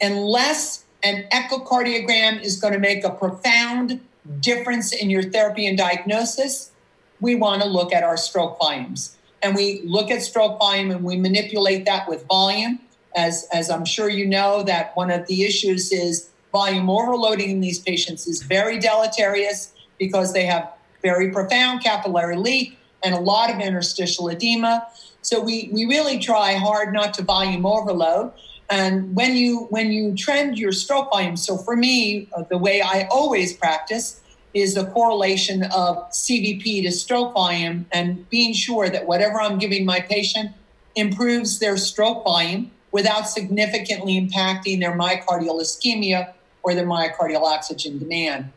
unless 0.00 0.84
an 1.02 1.24
echocardiogram 1.32 2.42
is 2.42 2.60
going 2.60 2.72
to 2.72 2.80
make 2.80 3.04
a 3.04 3.10
profound 3.10 4.00
difference 4.40 4.92
in 4.92 5.10
your 5.10 5.22
therapy 5.22 5.66
and 5.66 5.78
diagnosis, 5.78 6.72
we 7.20 7.34
want 7.34 7.62
to 7.62 7.68
look 7.68 7.92
at 7.92 8.02
our 8.02 8.16
stroke 8.16 8.58
volumes. 8.58 9.16
And 9.42 9.54
we 9.54 9.82
look 9.84 10.10
at 10.10 10.22
stroke 10.22 10.58
volume 10.58 10.90
and 10.90 11.04
we 11.04 11.16
manipulate 11.16 11.84
that 11.84 12.08
with 12.08 12.26
volume 12.26 12.80
as, 13.18 13.48
as 13.52 13.68
I'm 13.68 13.84
sure 13.84 14.08
you 14.08 14.26
know, 14.26 14.62
that 14.62 14.96
one 14.96 15.10
of 15.10 15.26
the 15.26 15.44
issues 15.44 15.90
is 15.90 16.30
volume 16.52 16.88
overloading 16.88 17.50
in 17.50 17.60
these 17.60 17.80
patients 17.80 18.26
is 18.28 18.42
very 18.42 18.78
deleterious 18.78 19.72
because 19.98 20.32
they 20.32 20.46
have 20.46 20.72
very 21.02 21.30
profound 21.30 21.82
capillary 21.82 22.36
leak 22.36 22.78
and 23.02 23.14
a 23.14 23.18
lot 23.18 23.50
of 23.50 23.60
interstitial 23.60 24.28
edema. 24.28 24.86
So 25.22 25.40
we, 25.40 25.68
we 25.72 25.84
really 25.84 26.18
try 26.18 26.54
hard 26.54 26.92
not 26.92 27.12
to 27.14 27.22
volume 27.22 27.66
overload. 27.66 28.32
And 28.70 29.14
when 29.16 29.34
you 29.34 29.66
when 29.70 29.92
you 29.92 30.14
trend 30.14 30.58
your 30.58 30.72
stroke 30.72 31.10
volume, 31.10 31.36
so 31.36 31.56
for 31.56 31.74
me, 31.74 32.28
uh, 32.36 32.42
the 32.42 32.58
way 32.58 32.82
I 32.82 33.08
always 33.10 33.54
practice 33.54 34.20
is 34.52 34.74
the 34.74 34.84
correlation 34.86 35.62
of 35.64 35.96
CVP 36.10 36.82
to 36.82 36.92
stroke 36.92 37.32
volume 37.32 37.86
and 37.92 38.28
being 38.28 38.52
sure 38.52 38.90
that 38.90 39.06
whatever 39.06 39.40
I'm 39.40 39.58
giving 39.58 39.86
my 39.86 40.00
patient 40.00 40.50
improves 40.94 41.60
their 41.60 41.76
stroke 41.78 42.24
volume 42.24 42.70
without 42.98 43.28
significantly 43.28 44.20
impacting 44.20 44.80
their 44.80 44.90
myocardial 44.98 45.60
ischemia 45.60 46.32
or 46.64 46.74
their 46.74 46.84
myocardial 46.84 47.42
oxygen 47.42 47.96
demand. 47.96 48.50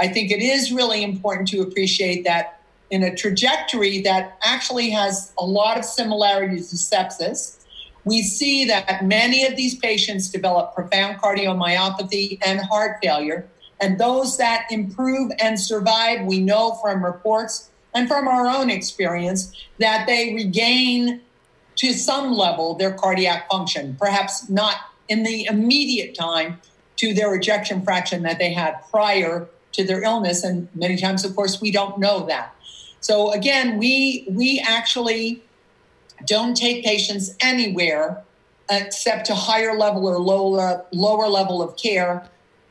I 0.00 0.08
think 0.08 0.30
it 0.30 0.40
is 0.40 0.72
really 0.72 1.04
important 1.04 1.46
to 1.48 1.60
appreciate 1.60 2.24
that 2.24 2.58
in 2.88 3.02
a 3.02 3.14
trajectory 3.14 4.00
that 4.00 4.38
actually 4.42 4.88
has 4.88 5.34
a 5.38 5.44
lot 5.44 5.76
of 5.76 5.84
similarities 5.84 6.70
to 6.70 6.76
sepsis. 6.76 7.58
We 8.06 8.22
see 8.22 8.64
that 8.64 9.04
many 9.04 9.44
of 9.44 9.56
these 9.56 9.74
patients 9.74 10.30
develop 10.30 10.74
profound 10.74 11.18
cardiomyopathy 11.18 12.38
and 12.46 12.62
heart 12.62 12.96
failure. 13.02 13.46
And 13.78 14.00
those 14.00 14.38
that 14.38 14.64
improve 14.70 15.32
and 15.38 15.60
survive, 15.60 16.24
we 16.24 16.40
know 16.40 16.78
from 16.82 17.04
reports 17.04 17.70
and 17.92 18.08
from 18.08 18.26
our 18.26 18.46
own 18.46 18.70
experience 18.70 19.54
that 19.78 20.06
they 20.06 20.32
regain 20.32 21.20
to 21.82 21.92
some 21.92 22.32
level 22.32 22.74
their 22.74 22.92
cardiac 22.92 23.50
function, 23.50 23.96
perhaps 23.98 24.48
not 24.48 24.76
in 25.08 25.24
the 25.24 25.46
immediate 25.46 26.14
time 26.14 26.60
to 26.94 27.12
their 27.12 27.34
ejection 27.34 27.82
fraction 27.82 28.22
that 28.22 28.38
they 28.38 28.52
had 28.52 28.76
prior 28.88 29.48
to 29.72 29.84
their 29.84 30.00
illness. 30.00 30.44
And 30.44 30.68
many 30.76 30.96
times, 30.96 31.24
of 31.24 31.34
course, 31.34 31.60
we 31.60 31.72
don't 31.72 31.98
know 31.98 32.24
that. 32.26 32.54
So 33.00 33.32
again, 33.32 33.78
we 33.78 34.24
we 34.30 34.62
actually 34.64 35.42
don't 36.24 36.56
take 36.56 36.84
patients 36.84 37.34
anywhere 37.40 38.22
except 38.70 39.26
to 39.26 39.34
higher 39.34 39.76
level 39.76 40.06
or 40.06 40.20
lower 40.20 40.84
lower 40.92 41.26
level 41.26 41.60
of 41.60 41.76
care. 41.76 42.24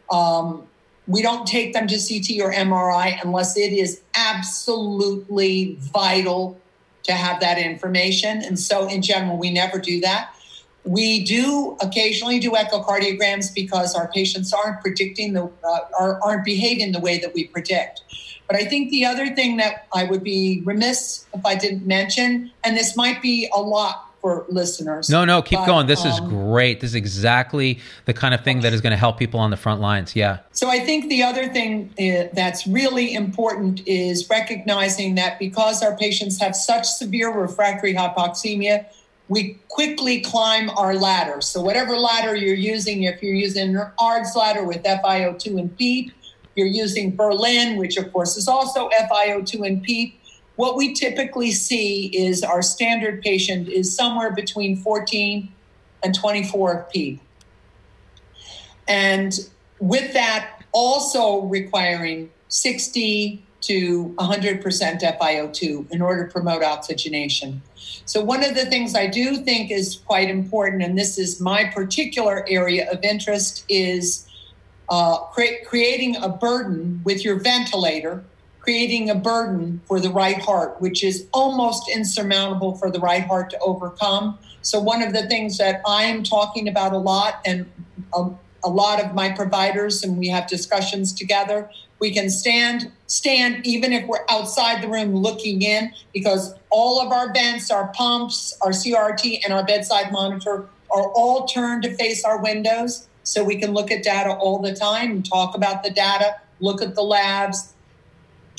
Um, 0.10 0.64
we 1.06 1.22
don't 1.22 1.46
take 1.46 1.74
them 1.74 1.86
to 1.88 1.98
CT 1.98 2.40
or 2.40 2.54
MRI 2.54 3.22
unless 3.22 3.58
it 3.58 3.74
is 3.74 4.02
absolutely 4.16 5.76
vital 5.82 6.61
to 7.04 7.14
have 7.14 7.40
that 7.42 7.58
information. 7.58 8.42
And 8.44 8.60
so, 8.60 8.88
in 8.88 9.02
general, 9.02 9.38
we 9.38 9.52
never 9.52 9.80
do 9.80 10.00
that. 10.02 10.36
We 10.84 11.24
do 11.24 11.78
occasionally 11.82 12.40
do 12.40 12.52
echocardiograms 12.52 13.54
because 13.54 13.96
our 13.96 14.08
patients 14.08 14.52
aren't 14.52 14.82
predicting 14.82 15.34
the 15.34 15.44
uh, 15.64 15.80
are, 16.00 16.20
aren't 16.24 16.44
behaving 16.44 16.92
the 16.92 17.00
way 17.00 17.20
that 17.20 17.34
we 17.34 17.46
predict. 17.46 18.02
But 18.48 18.60
I 18.60 18.66
think 18.66 18.90
the 18.90 19.06
other 19.06 19.34
thing 19.34 19.58
that 19.58 19.88
I 19.94 20.04
would 20.06 20.24
be 20.24 20.62
remiss 20.66 21.26
if 21.34 21.46
I 21.46 21.56
didn't 21.56 21.86
mention, 21.86 22.52
and 22.64 22.76
this 22.76 22.98
might 22.98 23.22
be 23.22 23.50
a 23.54 23.62
lot 23.62 24.11
for 24.22 24.46
listeners. 24.50 25.10
No, 25.10 25.26
no, 25.26 25.42
keep 25.42 25.60
but, 25.60 25.66
going. 25.66 25.88
This 25.88 26.06
um, 26.06 26.12
is 26.12 26.20
great. 26.20 26.80
This 26.80 26.92
is 26.92 26.96
exactly 26.96 27.80
the 28.06 28.14
kind 28.14 28.34
of 28.34 28.44
thing 28.44 28.62
that 28.62 28.72
is 28.72 28.80
going 28.80 28.92
to 28.92 28.98
help 28.98 29.18
people 29.18 29.40
on 29.40 29.50
the 29.50 29.58
front 29.58 29.82
lines. 29.82 30.16
Yeah. 30.16 30.40
So 30.52 30.70
I 30.70 30.80
think 30.80 31.10
the 31.10 31.24
other 31.24 31.50
thing 31.50 31.94
uh, 32.00 32.30
that's 32.34 32.68
really 32.68 33.14
important 33.14 33.86
is 33.88 34.30
recognizing 34.30 35.16
that 35.16 35.40
because 35.40 35.82
our 35.82 35.98
patients 35.98 36.40
have 36.40 36.56
such 36.56 36.86
severe 36.86 37.34
refractory 37.34 37.96
hypoxemia, 37.96 38.86
we 39.28 39.58
quickly 39.70 40.20
climb 40.20 40.70
our 40.72 40.94
ladder. 40.94 41.42
So 41.42 41.62
whatever 41.62 41.98
ladder 41.98 42.36
you're 42.36 42.54
using, 42.54 43.04
if 43.04 43.24
you're 43.24 43.34
using 43.34 43.76
an 43.76 43.92
ARDS 43.98 44.36
ladder 44.36 44.64
with 44.64 44.84
FiO2 44.84 45.58
and 45.58 45.76
PEEP, 45.78 46.12
you're 46.56 46.68
using 46.68 47.16
Berlin, 47.16 47.78
which 47.78 47.98
of 47.98 48.12
course 48.12 48.36
is 48.38 48.48
also 48.48 48.90
FiO2 48.90 49.66
and 49.66 49.82
PEEP, 49.82 50.21
what 50.56 50.76
we 50.76 50.94
typically 50.94 51.52
see 51.52 52.08
is 52.08 52.44
our 52.44 52.62
standard 52.62 53.22
patient 53.22 53.68
is 53.70 53.96
somewhere 53.96 54.32
between 54.32 54.78
14 54.78 55.52
and 56.04 56.16
24 56.16 56.88
PEEP. 56.92 57.20
And 58.88 59.40
with 59.80 60.14
that 60.14 60.64
also 60.72 61.42
requiring 61.42 62.30
60 62.50 63.44
to 63.62 64.14
100% 64.18 64.64
FiO2 65.20 65.92
in 65.92 66.02
order 66.02 66.26
to 66.26 66.32
promote 66.32 66.64
oxygenation. 66.64 67.62
So, 68.06 68.24
one 68.24 68.44
of 68.44 68.56
the 68.56 68.66
things 68.66 68.96
I 68.96 69.08
do 69.08 69.38
think 69.38 69.72
is 69.72 70.02
quite 70.06 70.30
important, 70.30 70.82
and 70.82 70.98
this 70.98 71.18
is 71.18 71.40
my 71.40 71.66
particular 71.66 72.46
area 72.50 72.92
of 72.92 73.04
interest, 73.04 73.64
is 73.70 74.28
uh, 74.90 75.18
cre- 75.26 75.64
creating 75.66 76.16
a 76.18 76.30
burden 76.30 77.02
with 77.04 77.24
your 77.24 77.40
ventilator, 77.40 78.24
creating 78.62 79.10
a 79.10 79.16
burden 79.16 79.82
for 79.88 80.00
the 80.00 80.10
right 80.10 80.40
heart, 80.40 80.80
which 80.80 81.04
is 81.04 81.28
almost 81.34 81.90
insurmountable 81.90 82.76
for 82.76 82.90
the 82.90 83.00
right 83.00 83.26
heart 83.26 83.50
to 83.50 83.60
overcome. 83.60 84.38
So, 84.62 84.80
one 84.80 85.02
of 85.02 85.14
the 85.14 85.28
things 85.28 85.58
that 85.58 85.82
I 85.86 86.04
am 86.04 86.24
talking 86.24 86.68
about 86.68 86.94
a 86.94 86.98
lot, 86.98 87.42
and 87.46 87.70
a, 88.14 88.30
a 88.64 88.70
lot 88.70 89.04
of 89.04 89.14
my 89.14 89.32
providers, 89.32 90.04
and 90.04 90.18
we 90.18 90.28
have 90.30 90.48
discussions 90.48 91.12
together, 91.12 91.70
we 92.02 92.12
can 92.12 92.30
stand 92.30 92.92
stand 93.06 93.66
even 93.66 93.94
if 93.94 94.06
we're 94.08 94.26
outside 94.30 94.82
the 94.84 94.90
room 94.90 95.16
looking 95.16 95.62
in 95.62 95.94
because 96.14 96.54
all 96.70 97.00
of 97.00 97.12
our 97.12 97.32
vents 97.32 97.70
our 97.70 97.90
pumps 97.94 98.58
our 98.62 98.72
crt 98.72 99.40
and 99.44 99.54
our 99.54 99.64
bedside 99.64 100.12
monitor 100.12 100.68
are 100.90 101.10
all 101.10 101.46
turned 101.46 101.84
to 101.84 101.96
face 101.96 102.26
our 102.26 102.42
windows 102.42 103.08
so 103.24 103.44
we 103.44 103.56
can 103.56 103.72
look 103.72 103.92
at 103.92 104.04
data 104.04 104.32
all 104.32 104.60
the 104.60 104.74
time 104.74 105.12
and 105.12 105.26
talk 105.30 105.56
about 105.56 105.84
the 105.84 105.92
data 105.92 106.36
look 106.60 106.82
at 106.82 106.96
the 106.96 107.04
labs 107.04 107.74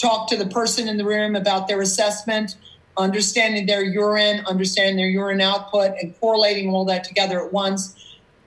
talk 0.02 0.28
to 0.28 0.36
the 0.36 0.46
person 0.46 0.88
in 0.88 0.96
the 0.96 1.04
room 1.04 1.36
about 1.36 1.68
their 1.68 1.80
assessment 1.80 2.56
understanding 2.98 3.64
their 3.64 3.82
urine 3.82 4.44
understanding 4.46 4.96
their 4.96 5.08
urine 5.08 5.40
output 5.40 5.92
and 6.02 6.18
correlating 6.20 6.68
all 6.68 6.84
that 6.84 7.04
together 7.04 7.42
at 7.42 7.52
once 7.52 7.96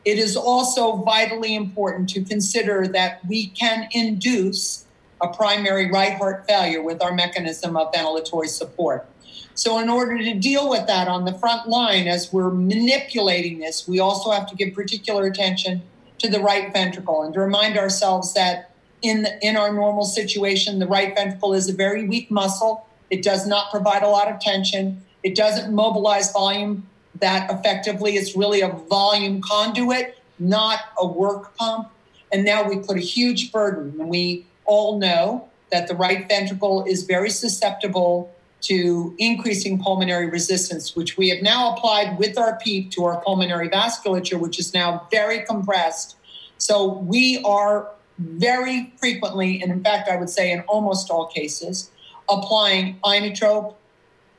it 0.06 0.20
is 0.20 0.38
also 0.38 0.98
vitally 0.98 1.56
important 1.56 2.08
to 2.10 2.24
consider 2.24 2.88
that 2.88 3.26
we 3.28 3.48
can 3.48 3.89
induce 3.91 4.86
a 5.20 5.28
primary 5.28 5.89
right 5.89 6.15
heart 6.18 6.46
failure 6.48 6.82
with 6.82 7.02
our 7.02 7.13
mechanism 7.13 7.76
of 7.76 7.91
ventilatory 7.91 8.48
support. 8.48 9.08
So, 9.56 9.80
in 9.80 9.89
order 9.89 10.18
to 10.18 10.34
deal 10.36 10.70
with 10.70 10.86
that 10.88 11.08
on 11.08 11.26
the 11.26 11.34
front 11.34 11.68
line, 11.68 12.08
as 12.08 12.32
we're 12.32 12.52
manipulating 12.52 13.60
this, 13.60 13.88
we 13.88 14.00
also 14.00 14.32
have 14.32 14.48
to 14.50 14.56
give 14.56 14.74
particular 14.74 15.26
attention 15.26 15.82
to 16.20 16.30
the 16.30 16.39
right 16.39 16.72
ventricle 16.72 17.24
and 17.24 17.34
to 17.34 17.39
remind 17.39 17.78
ourselves 17.78 18.34
that 18.34 18.74
in, 19.01 19.23
the, 19.23 19.45
in 19.45 19.55
our 19.55 19.73
normal 19.73 20.05
situation, 20.05 20.79
the 20.79 20.88
right 20.88 21.15
ventricle 21.15 21.53
is 21.53 21.69
a 21.69 21.73
very 21.73 22.08
weak 22.08 22.31
muscle. 22.31 22.88
It 23.10 23.23
does 23.23 23.45
not 23.45 23.71
provide 23.71 24.03
a 24.03 24.08
lot 24.08 24.29
of 24.29 24.39
tension. 24.39 25.01
It 25.23 25.36
doesn't 25.36 25.73
mobilize 25.73 26.31
volume 26.31 26.88
that 27.19 27.49
effectively. 27.51 28.15
It's 28.17 28.36
really 28.36 28.62
a 28.62 28.69
volume 28.69 29.41
conduit, 29.41 30.17
not 30.39 30.79
a 30.97 31.08
work 31.08 31.55
pump. 31.55 31.89
And 32.31 32.43
now 32.43 32.67
we 32.67 32.77
put 32.77 32.97
a 32.97 33.01
huge 33.01 33.51
burden 33.51 33.99
and 33.99 34.10
we 34.10 34.45
all 34.65 34.99
know 34.99 35.47
that 35.71 35.88
the 35.88 35.95
right 35.95 36.27
ventricle 36.27 36.84
is 36.86 37.03
very 37.03 37.29
susceptible 37.29 38.34
to 38.62 39.15
increasing 39.19 39.77
pulmonary 39.79 40.27
resistance, 40.29 40.95
which 40.95 41.17
we 41.17 41.29
have 41.29 41.41
now 41.43 41.75
applied 41.75 42.17
with 42.17 42.38
our 42.38 42.58
PEEP 42.58 42.91
to 42.91 43.03
our 43.05 43.21
pulmonary 43.21 43.69
vasculature, 43.69 44.39
which 44.39 44.60
is 44.60 44.73
now 44.73 45.08
very 45.12 45.45
compressed. 45.45 46.15
So 46.58 46.93
we 46.99 47.41
are 47.45 47.89
very 48.17 48.93
frequently, 48.97 49.62
and 49.62 49.71
in 49.71 49.84
fact, 49.84 50.10
I 50.10 50.15
would 50.15 50.30
say 50.30 50.51
in 50.51 50.62
almost 50.62 51.10
all 51.10 51.28
cases, 51.28 51.91
applying 52.30 52.99
inotrope, 53.04 53.75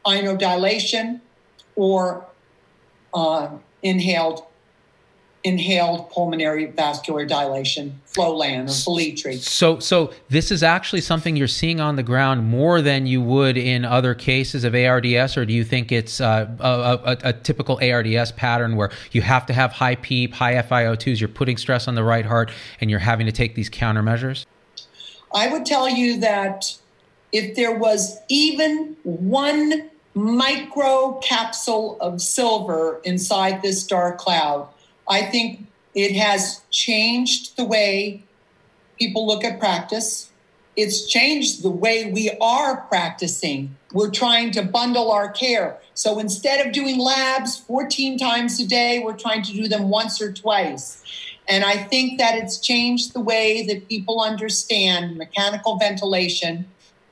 inodilation, 0.06 1.20
or 1.74 2.26
uh, 3.12 3.50
inhaled 3.82 4.44
inhaled 5.46 6.10
pulmonary 6.10 6.66
vascular 6.66 7.24
dilation, 7.24 8.00
Flolan 8.06 8.62
or 8.62 8.64
Veletri. 8.64 9.38
So, 9.38 9.78
so 9.78 10.12
this 10.28 10.50
is 10.50 10.64
actually 10.64 11.02
something 11.02 11.36
you're 11.36 11.46
seeing 11.46 11.78
on 11.80 11.94
the 11.94 12.02
ground 12.02 12.44
more 12.44 12.82
than 12.82 13.06
you 13.06 13.22
would 13.22 13.56
in 13.56 13.84
other 13.84 14.12
cases 14.12 14.64
of 14.64 14.74
ARDS, 14.74 15.36
or 15.36 15.46
do 15.46 15.52
you 15.52 15.62
think 15.62 15.92
it's 15.92 16.20
uh, 16.20 16.48
a, 16.58 17.12
a, 17.12 17.16
a, 17.28 17.32
typical 17.32 17.78
ARDS 17.80 18.32
pattern 18.32 18.74
where 18.74 18.90
you 19.12 19.22
have 19.22 19.46
to 19.46 19.52
have 19.52 19.70
high 19.70 19.94
PEEP, 19.94 20.34
high 20.34 20.54
FiO2s, 20.54 21.20
you're 21.20 21.28
putting 21.28 21.56
stress 21.56 21.86
on 21.86 21.94
the 21.94 22.02
right 22.02 22.26
heart, 22.26 22.50
and 22.80 22.90
you're 22.90 22.98
having 22.98 23.26
to 23.26 23.32
take 23.32 23.54
these 23.54 23.70
countermeasures? 23.70 24.46
I 25.32 25.46
would 25.46 25.64
tell 25.64 25.88
you 25.88 26.18
that 26.18 26.76
if 27.30 27.54
there 27.54 27.78
was 27.78 28.18
even 28.28 28.96
one 29.04 29.90
micro 30.14 31.20
capsule 31.22 31.98
of 32.00 32.20
silver 32.20 33.00
inside 33.04 33.62
this 33.62 33.86
dark 33.86 34.18
cloud, 34.18 34.68
I 35.08 35.22
think 35.22 35.66
it 35.94 36.14
has 36.16 36.62
changed 36.70 37.56
the 37.56 37.64
way 37.64 38.22
people 38.98 39.26
look 39.26 39.44
at 39.44 39.58
practice. 39.58 40.30
It's 40.76 41.06
changed 41.06 41.62
the 41.62 41.70
way 41.70 42.10
we 42.10 42.30
are 42.40 42.82
practicing. 42.82 43.76
We're 43.92 44.10
trying 44.10 44.50
to 44.52 44.62
bundle 44.62 45.10
our 45.10 45.30
care. 45.30 45.78
So 45.94 46.18
instead 46.18 46.66
of 46.66 46.72
doing 46.72 46.98
labs 46.98 47.56
14 47.56 48.18
times 48.18 48.60
a 48.60 48.66
day, 48.66 48.98
we're 48.98 49.16
trying 49.16 49.42
to 49.44 49.52
do 49.52 49.68
them 49.68 49.88
once 49.88 50.20
or 50.20 50.32
twice. 50.32 51.02
And 51.48 51.64
I 51.64 51.76
think 51.76 52.18
that 52.18 52.34
it's 52.36 52.58
changed 52.58 53.14
the 53.14 53.20
way 53.20 53.64
that 53.66 53.88
people 53.88 54.20
understand 54.20 55.16
mechanical 55.16 55.78
ventilation 55.78 56.66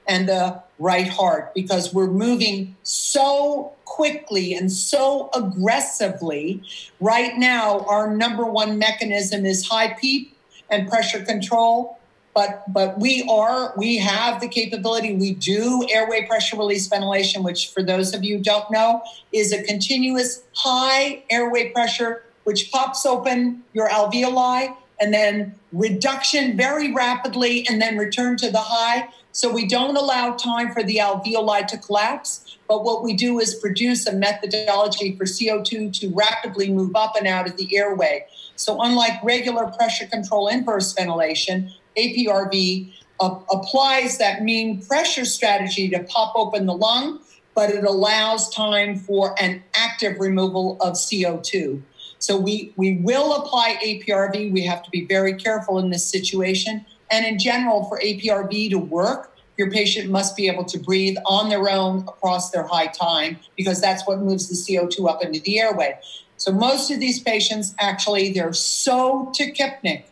and 0.06 0.28
uh, 0.28 0.50
the 0.50 0.62
right 0.78 1.08
heart 1.08 1.54
because 1.54 1.94
we're 1.94 2.06
moving 2.06 2.76
so 2.82 3.72
quickly 3.84 4.54
and 4.54 4.70
so 4.70 5.30
aggressively. 5.34 6.62
Right 7.00 7.36
now, 7.36 7.80
our 7.80 8.14
number 8.14 8.44
one 8.44 8.78
mechanism 8.78 9.46
is 9.46 9.66
high 9.66 9.94
PEEP 9.94 10.36
and 10.70 10.88
pressure 10.88 11.24
control. 11.24 11.98
But, 12.34 12.64
but 12.72 12.98
we 12.98 13.24
are 13.30 13.72
we 13.76 13.98
have 13.98 14.40
the 14.40 14.48
capability 14.48 15.14
we 15.14 15.34
do 15.34 15.86
airway 15.88 16.26
pressure 16.26 16.56
release 16.56 16.88
ventilation 16.88 17.44
which 17.44 17.68
for 17.68 17.80
those 17.80 18.12
of 18.12 18.24
you 18.24 18.40
don't 18.40 18.68
know 18.72 19.02
is 19.30 19.52
a 19.52 19.62
continuous 19.62 20.42
high 20.52 21.22
airway 21.30 21.70
pressure 21.70 22.24
which 22.42 22.72
pops 22.72 23.06
open 23.06 23.62
your 23.72 23.88
alveoli 23.88 24.76
and 25.00 25.14
then 25.14 25.54
reduction 25.72 26.56
very 26.56 26.92
rapidly 26.92 27.66
and 27.68 27.80
then 27.80 27.96
return 27.96 28.36
to 28.38 28.50
the 28.50 28.58
high 28.58 29.08
so 29.34 29.52
we 29.52 29.66
don't 29.66 29.96
allow 29.96 30.36
time 30.36 30.72
for 30.72 30.84
the 30.84 30.98
alveoli 30.98 31.66
to 31.66 31.76
collapse. 31.76 32.56
But 32.68 32.84
what 32.84 33.02
we 33.02 33.14
do 33.14 33.40
is 33.40 33.56
produce 33.56 34.06
a 34.06 34.12
methodology 34.12 35.16
for 35.16 35.24
CO2 35.24 35.92
to 35.98 36.08
rapidly 36.14 36.72
move 36.72 36.94
up 36.94 37.16
and 37.16 37.26
out 37.26 37.48
of 37.48 37.56
the 37.56 37.76
airway. 37.76 38.26
So, 38.54 38.80
unlike 38.80 39.22
regular 39.24 39.66
pressure 39.72 40.06
control 40.06 40.46
inverse 40.46 40.92
ventilation, 40.92 41.72
APRV 41.98 42.94
uh, 43.18 43.40
applies 43.50 44.18
that 44.18 44.44
mean 44.44 44.80
pressure 44.86 45.24
strategy 45.24 45.88
to 45.90 46.04
pop 46.04 46.34
open 46.36 46.66
the 46.66 46.76
lung, 46.76 47.18
but 47.56 47.70
it 47.70 47.82
allows 47.82 48.48
time 48.54 48.94
for 48.94 49.34
an 49.42 49.64
active 49.74 50.20
removal 50.20 50.78
of 50.80 50.94
CO2. 50.94 51.82
So, 52.20 52.38
we, 52.38 52.72
we 52.76 52.98
will 52.98 53.34
apply 53.34 53.80
APRV. 53.84 54.52
We 54.52 54.64
have 54.64 54.84
to 54.84 54.90
be 54.90 55.06
very 55.06 55.34
careful 55.34 55.80
in 55.80 55.90
this 55.90 56.08
situation. 56.08 56.86
And 57.14 57.24
in 57.24 57.38
general, 57.38 57.84
for 57.84 58.00
APRV 58.00 58.70
to 58.70 58.78
work, 58.78 59.36
your 59.56 59.70
patient 59.70 60.10
must 60.10 60.36
be 60.36 60.48
able 60.48 60.64
to 60.64 60.78
breathe 60.80 61.16
on 61.24 61.48
their 61.48 61.70
own 61.70 62.00
across 62.00 62.50
their 62.50 62.64
high 62.64 62.88
time 62.88 63.38
because 63.56 63.80
that's 63.80 64.04
what 64.04 64.18
moves 64.18 64.48
the 64.48 64.56
CO2 64.56 65.08
up 65.08 65.22
into 65.22 65.38
the 65.38 65.60
airway. 65.60 65.96
So 66.38 66.50
most 66.50 66.90
of 66.90 66.98
these 66.98 67.20
patients 67.20 67.72
actually 67.78 68.32
they're 68.32 68.52
so 68.52 69.32
tachypneic. 69.38 70.02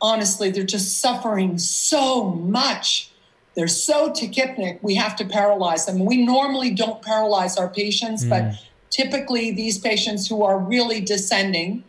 Honestly, 0.00 0.52
they're 0.52 0.62
just 0.62 1.00
suffering 1.00 1.58
so 1.58 2.30
much. 2.30 3.10
They're 3.56 3.66
so 3.66 4.10
tachypneic, 4.10 4.78
we 4.80 4.94
have 4.94 5.16
to 5.16 5.24
paralyze 5.24 5.86
them. 5.86 6.04
We 6.04 6.24
normally 6.24 6.70
don't 6.70 7.02
paralyze 7.02 7.56
our 7.56 7.68
patients, 7.68 8.24
mm. 8.24 8.28
but 8.28 8.54
typically 8.90 9.50
these 9.50 9.76
patients 9.76 10.28
who 10.28 10.44
are 10.44 10.56
really 10.56 11.00
descending, 11.00 11.82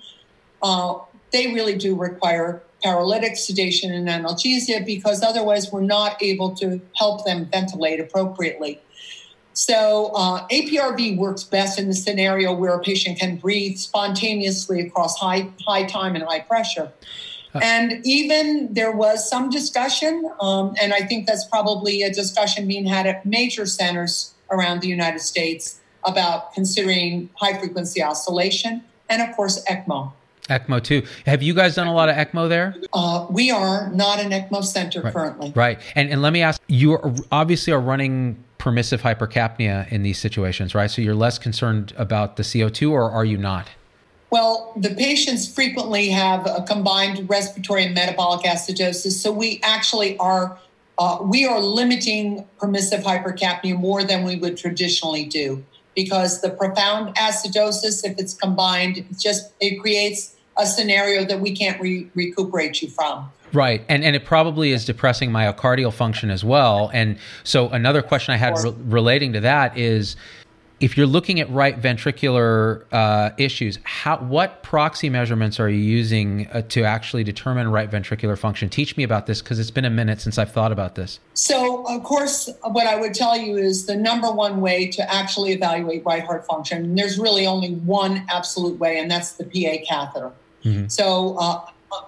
uh, 0.64 0.96
they 1.32 1.54
really 1.54 1.76
do 1.76 1.96
require 1.96 2.64
paralytic 2.88 3.36
sedation 3.36 3.92
and 3.94 4.08
analgesia 4.08 4.86
because 4.86 5.22
otherwise 5.22 5.70
we're 5.72 5.82
not 5.98 6.22
able 6.24 6.56
to 6.56 6.80
help 6.96 7.26
them 7.26 7.46
ventilate 7.52 8.00
appropriately. 8.00 8.80
So, 9.52 10.12
uh, 10.16 10.48
APRV 10.48 11.18
works 11.18 11.44
best 11.44 11.80
in 11.80 11.88
the 11.88 11.94
scenario 11.96 12.54
where 12.54 12.74
a 12.74 12.80
patient 12.80 13.20
can 13.20 13.38
breathe 13.38 13.78
spontaneously 13.78 14.80
across 14.88 15.18
high, 15.18 15.50
high 15.68 15.84
time 15.84 16.16
and 16.16 16.24
high 16.24 16.42
pressure. 16.42 16.94
Uh. 17.54 17.60
And 17.62 18.06
even 18.06 18.74
there 18.74 18.92
was 18.92 19.28
some 19.28 19.50
discussion, 19.50 20.14
um, 20.40 20.76
and 20.80 20.94
I 20.94 21.02
think 21.02 21.28
that's 21.28 21.46
probably 21.46 22.04
a 22.04 22.14
discussion 22.14 22.68
being 22.68 22.86
had 22.86 23.06
at 23.06 23.26
major 23.26 23.66
centers 23.66 24.34
around 24.50 24.82
the 24.82 24.88
United 24.88 25.22
States 25.22 25.82
about 26.06 26.54
considering 26.54 27.30
high 27.36 27.58
frequency 27.60 28.02
oscillation 28.02 28.84
and, 29.10 29.22
of 29.22 29.36
course, 29.36 29.62
ECMO. 29.66 30.14
ECMO 30.50 30.84
too. 30.84 31.04
Have 31.26 31.44
you 31.44 31.54
guys 31.54 31.76
done 31.76 31.88
a 31.88 31.94
lot 31.94 32.10
of 32.10 32.16
ECMO 32.16 32.50
there? 32.50 32.76
Uh, 32.94 33.28
we 33.30 33.52
are 33.52 33.90
not 33.92 34.20
an 34.20 34.32
ECMO 34.32 34.64
center 34.64 35.02
right. 35.02 35.14
currently. 35.14 35.52
Right. 35.56 35.80
And 35.96 36.10
and 36.10 36.22
let 36.22 36.34
me 36.34 36.42
ask, 36.42 36.62
you 36.68 36.94
are 36.94 37.14
obviously 37.32 37.74
are 37.74 37.82
running 37.82 38.44
permissive 38.58 39.02
hypercapnia 39.02 39.90
in 39.92 40.04
these 40.04 40.20
situations, 40.20 40.76
right? 40.76 40.90
So 40.90 41.02
you're 41.02 41.16
less 41.16 41.38
concerned 41.38 41.94
about 41.98 42.36
the 42.36 42.44
CO2, 42.44 42.92
or 42.92 43.10
are 43.10 43.26
you 43.26 43.38
not? 43.38 43.70
Well, 44.30 44.74
the 44.76 44.90
patients 44.90 45.52
frequently 45.52 46.10
have 46.10 46.46
a 46.46 46.66
combined 46.68 47.30
respiratory 47.30 47.86
and 47.86 47.96
metabolic 47.96 48.46
acidosis, 48.46 49.12
so 49.12 49.32
we 49.32 49.62
actually 49.64 50.18
are 50.18 50.60
uh, 51.00 51.20
we 51.22 51.46
are 51.46 51.62
limiting 51.62 52.46
permissive 52.60 53.04
hypercapnia 53.04 53.78
more 53.78 54.04
than 54.04 54.24
we 54.24 54.36
would 54.36 54.58
traditionally 54.58 55.26
do 55.26 55.64
because 55.96 56.42
the 56.42 56.50
profound 56.50 57.16
acidosis, 57.16 58.04
if 58.04 58.18
it's 58.20 58.34
combined, 58.34 59.06
just 59.18 59.54
it 59.60 59.80
creates 59.80 60.36
a 60.58 60.66
scenario 60.66 61.26
that 61.26 61.40
we 61.40 61.56
can't 61.56 61.80
re- 61.82 62.10
recuperate 62.16 62.82
you 62.82 62.90
from. 62.90 63.30
Right, 63.54 63.84
and 63.88 64.04
and 64.04 64.16
it 64.16 64.26
probably 64.26 64.72
is 64.72 64.86
depressing 64.86 65.32
myocardial 65.32 65.94
function 65.94 66.30
as 66.30 66.44
well. 66.44 66.92
And 66.94 67.18
so 67.44 67.70
another 67.70 68.02
question 68.02 68.34
I 68.34 68.38
had 68.38 68.58
re- 68.62 68.74
relating 68.86 69.34
to 69.34 69.40
that 69.42 69.78
is, 69.78 70.18
if 70.80 70.98
you're 70.98 71.08
looking 71.08 71.40
at 71.40 71.50
right 71.50 71.80
ventricular 71.80 72.84
uh, 72.92 73.32
issues, 73.38 73.80
how 73.84 74.18
what 74.18 74.64
proxy 74.64 75.10
measurements 75.10 75.60
are 75.60 75.70
you 75.70 75.80
using 75.80 76.48
uh, 76.48 76.62
to 76.64 76.84
actually 76.84 77.24
determine 77.24 77.72
right 77.72 77.90
ventricular 77.90 78.38
function? 78.38 78.70
Teach 78.70 78.98
me 78.98 79.04
about 79.04 79.26
this 79.26 79.42
because 79.42 79.60
it's 79.60 79.72
been 79.72 79.86
a 79.86 79.90
minute 79.90 80.22
since 80.22 80.38
I've 80.38 80.52
thought 80.52 80.72
about 80.72 80.96
this. 80.96 81.20
So, 81.34 81.88
of 81.88 82.04
course, 82.04 82.50
what 82.64 82.86
I 82.86 83.00
would 83.00 83.14
tell 83.14 83.38
you 83.38 83.58
is 83.58 83.86
the 83.86 83.96
number 83.96 84.30
one 84.30 84.62
way 84.62 84.88
to 84.92 85.14
actually 85.14 85.54
evaluate 85.54 86.04
right 86.06 86.24
heart 86.24 86.46
function. 86.46 86.96
there's 86.96 87.18
really 87.18 87.48
only 87.48 87.72
one 87.72 88.26
absolute 88.30 88.78
way, 88.78 89.00
and 89.00 89.10
that's 89.10 89.32
the 89.32 89.46
PA 89.46 89.84
catheter. 89.88 90.34
Mm-hmm. 90.68 90.88
So. 90.88 91.38
Uh, 91.40 91.62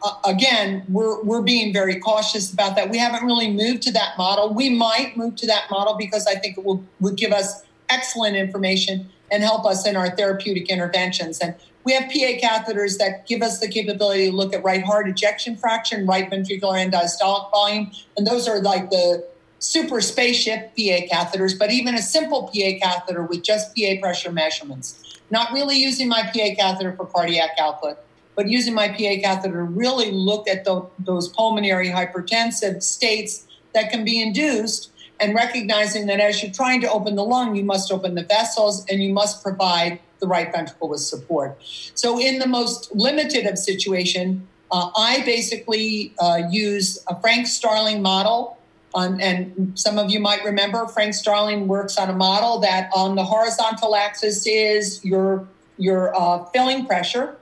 uh, 0.04 0.12
again, 0.26 0.84
we're 0.90 1.24
we're 1.24 1.42
being 1.42 1.72
very 1.72 2.00
cautious 2.00 2.52
about 2.52 2.76
that. 2.76 2.90
We 2.90 2.98
haven't 2.98 3.26
really 3.26 3.50
moved 3.50 3.82
to 3.84 3.92
that 3.94 4.18
model. 4.18 4.54
We 4.54 4.70
might 4.70 5.16
move 5.16 5.38
to 5.38 5.48
that 5.48 5.72
model 5.72 5.96
because 5.98 6.28
I 6.28 6.36
think 6.36 6.58
it 6.58 6.66
will 6.66 6.84
would 7.00 7.16
give 7.16 7.32
us 7.32 7.64
excellent 7.90 8.36
information 8.36 9.10
and 9.32 9.44
help 9.44 9.66
us 9.66 9.88
in 9.88 9.96
our 9.96 10.10
therapeutic 10.16 10.70
interventions. 10.70 11.40
And 11.40 11.56
we 11.84 11.94
have 11.94 12.04
PA 12.04 12.38
catheters 12.42 12.98
that 12.98 13.26
give 13.28 13.42
us 13.42 13.60
the 13.60 13.68
capability 13.68 14.30
to 14.30 14.36
look 14.36 14.54
at 14.54 14.64
right 14.64 14.84
heart 14.84 15.08
ejection 15.08 15.56
fraction, 15.56 16.06
right 16.06 16.30
ventricular 16.30 16.78
end 16.78 16.94
diastolic 16.94 17.50
volume, 17.52 17.92
and 18.18 18.28
those 18.28 18.48
are 18.48 18.60
like 18.62 18.90
the 18.90 19.26
super 19.60 20.02
spaceship 20.02 20.76
PA 20.76 21.08
catheters. 21.12 21.58
But 21.58 21.72
even 21.72 21.96
a 21.96 22.02
simple 22.02 22.44
PA 22.54 22.80
catheter 22.82 23.24
with 23.24 23.44
just 23.44 23.76
PA 23.76 23.94
pressure 24.02 24.32
measurements, 24.32 25.20
not 25.32 25.52
really 25.52 25.78
using 25.78 26.10
my 26.10 26.24
PA 26.24 26.56
catheter 26.58 26.94
for 26.94 27.06
cardiac 27.06 27.52
output, 27.60 27.98
but 28.40 28.48
using 28.48 28.74
my 28.74 28.88
PA 28.88 29.20
catheter 29.22 29.66
really 29.66 30.12
look 30.12 30.48
at 30.48 30.64
the, 30.64 30.88
those 30.98 31.28
pulmonary 31.28 31.90
hypertensive 31.90 32.82
states 32.82 33.46
that 33.74 33.92
can 33.92 34.06
be 34.06 34.22
induced 34.22 34.92
and 35.20 35.36
recognizing 35.36 36.06
that 36.08 36.22
as 36.22 36.42
you're 36.42 36.54
trying 36.54 36.80
to 36.80 36.90
open 36.90 37.16
the 37.16 37.24
lung, 37.26 37.54
you 37.58 37.66
must 37.66 37.92
open 37.92 38.16
the 38.16 38.24
vessels 38.24 38.86
and 38.90 39.04
you 39.04 39.12
must 39.12 39.44
provide 39.44 40.00
the 40.22 40.28
right 40.28 40.54
ventricle 40.54 40.88
with 40.88 41.02
support. 41.02 41.58
So, 41.96 42.18
in 42.18 42.40
the 42.40 42.48
most 42.48 42.96
limited 42.96 43.46
of 43.46 43.60
situation, 43.60 44.48
uh, 44.72 44.90
I 44.96 45.22
basically 45.26 46.14
uh, 46.18 46.44
use 46.50 46.98
a 47.10 47.20
Frank 47.20 47.46
Starling 47.46 48.02
model. 48.02 48.58
Um, 48.96 49.20
and 49.20 49.78
some 49.78 49.98
of 49.98 50.12
you 50.12 50.22
might 50.22 50.46
remember 50.46 50.88
Frank 50.88 51.14
Starling 51.14 51.68
works 51.68 51.98
on 51.98 52.10
a 52.10 52.16
model 52.16 52.60
that 52.60 52.90
on 52.96 53.16
the 53.16 53.26
horizontal 53.26 53.98
axis 53.98 54.48
is 54.48 55.04
your 55.04 55.46
your 55.78 56.16
uh, 56.16 56.46
filling 56.54 56.86
pressure, 56.86 57.39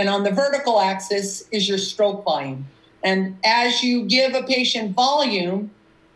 and 0.00 0.08
on 0.08 0.24
the 0.24 0.30
vertical 0.30 0.80
axis 0.80 1.46
is 1.52 1.68
your 1.68 1.76
stroke 1.76 2.24
volume. 2.24 2.66
And 3.04 3.36
as 3.44 3.82
you 3.82 4.06
give 4.06 4.34
a 4.34 4.42
patient 4.42 4.94
volume, 4.96 5.70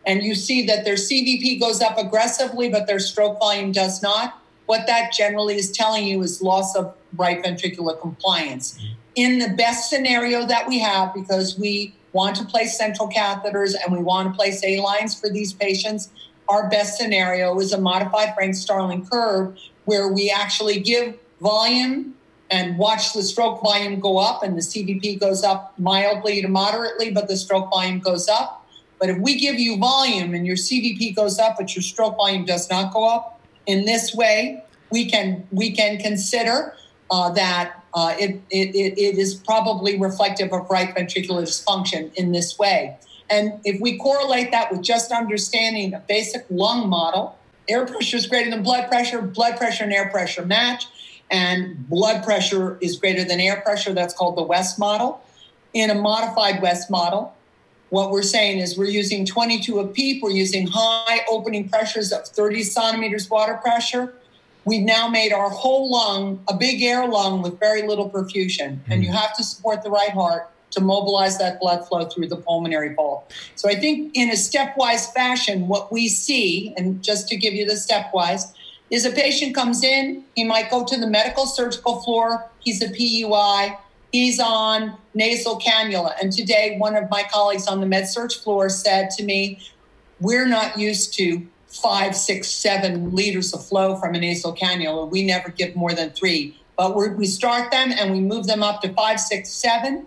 and 0.07 0.23
you 0.23 0.33
see 0.33 0.65
that 0.65 0.85
their 0.85 0.95
CVP 0.95 1.59
goes 1.59 1.81
up 1.81 1.95
aggressively, 1.99 2.67
but 2.67 2.87
their 2.87 2.99
stroke 2.99 3.37
volume 3.37 3.71
does 3.71 4.01
not, 4.01 4.41
what 4.65 4.87
that 4.87 5.13
generally 5.13 5.55
is 5.55 5.71
telling 5.71 6.05
you 6.07 6.23
is 6.23 6.41
loss 6.41 6.75
of 6.75 6.95
right 7.15 7.43
ventricular 7.43 7.99
compliance. 8.01 8.73
Mm-hmm. 8.73 8.93
In 9.15 9.39
the 9.39 9.49
best 9.49 9.89
scenario 9.89 10.47
that 10.47 10.67
we 10.67 10.79
have, 10.79 11.13
because 11.13 11.57
we 11.57 11.93
want 12.11 12.35
to 12.37 12.45
place 12.45 12.75
central 12.75 13.07
catheters 13.07 13.75
and 13.83 13.95
we 13.95 14.01
want 14.01 14.31
to 14.31 14.35
place 14.35 14.63
A 14.63 14.79
lines 14.81 15.19
for 15.19 15.29
these 15.29 15.53
patients, 15.53 16.09
our 16.49 16.69
best 16.69 16.97
scenario 16.97 17.59
is 17.59 17.71
a 17.71 17.79
modified 17.79 18.33
Frank 18.33 18.55
Starling 18.55 19.05
curve 19.05 19.55
where 19.85 20.07
we 20.11 20.31
actually 20.31 20.79
give 20.79 21.15
volume 21.39 22.15
and 22.51 22.77
watch 22.77 23.13
the 23.13 23.23
stroke 23.23 23.61
volume 23.61 23.99
go 23.99 24.17
up 24.17 24.43
and 24.43 24.55
the 24.55 24.61
CVP 24.61 25.19
goes 25.19 25.43
up 25.43 25.73
mildly 25.79 26.41
to 26.41 26.47
moderately, 26.47 27.11
but 27.11 27.27
the 27.27 27.35
stroke 27.37 27.71
volume 27.71 27.99
goes 27.99 28.27
up 28.27 28.65
but 28.99 29.09
if 29.09 29.17
we 29.17 29.37
give 29.37 29.59
you 29.59 29.77
volume 29.77 30.33
and 30.33 30.45
your 30.45 30.55
CVP 30.55 31.15
goes 31.15 31.37
up, 31.39 31.57
but 31.57 31.75
your 31.75 31.83
stroke 31.83 32.15
volume 32.15 32.45
does 32.45 32.69
not 32.69 32.93
go 32.93 33.07
up, 33.07 33.39
in 33.65 33.85
this 33.85 34.13
way, 34.13 34.63
we 34.91 35.09
can 35.09 35.45
we 35.51 35.71
can 35.71 35.97
consider 35.97 36.75
uh, 37.11 37.31
that 37.31 37.83
uh, 37.93 38.15
it, 38.19 38.41
it, 38.49 38.75
it 38.75 39.17
is 39.17 39.35
probably 39.35 39.99
reflective 39.99 40.53
of 40.53 40.69
right 40.69 40.95
ventricular 40.95 41.43
dysfunction 41.43 42.13
in 42.13 42.31
this 42.31 42.57
way. 42.59 42.97
And 43.29 43.59
if 43.63 43.81
we 43.81 43.97
correlate 43.97 44.51
that 44.51 44.71
with 44.71 44.81
just 44.83 45.11
understanding 45.11 45.93
a 45.93 45.99
basic 45.99 46.45
lung 46.49 46.87
model, 46.87 47.37
air 47.67 47.85
pressure 47.85 48.17
is 48.17 48.27
greater 48.27 48.51
than 48.51 48.61
blood 48.61 48.87
pressure, 48.87 49.21
blood 49.21 49.57
pressure 49.57 49.83
and 49.83 49.93
air 49.93 50.09
pressure 50.09 50.45
match, 50.45 50.87
and 51.31 51.87
blood 51.89 52.23
pressure 52.23 52.77
is 52.81 52.97
greater 52.97 53.23
than 53.23 53.39
air 53.39 53.61
pressure. 53.61 53.93
That's 53.93 54.13
called 54.13 54.37
the 54.37 54.43
West 54.43 54.79
model. 54.79 55.21
In 55.73 55.89
a 55.89 55.95
modified 55.95 56.61
West 56.61 56.89
model, 56.89 57.35
what 57.89 58.11
we're 58.11 58.23
saying 58.23 58.59
is 58.59 58.77
we're 58.77 58.85
using 58.89 59.25
22 59.25 59.79
of 59.79 59.93
PEEP, 59.93 60.23
we're 60.23 60.31
using 60.31 60.67
high 60.67 61.21
opening 61.29 61.69
pressures 61.69 62.11
of 62.11 62.25
30 62.27 62.63
centimeters 62.63 63.29
water 63.29 63.55
pressure. 63.55 64.13
We've 64.63 64.83
now 64.83 65.07
made 65.07 65.31
our 65.31 65.49
whole 65.49 65.91
lung 65.91 66.43
a 66.47 66.55
big 66.55 66.81
air 66.81 67.07
lung 67.07 67.41
with 67.41 67.59
very 67.59 67.87
little 67.87 68.09
perfusion, 68.09 68.79
and 68.87 69.03
you 69.03 69.09
hmm. 69.09 69.15
have 69.15 69.35
to 69.37 69.43
support 69.43 69.83
the 69.83 69.91
right 69.91 70.09
heart 70.09 70.49
to 70.71 70.81
mobilize 70.81 71.37
that 71.37 71.59
blood 71.59 71.87
flow 71.87 72.05
through 72.05 72.27
the 72.27 72.35
pulmonary 72.35 72.93
vault. 72.93 73.31
So 73.55 73.69
I 73.69 73.75
think 73.75 74.11
in 74.13 74.29
a 74.29 74.33
stepwise 74.33 75.11
fashion, 75.13 75.67
what 75.67 75.91
we 75.91 76.07
see, 76.07 76.73
and 76.77 77.03
just 77.03 77.27
to 77.29 77.37
give 77.37 77.53
you 77.53 77.65
the 77.65 77.73
stepwise, 77.73 78.53
is 78.89 79.05
a 79.05 79.11
patient 79.11 79.55
comes 79.55 79.83
in, 79.83 80.23
he 80.35 80.43
might 80.43 80.69
go 80.69 80.85
to 80.85 80.97
the 80.99 81.07
medical 81.07 81.45
surgical 81.45 82.01
floor, 82.01 82.49
he's 82.59 82.81
a 82.81 82.89
PUI, 82.89 83.77
he's 84.11 84.39
on 84.39 84.95
nasal 85.13 85.59
cannula. 85.59 86.13
And 86.21 86.31
today, 86.31 86.77
one 86.77 86.95
of 86.95 87.09
my 87.09 87.23
colleagues 87.31 87.67
on 87.67 87.79
the 87.81 87.87
med 87.87 88.07
surg 88.07 88.31
floor 88.31 88.69
said 88.69 89.09
to 89.11 89.23
me, 89.23 89.59
We're 90.19 90.47
not 90.47 90.77
used 90.77 91.13
to 91.15 91.45
five, 91.67 92.15
six, 92.15 92.47
seven 92.47 93.13
liters 93.13 93.53
of 93.53 93.65
flow 93.65 93.97
from 93.97 94.15
a 94.15 94.19
nasal 94.19 94.55
cannula. 94.55 95.09
We 95.09 95.25
never 95.25 95.49
give 95.49 95.75
more 95.75 95.93
than 95.93 96.11
three. 96.11 96.57
But 96.77 96.95
we 96.95 97.25
start 97.25 97.71
them 97.71 97.91
and 97.91 98.11
we 98.11 98.19
move 98.19 98.47
them 98.47 98.61
up 98.61 98.81
to 98.81 98.93
five, 98.93 99.19
six, 99.19 99.49
seven. 99.49 100.05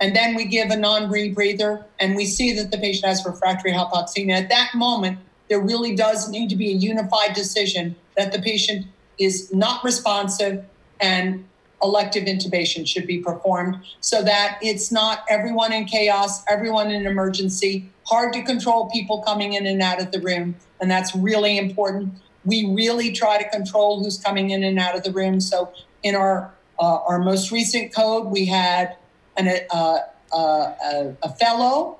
And 0.00 0.16
then 0.16 0.34
we 0.34 0.44
give 0.44 0.70
a 0.70 0.76
non 0.76 1.10
rebreather 1.10 1.84
and 2.00 2.16
we 2.16 2.26
see 2.26 2.52
that 2.54 2.70
the 2.70 2.78
patient 2.78 3.06
has 3.06 3.24
refractory 3.24 3.72
hypoxemia. 3.72 4.42
At 4.42 4.48
that 4.48 4.74
moment, 4.74 5.18
there 5.48 5.60
really 5.60 5.94
does 5.94 6.28
need 6.28 6.48
to 6.50 6.56
be 6.56 6.70
a 6.70 6.74
unified 6.74 7.34
decision 7.34 7.94
that 8.16 8.32
the 8.32 8.40
patient 8.40 8.86
is 9.18 9.52
not 9.52 9.84
responsive 9.84 10.64
and 11.00 11.44
elective 11.82 12.24
intubation 12.24 12.86
should 12.86 13.06
be 13.06 13.18
performed 13.18 13.76
so 14.00 14.22
that 14.22 14.58
it's 14.62 14.92
not 14.92 15.24
everyone 15.28 15.72
in 15.72 15.84
chaos, 15.84 16.44
everyone 16.48 16.90
in 16.90 17.06
emergency, 17.06 17.88
hard 18.06 18.32
to 18.32 18.42
control 18.42 18.88
people 18.90 19.22
coming 19.22 19.54
in 19.54 19.66
and 19.66 19.82
out 19.82 20.00
of 20.00 20.12
the 20.12 20.20
room. 20.20 20.54
And 20.80 20.90
that's 20.90 21.14
really 21.14 21.58
important. 21.58 22.14
We 22.44 22.72
really 22.72 23.12
try 23.12 23.42
to 23.42 23.48
control 23.50 24.02
who's 24.02 24.18
coming 24.18 24.50
in 24.50 24.62
and 24.62 24.78
out 24.78 24.96
of 24.96 25.02
the 25.02 25.12
room. 25.12 25.40
So 25.40 25.72
in 26.02 26.14
our 26.14 26.52
uh, 26.78 26.98
our 27.06 27.20
most 27.20 27.52
recent 27.52 27.94
code, 27.94 28.26
we 28.26 28.46
had 28.46 28.96
an, 29.36 29.48
uh, 29.70 29.98
uh, 30.32 30.36
a, 30.36 31.16
a 31.22 31.28
fellow, 31.34 31.98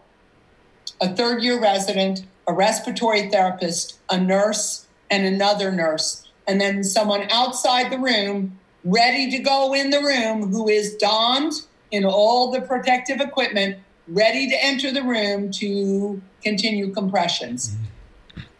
a 1.00 1.14
third 1.14 1.42
year 1.42 1.60
resident, 1.60 2.24
a 2.48 2.52
respiratory 2.52 3.30
therapist, 3.30 4.00
a 4.10 4.20
nurse, 4.20 4.88
and 5.12 5.26
another 5.26 5.70
nurse, 5.70 6.26
and 6.48 6.60
then 6.60 6.82
someone 6.82 7.28
outside 7.30 7.92
the 7.92 7.98
room 7.98 8.58
ready 8.82 9.30
to 9.30 9.38
go 9.38 9.74
in 9.74 9.90
the 9.90 10.00
room, 10.00 10.50
who 10.50 10.68
is 10.68 10.96
donned 10.96 11.52
in 11.92 12.04
all 12.04 12.50
the 12.50 12.62
protective 12.62 13.20
equipment, 13.20 13.78
ready 14.08 14.48
to 14.48 14.64
enter 14.64 14.90
the 14.90 15.02
room 15.02 15.52
to 15.52 16.20
continue 16.42 16.92
compressions. 16.92 17.70
Mm-hmm. 17.70 17.84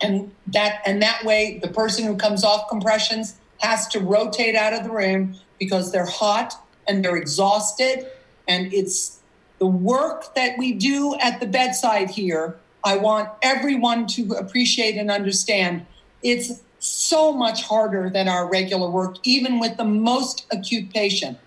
And 0.02 0.34
that 0.48 0.82
and 0.84 1.00
that 1.00 1.24
way 1.24 1.58
the 1.62 1.68
person 1.68 2.04
who 2.04 2.16
comes 2.16 2.44
off 2.44 2.68
compressions 2.68 3.36
has 3.58 3.88
to 3.88 4.00
rotate 4.00 4.54
out 4.54 4.74
of 4.74 4.84
the 4.84 4.90
room 4.90 5.36
because 5.58 5.90
they're 5.90 6.06
hot 6.06 6.54
and 6.86 7.04
they're 7.04 7.16
exhausted. 7.16 8.06
And 8.46 8.72
it's 8.74 9.20
the 9.58 9.66
work 9.66 10.34
that 10.34 10.58
we 10.58 10.72
do 10.72 11.16
at 11.20 11.40
the 11.40 11.46
bedside 11.46 12.10
here. 12.10 12.58
I 12.84 12.96
want 12.96 13.30
everyone 13.42 14.08
to 14.08 14.32
appreciate 14.32 14.96
and 14.96 15.10
understand 15.10 15.86
it's 16.22 16.62
so 16.78 17.32
much 17.32 17.62
harder 17.62 18.10
than 18.10 18.28
our 18.28 18.50
regular 18.50 18.90
work, 18.90 19.16
even 19.24 19.60
with 19.60 19.76
the 19.76 19.84
most 19.84 20.46
acute 20.50 20.92
patient, 20.92 21.38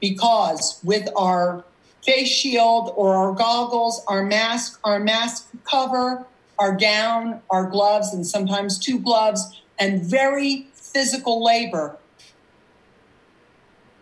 because 0.00 0.80
with 0.84 1.08
our 1.16 1.64
face 2.04 2.28
shield 2.28 2.92
or 2.96 3.16
our 3.16 3.32
goggles, 3.32 4.02
our 4.06 4.22
mask, 4.22 4.78
our 4.84 5.00
mask 5.00 5.48
cover, 5.68 6.26
our 6.58 6.76
gown, 6.76 7.42
our 7.50 7.68
gloves, 7.68 8.14
and 8.14 8.26
sometimes 8.26 8.78
two 8.78 9.00
gloves, 9.00 9.62
and 9.78 10.02
very 10.02 10.68
physical 10.74 11.44
labor, 11.44 11.98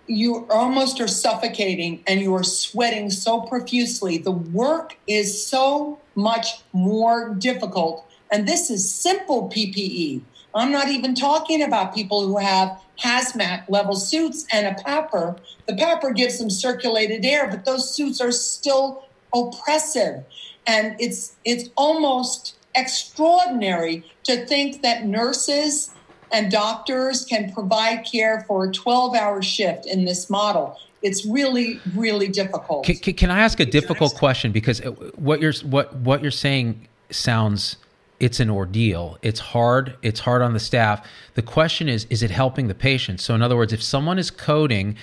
you 0.06 0.46
almost 0.50 1.00
are 1.00 1.08
suffocating 1.08 2.02
and 2.06 2.20
you 2.20 2.34
are 2.34 2.44
sweating 2.44 3.10
so 3.10 3.40
profusely. 3.40 4.18
The 4.18 4.30
work 4.30 4.96
is 5.06 5.46
so 5.46 5.98
much 6.14 6.62
more 6.72 7.34
difficult. 7.34 8.06
And 8.32 8.48
this 8.48 8.70
is 8.70 8.90
simple 8.90 9.48
PPE. 9.48 10.22
I'm 10.54 10.70
not 10.70 10.88
even 10.88 11.14
talking 11.14 11.62
about 11.62 11.94
people 11.94 12.26
who 12.26 12.38
have 12.38 12.80
hazmat 12.98 13.68
level 13.68 13.96
suits 13.96 14.46
and 14.52 14.66
a 14.66 14.80
PAPR. 14.82 15.38
The 15.66 15.72
PAPR 15.72 16.14
gives 16.14 16.38
them 16.38 16.48
circulated 16.50 17.24
air, 17.24 17.48
but 17.48 17.64
those 17.64 17.94
suits 17.94 18.20
are 18.20 18.30
still 18.32 19.04
oppressive. 19.34 20.24
And 20.66 20.96
it's 20.98 21.36
it's 21.44 21.70
almost 21.76 22.56
extraordinary 22.74 24.04
to 24.24 24.46
think 24.46 24.82
that 24.82 25.04
nurses 25.04 25.90
and 26.32 26.50
doctors 26.50 27.24
can 27.24 27.52
provide 27.52 28.04
care 28.10 28.44
for 28.46 28.64
a 28.64 28.72
12 28.72 29.14
hour 29.14 29.42
shift 29.42 29.86
in 29.86 30.04
this 30.04 30.30
model. 30.30 30.78
It's 31.02 31.26
really, 31.26 31.80
really 31.94 32.28
difficult. 32.28 32.86
Can, 32.86 32.96
can 32.96 33.30
I 33.30 33.40
ask 33.40 33.60
a 33.60 33.66
difficult 33.66 34.14
question? 34.16 34.52
Because 34.52 34.80
uh, 34.80 34.92
what 35.16 35.40
you're 35.40 35.52
what 35.64 35.94
what 35.96 36.22
you're 36.22 36.30
saying 36.30 36.88
sounds 37.10 37.76
it's 38.20 38.40
an 38.40 38.50
ordeal. 38.50 39.18
It's 39.22 39.40
hard. 39.40 39.96
It's 40.02 40.20
hard 40.20 40.42
on 40.42 40.52
the 40.52 40.60
staff. 40.60 41.06
The 41.34 41.42
question 41.42 41.88
is, 41.88 42.06
is 42.10 42.22
it 42.22 42.30
helping 42.30 42.68
the 42.68 42.74
patient? 42.74 43.20
So, 43.20 43.34
in 43.34 43.42
other 43.42 43.56
words, 43.56 43.72
if 43.72 43.82
someone 43.82 44.18
is 44.18 44.30
coding 44.30 44.96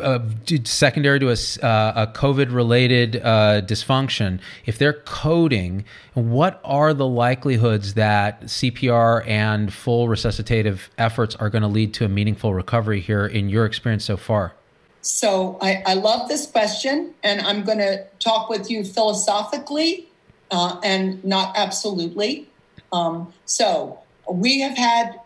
uh, 0.00 0.18
secondary 0.64 1.20
to 1.20 1.28
a, 1.28 1.36
uh, 1.64 2.06
a 2.06 2.06
COVID 2.12 2.52
related 2.52 3.16
uh, 3.16 3.62
dysfunction, 3.62 4.40
if 4.66 4.78
they're 4.78 4.92
coding, 5.04 5.84
what 6.14 6.60
are 6.64 6.92
the 6.92 7.06
likelihoods 7.06 7.94
that 7.94 8.42
CPR 8.42 9.26
and 9.26 9.72
full 9.72 10.08
resuscitative 10.08 10.88
efforts 10.98 11.36
are 11.36 11.48
going 11.48 11.62
to 11.62 11.68
lead 11.68 11.94
to 11.94 12.04
a 12.04 12.08
meaningful 12.08 12.54
recovery 12.54 13.00
here 13.00 13.26
in 13.26 13.48
your 13.48 13.64
experience 13.64 14.04
so 14.04 14.16
far? 14.16 14.54
So 15.00 15.58
I, 15.62 15.82
I 15.86 15.94
love 15.94 16.28
this 16.28 16.46
question, 16.46 17.14
and 17.22 17.40
I'm 17.40 17.62
going 17.62 17.78
to 17.78 18.04
talk 18.18 18.50
with 18.50 18.70
you 18.70 18.84
philosophically 18.84 20.07
uh, 20.50 20.80
and 20.82 21.24
not 21.24 21.56
absolutely. 21.56 22.48
Um, 22.92 23.32
so 23.44 23.98
we 24.30 24.60
have 24.60 24.76
had 24.76 25.20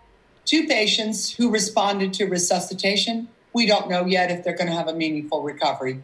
two 0.44 0.66
patients 0.66 1.32
who 1.32 1.50
responded 1.50 2.12
to 2.14 2.24
resuscitation 2.24 3.28
we 3.52 3.66
don't 3.66 3.88
know 3.88 4.06
yet 4.06 4.30
if 4.30 4.44
they're 4.44 4.56
going 4.56 4.68
to 4.68 4.74
have 4.74 4.88
a 4.88 4.94
meaningful 4.94 5.42
recovery. 5.42 6.02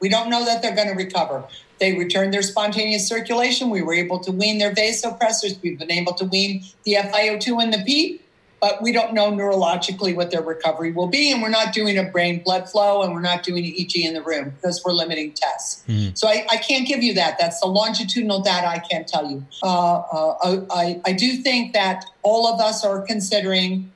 We 0.00 0.08
don't 0.08 0.30
know 0.30 0.44
that 0.44 0.62
they're 0.62 0.74
going 0.74 0.88
to 0.88 0.94
recover. 0.94 1.44
They 1.78 1.96
returned 1.96 2.32
their 2.32 2.42
spontaneous 2.42 3.06
circulation. 3.06 3.70
We 3.70 3.82
were 3.82 3.94
able 3.94 4.18
to 4.20 4.32
wean 4.32 4.58
their 4.58 4.74
vasopressors. 4.74 5.60
We've 5.62 5.78
been 5.78 5.90
able 5.90 6.14
to 6.14 6.24
wean 6.24 6.64
the 6.84 6.94
FiO2 6.94 7.62
and 7.62 7.72
the 7.72 7.82
PEEP, 7.84 8.24
but 8.60 8.82
we 8.82 8.92
don't 8.92 9.14
know 9.14 9.30
neurologically 9.30 10.14
what 10.14 10.30
their 10.30 10.42
recovery 10.42 10.90
will 10.90 11.06
be. 11.06 11.30
And 11.30 11.40
we're 11.40 11.48
not 11.48 11.72
doing 11.72 11.96
a 11.96 12.04
brain 12.04 12.42
blood 12.42 12.68
flow 12.68 13.02
and 13.02 13.12
we're 13.14 13.20
not 13.20 13.42
doing 13.42 13.64
an 13.64 13.70
EEG 13.70 14.04
in 14.04 14.14
the 14.14 14.22
room 14.22 14.50
because 14.50 14.82
we're 14.84 14.92
limiting 14.92 15.32
tests. 15.32 15.84
Mm. 15.88 16.16
So 16.18 16.28
I, 16.28 16.46
I, 16.50 16.56
can't 16.56 16.86
give 16.86 17.02
you 17.02 17.14
that. 17.14 17.38
That's 17.38 17.60
the 17.60 17.66
longitudinal 17.66 18.40
data 18.40 18.66
I 18.66 18.78
can't 18.78 19.06
tell 19.06 19.30
you. 19.30 19.46
Uh, 19.62 19.98
uh, 19.98 20.66
I, 20.70 21.00
I 21.06 21.12
do 21.12 21.36
think 21.36 21.72
that 21.74 22.04
all 22.22 22.46
of 22.52 22.60
us 22.60 22.84
are 22.84 23.02
considering 23.02 23.92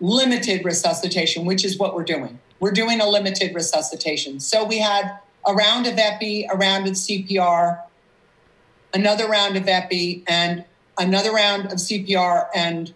limited 0.00 0.64
resuscitation, 0.64 1.44
which 1.44 1.64
is 1.64 1.78
what 1.78 1.94
we're 1.94 2.04
doing. 2.04 2.38
We're 2.60 2.72
doing 2.72 3.00
a 3.00 3.08
limited 3.08 3.54
resuscitation. 3.54 4.40
So 4.40 4.64
we 4.64 4.78
had 4.78 5.18
a 5.46 5.52
round 5.52 5.86
of 5.86 5.98
epi, 5.98 6.46
a 6.50 6.56
round 6.56 6.86
of 6.86 6.94
CPR, 6.94 7.82
another 8.94 9.28
round 9.28 9.56
of 9.56 9.68
epi, 9.68 10.24
and 10.26 10.64
another 10.98 11.32
round 11.32 11.66
of 11.66 11.72
CPR, 11.72 12.48
and 12.54 12.94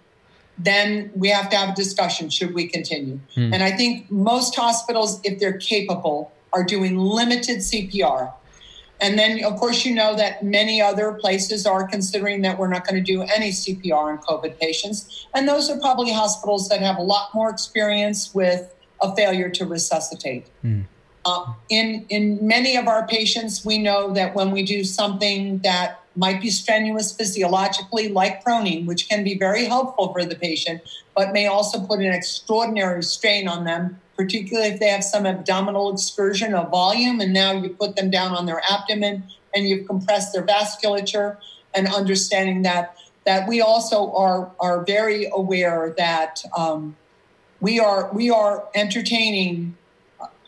then 0.64 1.10
we 1.14 1.28
have 1.28 1.48
to 1.50 1.56
have 1.56 1.70
a 1.70 1.74
discussion 1.74 2.28
should 2.28 2.54
we 2.54 2.68
continue. 2.68 3.18
Hmm. 3.34 3.54
And 3.54 3.62
I 3.62 3.72
think 3.72 4.10
most 4.10 4.54
hospitals, 4.54 5.20
if 5.24 5.38
they're 5.38 5.58
capable, 5.58 6.32
are 6.52 6.64
doing 6.64 6.98
limited 6.98 7.58
CPR. 7.58 8.32
And 9.00 9.18
then, 9.18 9.42
of 9.44 9.56
course, 9.58 9.86
you 9.86 9.94
know 9.94 10.14
that 10.16 10.42
many 10.44 10.82
other 10.82 11.12
places 11.12 11.64
are 11.64 11.86
considering 11.86 12.42
that 12.42 12.58
we're 12.58 12.68
not 12.68 12.86
going 12.86 13.02
to 13.02 13.12
do 13.12 13.22
any 13.22 13.50
CPR 13.50 13.94
on 13.94 14.18
COVID 14.18 14.58
patients. 14.58 15.26
And 15.34 15.48
those 15.48 15.70
are 15.70 15.78
probably 15.78 16.12
hospitals 16.12 16.68
that 16.68 16.80
have 16.80 16.98
a 16.98 17.02
lot 17.02 17.34
more 17.34 17.48
experience 17.48 18.34
with 18.34 18.74
a 19.00 19.14
failure 19.16 19.48
to 19.48 19.64
resuscitate. 19.64 20.46
Mm. 20.62 20.84
Uh, 21.24 21.54
in, 21.70 22.04
in 22.10 22.46
many 22.46 22.76
of 22.76 22.88
our 22.88 23.06
patients, 23.06 23.64
we 23.64 23.78
know 23.78 24.12
that 24.12 24.34
when 24.34 24.50
we 24.50 24.62
do 24.62 24.84
something 24.84 25.58
that 25.58 25.99
might 26.16 26.40
be 26.40 26.50
strenuous 26.50 27.12
physiologically, 27.12 28.08
like 28.08 28.44
proning, 28.44 28.86
which 28.86 29.08
can 29.08 29.22
be 29.24 29.38
very 29.38 29.64
helpful 29.64 30.12
for 30.12 30.24
the 30.24 30.34
patient, 30.34 30.82
but 31.14 31.32
may 31.32 31.46
also 31.46 31.80
put 31.80 32.00
an 32.00 32.12
extraordinary 32.12 33.02
strain 33.02 33.48
on 33.48 33.64
them 33.64 34.00
particularly 34.20 34.68
if 34.68 34.78
they 34.78 34.88
have 34.88 35.02
some 35.02 35.24
abdominal 35.24 35.90
excursion 35.90 36.52
of 36.52 36.70
volume, 36.70 37.20
and 37.20 37.32
now 37.32 37.52
you 37.52 37.70
put 37.70 37.96
them 37.96 38.10
down 38.10 38.36
on 38.36 38.44
their 38.44 38.60
abdomen 38.70 39.24
and 39.54 39.66
you've 39.66 39.86
compressed 39.86 40.34
their 40.34 40.42
vasculature, 40.42 41.38
and 41.72 41.88
understanding 41.88 42.60
that 42.60 42.94
that 43.24 43.48
we 43.48 43.62
also 43.62 44.12
are 44.12 44.50
are 44.60 44.84
very 44.84 45.26
aware 45.32 45.94
that 45.96 46.44
um, 46.54 46.94
we 47.62 47.80
are 47.80 48.12
we 48.12 48.28
are 48.28 48.68
entertaining 48.74 49.74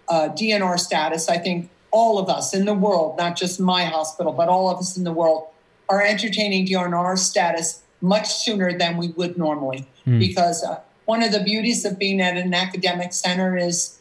uh, 0.06 0.28
DNR 0.28 0.78
status. 0.78 1.30
I 1.30 1.38
think 1.38 1.70
all 1.90 2.18
of 2.18 2.28
us 2.28 2.52
in 2.52 2.66
the 2.66 2.74
world, 2.74 3.16
not 3.16 3.36
just 3.36 3.58
my 3.58 3.86
hospital, 3.86 4.34
but 4.34 4.50
all 4.50 4.68
of 4.68 4.80
us 4.80 4.98
in 4.98 5.04
the 5.04 5.12
world, 5.12 5.46
are 5.89 6.03
entertaining 6.03 6.66
DNR 6.66 7.18
status 7.18 7.83
much 8.01 8.33
sooner 8.33 8.76
than 8.76 8.97
we 8.97 9.09
would 9.09 9.37
normally 9.37 9.87
mm. 10.07 10.18
because. 10.18 10.64
Uh, 10.64 10.80
one 11.05 11.22
of 11.22 11.33
the 11.33 11.41
beauties 11.41 11.85
of 11.85 11.99
being 11.99 12.20
at 12.20 12.37
an 12.37 12.55
academic 12.55 13.12
center 13.12 13.57
is 13.57 13.99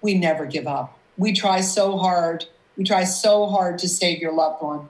we 0.00 0.14
never 0.14 0.46
give 0.46 0.66
up. 0.66 0.98
We 1.16 1.32
try 1.32 1.60
so 1.60 1.98
hard. 1.98 2.46
We 2.76 2.84
try 2.84 3.04
so 3.04 3.46
hard 3.46 3.78
to 3.80 3.88
save 3.88 4.20
your 4.20 4.32
loved 4.32 4.62
one. 4.62 4.88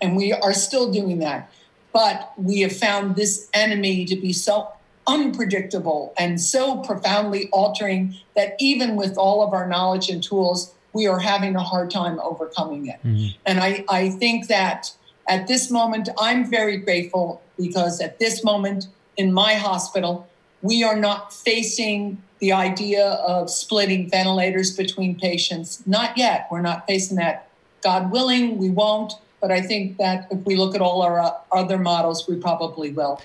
And 0.00 0.16
we 0.16 0.32
are 0.32 0.52
still 0.52 0.90
doing 0.90 1.18
that. 1.18 1.52
But 1.92 2.32
we 2.36 2.60
have 2.60 2.76
found 2.76 3.16
this 3.16 3.48
enemy 3.52 4.04
to 4.06 4.16
be 4.16 4.32
so 4.32 4.72
unpredictable 5.06 6.14
and 6.18 6.40
so 6.40 6.78
profoundly 6.78 7.48
altering 7.50 8.14
that 8.34 8.56
even 8.58 8.96
with 8.96 9.16
all 9.16 9.42
of 9.42 9.52
our 9.52 9.66
knowledge 9.66 10.08
and 10.08 10.22
tools, 10.22 10.74
we 10.92 11.06
are 11.06 11.18
having 11.18 11.56
a 11.56 11.62
hard 11.62 11.90
time 11.90 12.18
overcoming 12.20 12.86
it. 12.86 12.98
Mm-hmm. 13.04 13.38
And 13.46 13.60
I, 13.60 13.84
I 13.88 14.10
think 14.10 14.48
that 14.48 14.92
at 15.28 15.46
this 15.46 15.70
moment, 15.70 16.08
I'm 16.18 16.48
very 16.50 16.78
grateful 16.78 17.42
because 17.58 18.00
at 18.00 18.18
this 18.18 18.42
moment 18.42 18.88
in 19.16 19.32
my 19.32 19.54
hospital, 19.54 20.26
we 20.62 20.82
are 20.82 20.96
not 20.96 21.32
facing 21.32 22.22
the 22.38 22.52
idea 22.52 23.04
of 23.04 23.50
splitting 23.50 24.08
ventilators 24.08 24.76
between 24.76 25.18
patients. 25.18 25.82
Not 25.86 26.16
yet. 26.16 26.46
We're 26.50 26.62
not 26.62 26.86
facing 26.86 27.16
that. 27.18 27.50
God 27.82 28.10
willing, 28.10 28.58
we 28.58 28.70
won't. 28.70 29.12
But 29.40 29.52
I 29.52 29.60
think 29.60 29.98
that 29.98 30.26
if 30.30 30.44
we 30.44 30.56
look 30.56 30.74
at 30.74 30.80
all 30.80 31.02
our 31.02 31.20
uh, 31.20 31.32
other 31.52 31.78
models, 31.78 32.26
we 32.26 32.36
probably 32.36 32.90
will. 32.90 33.20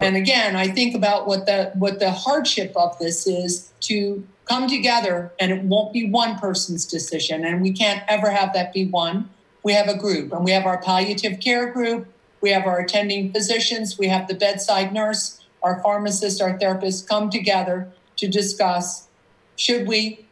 And 0.00 0.16
again, 0.16 0.56
I 0.56 0.68
think 0.68 0.94
about 0.94 1.26
what 1.26 1.46
the 1.46 1.72
what 1.74 2.00
the 2.00 2.10
hardship 2.10 2.72
of 2.76 2.98
this 2.98 3.26
is 3.26 3.72
to 3.80 4.26
come 4.44 4.68
together, 4.68 5.32
and 5.40 5.50
it 5.50 5.62
won't 5.62 5.94
be 5.94 6.10
one 6.10 6.38
person's 6.38 6.84
decision, 6.84 7.44
and 7.44 7.62
we 7.62 7.72
can't 7.72 8.02
ever 8.08 8.30
have 8.30 8.52
that 8.52 8.74
be 8.74 8.86
one. 8.86 9.30
We 9.64 9.72
have 9.72 9.88
a 9.88 9.96
group, 9.96 10.32
and 10.32 10.44
we 10.44 10.52
have 10.52 10.66
our 10.66 10.80
palliative 10.80 11.40
care 11.40 11.72
group, 11.72 12.06
we 12.40 12.50
have 12.50 12.66
our 12.66 12.78
attending 12.78 13.32
physicians, 13.32 13.98
we 13.98 14.08
have 14.08 14.28
the 14.28 14.34
bedside 14.34 14.92
nurse, 14.92 15.40
our 15.62 15.82
pharmacists, 15.82 16.40
our 16.40 16.56
therapists 16.58 17.06
come 17.08 17.30
together 17.30 17.90
to 18.16 18.28
discuss 18.28 19.08
should 19.56 19.86
we, 19.88 20.26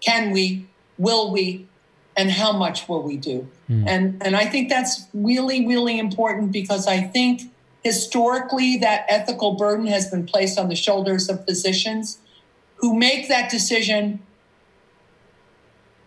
can 0.00 0.30
we, 0.30 0.66
will 0.98 1.32
we, 1.32 1.66
and 2.16 2.30
how 2.30 2.52
much 2.52 2.88
will 2.88 3.02
we 3.02 3.16
do? 3.16 3.48
Mm. 3.68 3.84
And, 3.86 4.22
and 4.22 4.36
I 4.36 4.46
think 4.46 4.68
that's 4.68 5.06
really, 5.14 5.66
really 5.66 5.98
important 5.98 6.52
because 6.52 6.86
I 6.86 7.00
think 7.00 7.42
historically 7.82 8.76
that 8.78 9.06
ethical 9.08 9.54
burden 9.54 9.86
has 9.86 10.10
been 10.10 10.26
placed 10.26 10.58
on 10.58 10.68
the 10.68 10.74
shoulders 10.74 11.28
of 11.28 11.44
physicians 11.44 12.18
who 12.76 12.96
make 12.96 13.28
that 13.28 13.50
decision 13.50 14.20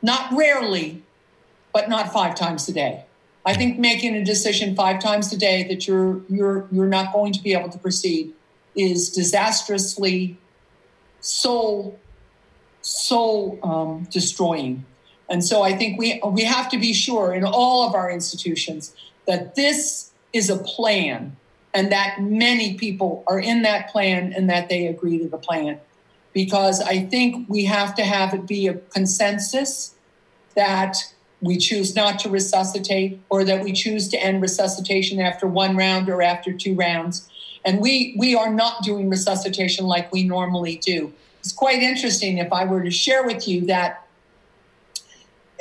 not 0.01 0.31
rarely, 0.35 1.03
but 1.73 1.89
not 1.89 2.11
five 2.11 2.35
times 2.35 2.67
a 2.69 2.73
day. 2.73 3.05
I 3.45 3.55
think 3.55 3.79
making 3.79 4.15
a 4.15 4.23
decision 4.23 4.75
five 4.75 5.01
times 5.01 5.33
a 5.33 5.37
day 5.37 5.63
that 5.67 5.87
you're 5.87 6.21
you're 6.29 6.67
you're 6.71 6.87
not 6.87 7.11
going 7.11 7.33
to 7.33 7.41
be 7.41 7.53
able 7.53 7.69
to 7.69 7.79
proceed 7.79 8.33
is 8.75 9.09
disastrously 9.09 10.37
soul 11.21 11.99
soul 12.81 13.59
um, 13.63 14.07
destroying. 14.11 14.85
And 15.29 15.43
so 15.43 15.61
I 15.63 15.75
think 15.75 15.97
we 15.97 16.21
we 16.25 16.43
have 16.43 16.69
to 16.69 16.77
be 16.77 16.93
sure 16.93 17.33
in 17.33 17.43
all 17.43 17.87
of 17.87 17.95
our 17.95 18.11
institutions 18.11 18.93
that 19.27 19.55
this 19.55 20.11
is 20.33 20.49
a 20.49 20.57
plan 20.57 21.35
and 21.73 21.91
that 21.91 22.21
many 22.21 22.75
people 22.77 23.23
are 23.27 23.39
in 23.39 23.61
that 23.61 23.89
plan 23.89 24.33
and 24.33 24.49
that 24.49 24.69
they 24.69 24.87
agree 24.87 25.17
to 25.17 25.27
the 25.27 25.37
plan. 25.37 25.79
Because 26.33 26.81
I 26.81 27.05
think 27.05 27.49
we 27.49 27.65
have 27.65 27.95
to 27.95 28.03
have 28.03 28.33
it 28.33 28.45
be 28.47 28.67
a 28.67 28.75
consensus 28.75 29.95
that 30.55 31.13
we 31.41 31.57
choose 31.57 31.95
not 31.95 32.19
to 32.19 32.29
resuscitate 32.29 33.19
or 33.29 33.43
that 33.43 33.63
we 33.63 33.73
choose 33.73 34.07
to 34.09 34.17
end 34.17 34.41
resuscitation 34.41 35.19
after 35.19 35.47
one 35.47 35.75
round 35.75 36.09
or 36.09 36.21
after 36.21 36.53
two 36.53 36.75
rounds 36.75 37.29
and 37.65 37.79
we 37.81 38.15
we 38.17 38.35
are 38.35 38.53
not 38.53 38.83
doing 38.83 39.09
resuscitation 39.09 39.85
like 39.85 40.11
we 40.11 40.23
normally 40.23 40.77
do 40.77 41.11
it's 41.39 41.51
quite 41.51 41.81
interesting 41.81 42.37
if 42.37 42.53
I 42.53 42.65
were 42.65 42.83
to 42.83 42.91
share 42.91 43.25
with 43.25 43.47
you 43.47 43.65
that 43.65 44.07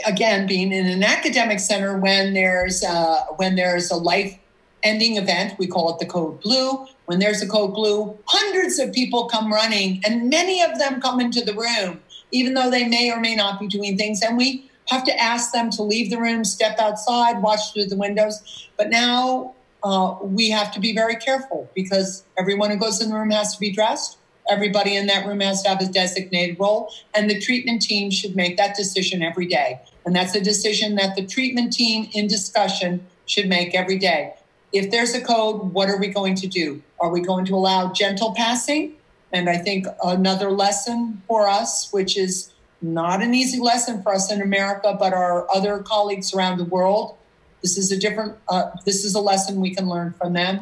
again, 0.06 0.46
being 0.46 0.72
in 0.72 0.86
an 0.86 1.02
academic 1.02 1.60
center, 1.60 1.98
when 1.98 2.34
there's 2.34 2.82
a, 2.82 3.26
when 3.36 3.56
there's 3.56 3.90
a 3.90 3.96
life 3.96 4.38
ending 4.82 5.16
event, 5.16 5.58
we 5.58 5.66
call 5.66 5.94
it 5.94 5.98
the 5.98 6.06
code 6.06 6.40
blue. 6.40 6.86
When 7.06 7.18
there's 7.18 7.42
a 7.42 7.48
code 7.48 7.74
blue, 7.74 8.16
hundreds 8.26 8.78
of 8.78 8.92
people 8.92 9.26
come 9.26 9.52
running, 9.52 10.00
and 10.06 10.30
many 10.30 10.62
of 10.62 10.78
them 10.78 11.00
come 11.00 11.18
into 11.18 11.44
the 11.44 11.54
room, 11.54 12.00
even 12.30 12.54
though 12.54 12.70
they 12.70 12.86
may 12.86 13.10
or 13.10 13.20
may 13.20 13.34
not 13.34 13.58
be 13.58 13.66
doing 13.66 13.96
things. 13.96 14.22
And 14.22 14.36
we 14.36 14.69
have 14.90 15.04
to 15.04 15.16
ask 15.20 15.52
them 15.52 15.70
to 15.70 15.82
leave 15.82 16.10
the 16.10 16.18
room, 16.18 16.44
step 16.44 16.78
outside, 16.78 17.40
watch 17.42 17.72
through 17.72 17.86
the 17.86 17.96
windows. 17.96 18.68
But 18.76 18.90
now 18.90 19.54
uh, 19.82 20.16
we 20.20 20.50
have 20.50 20.72
to 20.74 20.80
be 20.80 20.92
very 20.92 21.16
careful 21.16 21.70
because 21.74 22.24
everyone 22.38 22.70
who 22.70 22.76
goes 22.76 23.00
in 23.00 23.08
the 23.10 23.14
room 23.14 23.30
has 23.30 23.54
to 23.54 23.60
be 23.60 23.70
dressed. 23.70 24.18
Everybody 24.50 24.96
in 24.96 25.06
that 25.06 25.26
room 25.26 25.40
has 25.40 25.62
to 25.62 25.68
have 25.68 25.80
a 25.80 25.86
designated 25.86 26.58
role, 26.58 26.92
and 27.14 27.30
the 27.30 27.38
treatment 27.38 27.82
team 27.82 28.10
should 28.10 28.34
make 28.34 28.56
that 28.56 28.74
decision 28.74 29.22
every 29.22 29.46
day. 29.46 29.80
And 30.04 30.16
that's 30.16 30.34
a 30.34 30.40
decision 30.40 30.96
that 30.96 31.14
the 31.14 31.24
treatment 31.24 31.72
team 31.72 32.08
in 32.14 32.26
discussion 32.26 33.06
should 33.26 33.48
make 33.48 33.76
every 33.76 33.98
day. 33.98 34.34
If 34.72 34.90
there's 34.90 35.14
a 35.14 35.20
code, 35.20 35.72
what 35.72 35.88
are 35.88 35.98
we 35.98 36.08
going 36.08 36.34
to 36.36 36.48
do? 36.48 36.82
Are 37.00 37.10
we 37.10 37.20
going 37.20 37.44
to 37.46 37.54
allow 37.54 37.92
gentle 37.92 38.34
passing? 38.34 38.94
And 39.32 39.48
I 39.48 39.56
think 39.56 39.86
another 40.02 40.50
lesson 40.50 41.22
for 41.28 41.48
us, 41.48 41.92
which 41.92 42.16
is 42.16 42.52
not 42.82 43.22
an 43.22 43.34
easy 43.34 43.60
lesson 43.60 44.02
for 44.02 44.14
us 44.14 44.32
in 44.32 44.40
America, 44.40 44.96
but 44.98 45.12
our 45.12 45.46
other 45.54 45.78
colleagues 45.80 46.32
around 46.34 46.58
the 46.58 46.64
world, 46.64 47.16
this 47.62 47.76
is 47.76 47.92
a 47.92 47.96
different, 47.96 48.36
uh, 48.48 48.70
this 48.86 49.04
is 49.04 49.14
a 49.14 49.20
lesson 49.20 49.60
we 49.60 49.74
can 49.74 49.88
learn 49.88 50.12
from 50.12 50.32
them. 50.32 50.60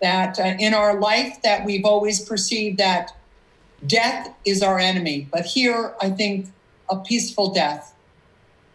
That 0.00 0.38
uh, 0.38 0.54
in 0.58 0.74
our 0.74 0.98
life, 1.00 1.42
that 1.42 1.64
we've 1.64 1.84
always 1.84 2.20
perceived 2.20 2.78
that 2.78 3.16
death 3.86 4.34
is 4.44 4.62
our 4.62 4.78
enemy, 4.78 5.28
but 5.32 5.44
here 5.44 5.94
I 6.00 6.10
think 6.10 6.48
a 6.88 6.96
peaceful 6.96 7.52
death 7.52 7.94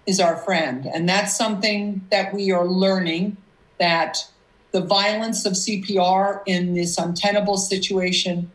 is 0.05 0.19
our 0.19 0.35
friend. 0.35 0.85
And 0.85 1.07
that's 1.07 1.35
something 1.35 2.05
that 2.11 2.33
we 2.33 2.51
are 2.51 2.65
learning 2.65 3.37
that 3.79 4.27
the 4.71 4.81
violence 4.81 5.45
of 5.45 5.53
CPR 5.53 6.41
in 6.45 6.73
this 6.73 6.97
untenable 6.97 7.57
situation 7.57 8.51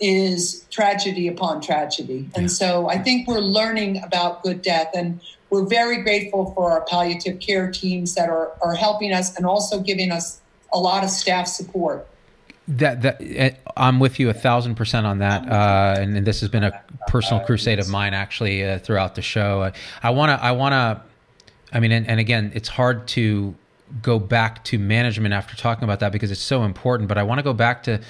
is 0.00 0.66
tragedy 0.70 1.28
upon 1.28 1.60
tragedy. 1.60 2.28
And 2.34 2.50
so 2.50 2.88
I 2.88 2.98
think 2.98 3.26
we're 3.26 3.40
learning 3.40 4.02
about 4.02 4.42
good 4.42 4.62
death 4.62 4.90
and 4.94 5.20
we're 5.50 5.64
very 5.64 6.02
grateful 6.02 6.52
for 6.52 6.70
our 6.70 6.82
palliative 6.82 7.40
care 7.40 7.70
teams 7.70 8.14
that 8.14 8.28
are, 8.28 8.52
are 8.62 8.74
helping 8.74 9.12
us 9.12 9.36
and 9.36 9.46
also 9.46 9.80
giving 9.80 10.10
us 10.10 10.40
a 10.72 10.78
lot 10.78 11.04
of 11.04 11.10
staff 11.10 11.46
support. 11.46 12.06
That, 12.68 13.00
that 13.00 13.22
eh, 13.22 13.52
I'm 13.76 13.98
with 13.98 14.20
you 14.20 14.28
a 14.28 14.34
thousand 14.34 14.74
percent 14.74 15.06
on 15.06 15.18
that, 15.18 15.50
uh, 15.50 15.98
and, 15.98 16.18
and, 16.18 16.26
this 16.26 16.40
has 16.40 16.50
been 16.50 16.64
a 16.64 16.82
personal 17.06 17.42
crusade 17.42 17.78
of 17.78 17.88
mine 17.88 18.12
actually 18.12 18.62
uh, 18.62 18.78
throughout 18.78 19.14
the 19.14 19.22
show. 19.22 19.72
I 20.02 20.10
want 20.10 20.38
to, 20.38 20.44
I 20.44 20.52
want 20.52 20.74
to, 20.74 21.02
I 21.74 21.80
mean, 21.80 21.92
and, 21.92 22.06
and 22.06 22.20
again, 22.20 22.52
it's 22.54 22.68
hard 22.68 23.08
to 23.08 23.54
go 24.02 24.18
back 24.18 24.64
to 24.64 24.78
management 24.78 25.32
after 25.32 25.56
talking 25.56 25.84
about 25.84 26.00
that 26.00 26.12
because 26.12 26.30
it's 26.30 26.42
so 26.42 26.64
important. 26.64 27.08
But 27.08 27.18
I 27.18 27.22
want 27.22 27.38
to 27.38 27.42
go 27.42 27.54
back 27.54 27.84
to 27.84 28.00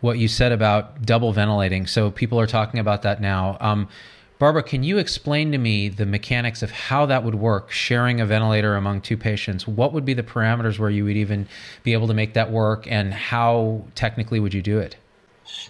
what 0.00 0.18
you 0.18 0.28
said 0.28 0.52
about 0.52 1.02
double 1.02 1.32
ventilating. 1.32 1.86
So 1.86 2.10
people 2.10 2.38
are 2.38 2.46
talking 2.46 2.80
about 2.80 3.02
that 3.02 3.20
now. 3.20 3.56
Um, 3.60 3.88
Barbara, 4.38 4.62
can 4.62 4.84
you 4.84 4.98
explain 4.98 5.50
to 5.50 5.58
me 5.58 5.88
the 5.88 6.06
mechanics 6.06 6.62
of 6.62 6.70
how 6.70 7.06
that 7.06 7.24
would 7.24 7.34
work, 7.34 7.72
sharing 7.72 8.20
a 8.20 8.26
ventilator 8.26 8.76
among 8.76 9.00
two 9.00 9.16
patients? 9.16 9.66
What 9.66 9.92
would 9.92 10.04
be 10.04 10.14
the 10.14 10.22
parameters 10.22 10.78
where 10.78 10.90
you 10.90 11.04
would 11.04 11.16
even 11.16 11.48
be 11.82 11.92
able 11.92 12.06
to 12.06 12.14
make 12.14 12.34
that 12.34 12.52
work, 12.52 12.86
and 12.88 13.12
how 13.12 13.82
technically 13.96 14.38
would 14.38 14.54
you 14.54 14.62
do 14.62 14.78
it? 14.78 14.96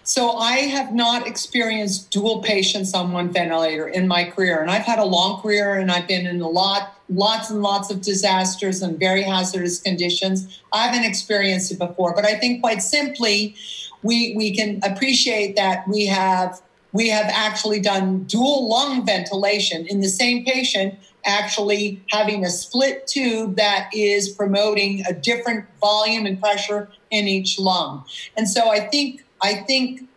So 0.03 0.33
I 0.33 0.57
have 0.57 0.93
not 0.93 1.27
experienced 1.27 2.11
dual 2.11 2.43
patients 2.43 2.93
on 2.93 3.13
one 3.13 3.33
ventilator 3.33 3.89
in 3.89 4.07
my 4.07 4.25
career, 4.25 4.61
and 4.61 4.71
I've 4.71 4.83
had 4.83 4.99
a 4.99 5.05
long 5.05 5.41
career, 5.41 5.77
and 5.77 5.91
I've 5.91 6.07
been 6.07 6.27
in 6.27 6.43
a 6.43 6.49
lot, 6.49 6.95
lots 7.09 7.49
and 7.49 7.63
lots 7.63 7.91
of 7.91 8.03
disasters 8.03 8.83
and 8.83 8.99
very 8.99 9.23
hazardous 9.23 9.81
conditions. 9.81 10.61
I 10.75 10.89
haven't 10.89 11.05
experienced 11.05 11.73
it 11.73 11.79
before, 11.79 12.15
but 12.15 12.27
I 12.27 12.35
think 12.35 12.61
quite 12.61 12.83
simply, 12.83 13.55
we 14.03 14.35
we 14.37 14.55
can 14.55 14.81
appreciate 14.83 15.57
that 15.57 15.87
we 15.89 16.07
have 16.07 16.61
we 16.93 17.09
have 17.11 17.27
actually 17.27 17.81
done 17.81 18.25
dual 18.25 18.69
lung 18.69 19.05
ventilation 19.05 19.87
in 19.87 20.01
the 20.01 20.09
same 20.09 20.45
patient, 20.45 20.95
actually 21.25 22.03
having 22.11 22.45
a 22.45 22.51
split 22.51 23.07
tube 23.07 23.57
that 23.57 23.91
is 23.93 24.29
promoting 24.29 25.05
a 25.07 25.13
different 25.13 25.67
volume 25.81 26.25
and 26.27 26.41
pressure 26.41 26.89
in 27.11 27.29
each 27.29 27.59
lung. 27.59 28.05
And 28.37 28.49
so 28.49 28.71
I 28.71 28.81
think 28.81 29.25
I 29.43 29.55
think 29.55 30.09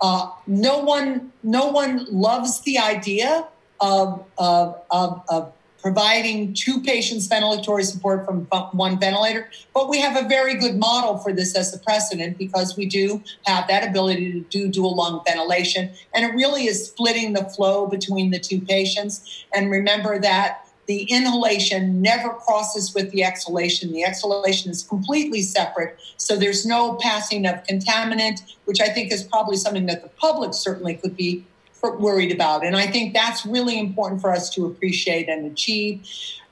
uh, 0.00 0.30
no 0.46 0.78
one 0.78 1.32
no 1.42 1.66
one 1.66 2.06
loves 2.10 2.60
the 2.62 2.78
idea 2.78 3.46
of, 3.80 4.24
of, 4.36 4.78
of, 4.90 5.22
of 5.28 5.52
providing 5.82 6.52
two 6.54 6.80
patients 6.82 7.28
ventilatory 7.28 7.84
support 7.84 8.24
from 8.24 8.46
one 8.72 8.98
ventilator. 8.98 9.48
But 9.74 9.88
we 9.88 10.00
have 10.00 10.22
a 10.22 10.28
very 10.28 10.54
good 10.54 10.76
model 10.76 11.18
for 11.18 11.32
this 11.32 11.56
as 11.56 11.74
a 11.74 11.78
precedent 11.78 12.38
because 12.38 12.76
we 12.76 12.86
do 12.86 13.22
have 13.46 13.66
that 13.68 13.88
ability 13.88 14.32
to 14.32 14.40
do 14.40 14.68
dual 14.68 14.94
lung 14.96 15.22
ventilation. 15.26 15.90
And 16.14 16.24
it 16.24 16.34
really 16.34 16.66
is 16.66 16.86
splitting 16.86 17.32
the 17.32 17.44
flow 17.44 17.86
between 17.86 18.30
the 18.30 18.38
two 18.38 18.60
patients. 18.60 19.44
And 19.54 19.70
remember 19.70 20.18
that 20.18 20.66
the 20.86 21.04
inhalation 21.04 22.02
never 22.02 22.30
crosses 22.30 22.92
with 22.92 23.12
the 23.12 23.22
exhalation. 23.22 23.92
The 23.92 24.02
exhalation 24.02 24.72
is 24.72 24.82
completely 24.82 25.40
separate. 25.40 25.96
So 26.16 26.36
there's 26.36 26.66
no 26.66 26.94
passing 26.94 27.46
of 27.46 27.62
contaminant, 27.62 28.56
which 28.64 28.80
I 28.80 28.88
think 28.88 29.12
is 29.12 29.22
probably 29.22 29.56
something 29.56 29.86
that 29.86 30.02
the 30.02 30.08
public 30.08 30.52
certainly 30.52 30.96
could 30.96 31.16
be 31.16 31.46
worried 31.82 32.32
about. 32.32 32.64
And 32.64 32.76
I 32.76 32.86
think 32.86 33.14
that's 33.14 33.44
really 33.46 33.78
important 33.78 34.20
for 34.20 34.30
us 34.30 34.50
to 34.50 34.66
appreciate 34.66 35.28
and 35.28 35.46
achieve. 35.46 36.06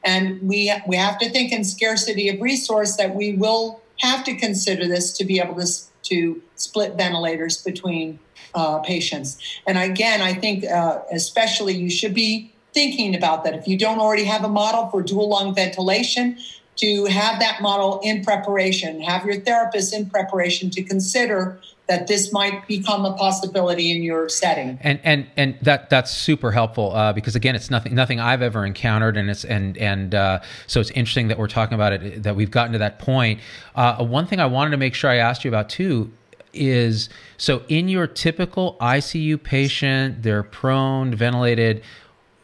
And 0.04 0.40
we 0.42 0.72
we 0.86 0.96
have 0.96 1.18
to 1.18 1.28
think 1.30 1.52
in 1.52 1.64
scarcity 1.64 2.28
of 2.28 2.40
resource 2.40 2.96
that 2.96 3.14
we 3.14 3.34
will 3.34 3.80
have 4.00 4.24
to 4.24 4.36
consider 4.36 4.86
this 4.86 5.12
to 5.18 5.24
be 5.24 5.40
able 5.40 5.54
to 5.56 5.66
to 6.04 6.42
split 6.54 6.94
ventilators 6.96 7.62
between 7.62 8.18
uh, 8.54 8.78
patients. 8.78 9.38
And 9.66 9.76
again, 9.76 10.22
I 10.22 10.32
think 10.34 10.64
uh, 10.64 11.00
especially 11.12 11.74
you 11.74 11.90
should 11.90 12.14
be 12.14 12.52
thinking 12.72 13.14
about 13.14 13.44
that. 13.44 13.54
If 13.54 13.66
you 13.66 13.76
don't 13.76 13.98
already 13.98 14.24
have 14.24 14.44
a 14.44 14.48
model 14.48 14.88
for 14.90 15.02
dual 15.02 15.28
lung 15.28 15.54
ventilation, 15.54 16.38
to 16.78 17.06
have 17.06 17.40
that 17.40 17.60
model 17.60 18.00
in 18.02 18.24
preparation, 18.24 19.00
have 19.02 19.24
your 19.26 19.40
therapist 19.40 19.92
in 19.92 20.08
preparation 20.08 20.70
to 20.70 20.82
consider 20.82 21.60
that 21.88 22.06
this 22.06 22.32
might 22.32 22.66
become 22.68 23.04
a 23.06 23.14
possibility 23.14 23.90
in 23.90 24.02
your 24.02 24.28
setting. 24.28 24.78
And 24.82 25.00
and 25.02 25.26
and 25.36 25.58
that 25.62 25.90
that's 25.90 26.10
super 26.10 26.52
helpful 26.52 26.94
uh, 26.94 27.12
because 27.12 27.34
again, 27.34 27.54
it's 27.54 27.70
nothing 27.70 27.94
nothing 27.94 28.20
I've 28.20 28.42
ever 28.42 28.64
encountered, 28.64 29.16
and 29.16 29.30
it's 29.30 29.44
and 29.44 29.76
and 29.78 30.14
uh, 30.14 30.40
so 30.66 30.80
it's 30.80 30.90
interesting 30.90 31.28
that 31.28 31.38
we're 31.38 31.48
talking 31.48 31.74
about 31.74 31.94
it 31.94 32.22
that 32.22 32.36
we've 32.36 32.50
gotten 32.50 32.72
to 32.72 32.78
that 32.78 32.98
point. 32.98 33.40
Uh, 33.74 34.04
one 34.04 34.26
thing 34.26 34.38
I 34.38 34.46
wanted 34.46 34.70
to 34.72 34.76
make 34.76 34.94
sure 34.94 35.10
I 35.10 35.16
asked 35.16 35.44
you 35.44 35.50
about 35.50 35.68
too 35.70 36.12
is 36.52 37.08
so 37.38 37.62
in 37.68 37.88
your 37.88 38.06
typical 38.06 38.76
ICU 38.80 39.42
patient, 39.42 40.22
they're 40.22 40.42
prone, 40.42 41.14
ventilated. 41.14 41.82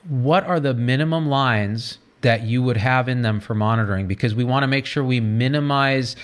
What 0.08 0.44
are 0.44 0.60
the 0.60 0.74
minimum 0.74 1.28
lines 1.28 1.98
that 2.20 2.42
you 2.42 2.62
would 2.62 2.76
have 2.78 3.08
in 3.08 3.22
them 3.22 3.40
for 3.40 3.54
monitoring? 3.54 4.06
Because 4.06 4.34
we 4.34 4.44
want 4.44 4.62
to 4.62 4.66
make 4.66 4.86
sure 4.86 5.04
we 5.04 5.20
minimize 5.20 6.16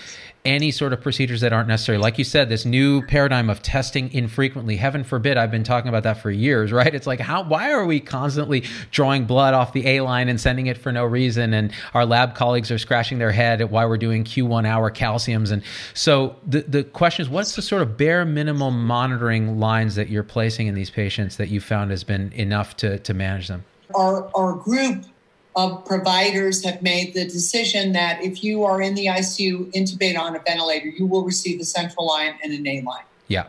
any 0.44 0.70
sort 0.70 0.92
of 0.92 1.02
procedures 1.02 1.42
that 1.42 1.52
aren't 1.52 1.68
necessary. 1.68 1.98
Like 1.98 2.16
you 2.16 2.24
said, 2.24 2.48
this 2.48 2.64
new 2.64 3.02
paradigm 3.02 3.50
of 3.50 3.60
testing 3.62 4.10
infrequently. 4.12 4.76
Heaven 4.76 5.04
forbid, 5.04 5.36
I've 5.36 5.50
been 5.50 5.64
talking 5.64 5.88
about 5.88 6.04
that 6.04 6.22
for 6.22 6.30
years, 6.30 6.72
right? 6.80 6.94
It's 6.94 7.06
like 7.06 7.20
how 7.20 7.42
why 7.42 7.72
are 7.72 7.84
we 7.84 8.00
constantly 8.00 8.64
drawing 8.90 9.26
blood 9.26 9.54
off 9.54 9.72
the 9.72 9.86
A 9.86 10.00
line 10.00 10.28
and 10.28 10.40
sending 10.40 10.66
it 10.66 10.78
for 10.78 10.92
no 10.92 11.04
reason? 11.04 11.52
And 11.52 11.72
our 11.94 12.06
lab 12.06 12.34
colleagues 12.34 12.70
are 12.70 12.78
scratching 12.78 13.18
their 13.18 13.32
head 13.32 13.60
at 13.60 13.70
why 13.70 13.84
we're 13.84 13.98
doing 13.98 14.24
Q1 14.24 14.66
hour 14.66 14.90
calciums. 14.90 15.52
And 15.52 15.62
so 15.94 16.36
the 16.46 16.62
the 16.62 16.84
question 16.84 17.24
is, 17.24 17.28
what's 17.28 17.56
the 17.56 17.62
sort 17.62 17.82
of 17.82 17.96
bare 17.96 18.24
minimum 18.24 18.86
monitoring 18.86 19.58
lines 19.58 19.94
that 19.96 20.08
you're 20.08 20.22
placing 20.22 20.66
in 20.66 20.74
these 20.74 20.90
patients 20.90 21.36
that 21.36 21.48
you 21.48 21.60
found 21.60 21.90
has 21.90 22.04
been 22.04 22.32
enough 22.32 22.76
to 22.78 22.98
to 23.00 23.12
manage 23.12 23.48
them? 23.48 23.64
Our 23.94 24.30
our 24.34 24.54
group 24.54 25.04
of 25.56 25.84
providers 25.84 26.64
have 26.64 26.80
made 26.82 27.14
the 27.14 27.24
decision 27.24 27.92
that 27.92 28.22
if 28.22 28.44
you 28.44 28.64
are 28.64 28.80
in 28.80 28.94
the 28.94 29.06
ICU 29.06 29.72
intubated 29.72 30.18
on 30.18 30.36
a 30.36 30.38
ventilator, 30.38 30.88
you 30.88 31.06
will 31.06 31.24
receive 31.24 31.60
a 31.60 31.64
central 31.64 32.06
line 32.06 32.34
and 32.42 32.52
an 32.52 32.66
A 32.66 32.82
line. 32.82 33.04
Yeah. 33.26 33.48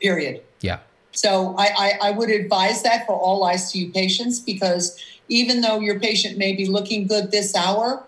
Period. 0.00 0.42
Yeah. 0.60 0.80
So 1.12 1.54
I, 1.58 1.68
I, 1.76 2.08
I, 2.08 2.10
would 2.10 2.30
advise 2.30 2.82
that 2.82 3.06
for 3.06 3.12
all 3.12 3.44
ICU 3.44 3.92
patients 3.92 4.40
because 4.40 4.98
even 5.28 5.60
though 5.60 5.78
your 5.78 6.00
patient 6.00 6.38
may 6.38 6.54
be 6.54 6.66
looking 6.66 7.06
good 7.06 7.30
this 7.30 7.54
hour, 7.54 8.04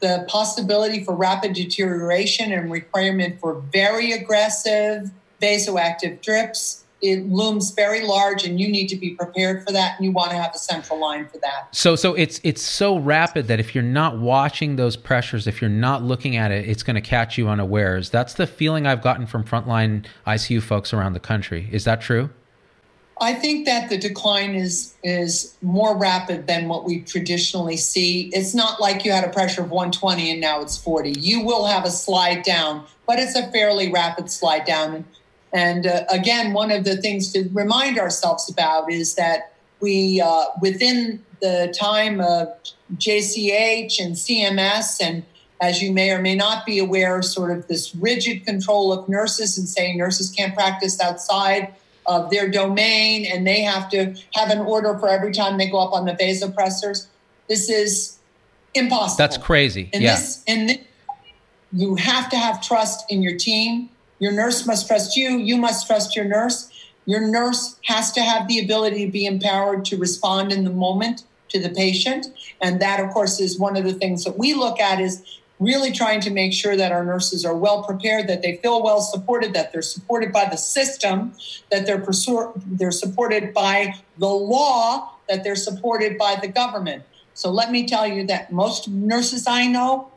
the 0.00 0.26
possibility 0.28 1.04
for 1.04 1.14
rapid 1.14 1.54
deterioration 1.54 2.52
and 2.52 2.70
requirement 2.70 3.40
for 3.40 3.54
very 3.72 4.12
aggressive 4.12 5.10
vasoactive 5.40 6.20
drips 6.20 6.84
it 7.00 7.28
looms 7.28 7.70
very 7.70 8.04
large 8.04 8.44
and 8.44 8.60
you 8.60 8.68
need 8.68 8.88
to 8.88 8.96
be 8.96 9.10
prepared 9.10 9.64
for 9.64 9.72
that 9.72 9.96
and 9.96 10.04
you 10.04 10.10
want 10.10 10.30
to 10.30 10.36
have 10.36 10.54
a 10.54 10.58
central 10.58 10.98
line 10.98 11.26
for 11.28 11.38
that 11.38 11.68
so 11.72 11.94
so 11.94 12.14
it's 12.14 12.40
it's 12.42 12.62
so 12.62 12.98
rapid 12.98 13.46
that 13.48 13.60
if 13.60 13.74
you're 13.74 13.84
not 13.84 14.18
watching 14.18 14.76
those 14.76 14.96
pressures 14.96 15.46
if 15.46 15.60
you're 15.60 15.70
not 15.70 16.02
looking 16.02 16.36
at 16.36 16.50
it 16.50 16.68
it's 16.68 16.82
going 16.82 16.96
to 16.96 17.00
catch 17.00 17.38
you 17.38 17.48
unawares 17.48 18.10
that's 18.10 18.34
the 18.34 18.46
feeling 18.46 18.86
i've 18.86 19.02
gotten 19.02 19.26
from 19.26 19.44
frontline 19.44 20.04
icu 20.26 20.62
folks 20.62 20.92
around 20.92 21.12
the 21.12 21.20
country 21.20 21.68
is 21.72 21.84
that 21.84 22.00
true 22.00 22.30
I 23.20 23.34
think 23.34 23.66
that 23.66 23.88
the 23.88 23.98
decline 23.98 24.54
is 24.54 24.94
is 25.02 25.56
more 25.62 25.96
rapid 25.96 26.46
than 26.46 26.68
what 26.68 26.84
we 26.84 27.00
traditionally 27.00 27.76
see. 27.76 28.30
It's 28.32 28.54
not 28.54 28.80
like 28.80 29.04
you 29.04 29.12
had 29.12 29.24
a 29.24 29.30
pressure 29.30 29.62
of 29.62 29.70
120 29.70 30.30
and 30.30 30.40
now 30.40 30.60
it's 30.60 30.78
40. 30.78 31.14
You 31.18 31.40
will 31.44 31.66
have 31.66 31.84
a 31.84 31.90
slide 31.90 32.42
down, 32.42 32.84
but 33.06 33.18
it's 33.18 33.34
a 33.34 33.50
fairly 33.50 33.90
rapid 33.90 34.30
slide 34.30 34.64
down. 34.64 35.04
And 35.52 35.86
uh, 35.86 36.04
again, 36.10 36.52
one 36.52 36.70
of 36.70 36.84
the 36.84 36.96
things 36.96 37.32
to 37.32 37.48
remind 37.52 37.98
ourselves 37.98 38.50
about 38.50 38.90
is 38.90 39.14
that 39.14 39.54
we, 39.80 40.20
uh, 40.20 40.46
within 40.60 41.24
the 41.40 41.74
time 41.78 42.20
of 42.20 42.48
JCAHO 42.96 44.00
and 44.00 44.14
CMS, 44.14 45.00
and 45.00 45.24
as 45.60 45.82
you 45.82 45.92
may 45.92 46.10
or 46.10 46.20
may 46.20 46.34
not 46.34 46.66
be 46.66 46.78
aware, 46.78 47.22
sort 47.22 47.56
of 47.56 47.66
this 47.68 47.94
rigid 47.94 48.44
control 48.44 48.92
of 48.92 49.08
nurses 49.08 49.56
and 49.58 49.68
saying 49.68 49.98
nurses 49.98 50.30
can't 50.30 50.54
practice 50.54 51.00
outside 51.00 51.74
of 52.06 52.30
their 52.30 52.48
domain 52.48 53.26
and 53.26 53.46
they 53.46 53.60
have 53.60 53.88
to 53.90 54.14
have 54.34 54.50
an 54.50 54.58
order 54.60 54.98
for 54.98 55.08
every 55.08 55.32
time 55.32 55.58
they 55.58 55.68
go 55.68 55.78
up 55.78 55.92
on 55.92 56.06
the 56.06 56.12
vasopressors. 56.12 57.06
This 57.48 57.68
is 57.68 58.18
impossible. 58.74 59.18
That's 59.18 59.36
crazy. 59.36 59.90
In 59.92 60.02
yeah. 60.02 60.16
this, 60.16 60.42
in 60.46 60.66
this, 60.66 60.78
you 61.72 61.96
have 61.96 62.30
to 62.30 62.36
have 62.36 62.62
trust 62.62 63.04
in 63.10 63.22
your 63.22 63.36
team. 63.36 63.90
Your 64.18 64.32
nurse 64.32 64.66
must 64.66 64.86
trust 64.86 65.16
you. 65.16 65.30
You 65.38 65.56
must 65.56 65.86
trust 65.86 66.16
your 66.16 66.24
nurse. 66.24 66.70
Your 67.06 67.26
nurse 67.26 67.76
has 67.84 68.12
to 68.12 68.20
have 68.20 68.48
the 68.48 68.58
ability 68.58 69.06
to 69.06 69.12
be 69.12 69.26
empowered 69.26 69.84
to 69.86 69.96
respond 69.96 70.52
in 70.52 70.64
the 70.64 70.70
moment 70.70 71.24
to 71.48 71.60
the 71.60 71.70
patient. 71.70 72.26
And 72.60 72.80
that, 72.80 73.00
of 73.00 73.10
course, 73.10 73.40
is 73.40 73.58
one 73.58 73.76
of 73.76 73.84
the 73.84 73.94
things 73.94 74.24
that 74.24 74.36
we 74.36 74.54
look 74.54 74.78
at 74.78 75.00
is 75.00 75.38
really 75.58 75.90
trying 75.90 76.20
to 76.20 76.30
make 76.30 76.52
sure 76.52 76.76
that 76.76 76.92
our 76.92 77.04
nurses 77.04 77.44
are 77.44 77.56
well 77.56 77.82
prepared, 77.82 78.28
that 78.28 78.42
they 78.42 78.56
feel 78.56 78.82
well 78.82 79.00
supported, 79.00 79.54
that 79.54 79.72
they're 79.72 79.82
supported 79.82 80.32
by 80.32 80.46
the 80.48 80.56
system, 80.56 81.32
that 81.70 81.86
they're 81.86 82.04
they're 82.66 82.90
supported 82.90 83.54
by 83.54 83.94
the 84.18 84.28
law, 84.28 85.14
that 85.28 85.42
they're 85.42 85.56
supported 85.56 86.16
by 86.18 86.36
the 86.40 86.48
government. 86.48 87.04
So 87.34 87.50
let 87.50 87.70
me 87.70 87.86
tell 87.86 88.06
you 88.06 88.26
that 88.26 88.52
most 88.52 88.88
nurses 88.88 89.46
I 89.46 89.66
know, 89.66 90.10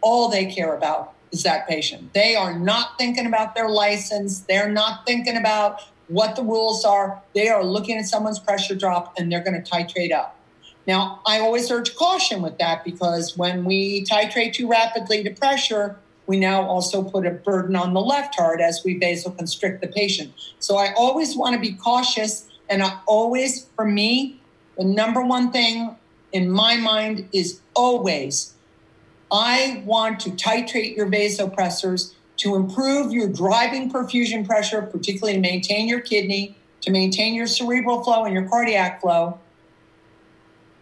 all 0.00 0.28
they 0.28 0.46
care 0.46 0.76
about 0.76 1.13
is 1.34 1.42
that 1.42 1.68
patient. 1.68 2.14
They 2.14 2.36
are 2.36 2.58
not 2.58 2.96
thinking 2.96 3.26
about 3.26 3.54
their 3.54 3.68
license. 3.68 4.40
They're 4.40 4.70
not 4.70 5.04
thinking 5.04 5.36
about 5.36 5.82
what 6.08 6.36
the 6.36 6.42
rules 6.42 6.84
are. 6.84 7.20
They 7.34 7.48
are 7.48 7.64
looking 7.64 7.98
at 7.98 8.06
someone's 8.06 8.38
pressure 8.38 8.74
drop 8.74 9.14
and 9.18 9.30
they're 9.30 9.42
going 9.42 9.60
to 9.60 9.70
titrate 9.70 10.12
up. 10.12 10.38
Now, 10.86 11.20
I 11.26 11.40
always 11.40 11.70
urge 11.70 11.96
caution 11.96 12.40
with 12.40 12.58
that 12.58 12.84
because 12.84 13.36
when 13.36 13.64
we 13.64 14.04
titrate 14.04 14.52
too 14.52 14.68
rapidly 14.68 15.24
to 15.24 15.30
pressure, 15.30 15.96
we 16.26 16.38
now 16.38 16.62
also 16.62 17.02
put 17.02 17.26
a 17.26 17.30
burden 17.30 17.74
on 17.74 17.94
the 17.94 18.00
left 18.00 18.36
heart 18.36 18.60
as 18.60 18.82
we 18.84 18.98
vasoconstrict 18.98 19.80
the 19.80 19.88
patient. 19.88 20.32
So 20.58 20.76
I 20.76 20.92
always 20.94 21.36
want 21.36 21.54
to 21.54 21.60
be 21.60 21.74
cautious. 21.74 22.48
And 22.68 22.82
I 22.82 23.00
always, 23.06 23.66
for 23.76 23.84
me, 23.84 24.40
the 24.78 24.84
number 24.84 25.22
one 25.22 25.50
thing 25.50 25.96
in 26.32 26.50
my 26.50 26.76
mind 26.76 27.28
is 27.32 27.60
always 27.74 28.53
I 29.30 29.82
want 29.84 30.20
to 30.20 30.30
titrate 30.30 30.96
your 30.96 31.06
vasopressors 31.06 32.14
to 32.38 32.56
improve 32.56 33.12
your 33.12 33.28
driving 33.28 33.90
perfusion 33.90 34.46
pressure, 34.46 34.82
particularly 34.82 35.34
to 35.34 35.40
maintain 35.40 35.88
your 35.88 36.00
kidney, 36.00 36.56
to 36.80 36.90
maintain 36.90 37.34
your 37.34 37.46
cerebral 37.46 38.02
flow 38.02 38.24
and 38.24 38.34
your 38.34 38.48
cardiac 38.48 39.00
flow 39.00 39.38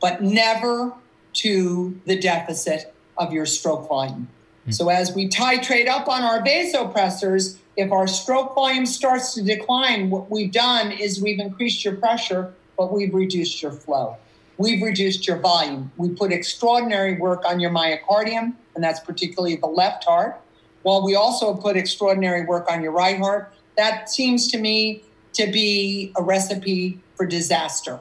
but 0.03 0.21
never 0.21 0.93
to 1.33 1.99
the 2.07 2.19
deficit 2.19 2.93
of 3.17 3.33
your 3.33 3.47
stroke 3.47 3.89
volume. 3.89 4.29
Mm-hmm. 4.63 4.73
So 4.73 4.91
as 4.91 5.15
we 5.15 5.29
titrate 5.29 5.89
up 5.89 6.09
on 6.09 6.23
our 6.23 6.43
vasopressors, 6.43 7.57
if 7.77 7.91
our 7.91 8.07
stroke 8.07 8.55
volume 8.55 8.85
starts 8.85 9.33
to 9.35 9.43
decline, 9.43 10.11
what 10.11 10.31
we've 10.31 10.53
done 10.53 10.91
is 10.91 11.23
we've 11.23 11.39
increased 11.39 11.85
your 11.85 11.95
pressure, 11.95 12.53
but 12.77 12.93
we've 12.93 13.15
reduced 13.15 13.63
your 13.63 13.73
flow. 13.73 14.17
We've 14.63 14.81
reduced 14.81 15.27
your 15.27 15.39
volume. 15.39 15.91
We 15.97 16.11
put 16.11 16.31
extraordinary 16.31 17.19
work 17.19 17.45
on 17.45 17.59
your 17.59 17.73
myocardium, 17.73 18.55
and 18.77 18.85
that's 18.85 19.01
particularly 19.01 19.57
the 19.57 19.67
left 19.67 20.05
heart, 20.05 20.41
while 20.83 21.05
we 21.05 21.17
also 21.17 21.53
put 21.57 21.77
extraordinary 21.77 22.47
work 22.47 22.71
on 22.71 22.81
your 22.81 22.93
right 22.93 23.19
heart. 23.19 23.53
That 23.77 24.09
seems 24.09 24.47
to 24.53 24.59
me 24.59 25.03
to 25.33 25.51
be 25.51 26.13
a 26.15 26.23
recipe 26.23 27.01
for 27.17 27.27
disaster. 27.27 27.99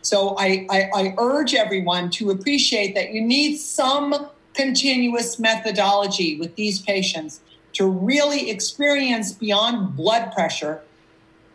So 0.00 0.34
I, 0.40 0.66
I, 0.68 0.90
I 0.92 1.14
urge 1.18 1.54
everyone 1.54 2.10
to 2.10 2.30
appreciate 2.30 2.96
that 2.96 3.12
you 3.12 3.20
need 3.20 3.58
some 3.58 4.28
continuous 4.54 5.38
methodology 5.38 6.36
with 6.36 6.56
these 6.56 6.80
patients 6.80 7.40
to 7.74 7.86
really 7.86 8.50
experience 8.50 9.32
beyond 9.32 9.94
blood 9.94 10.32
pressure 10.32 10.82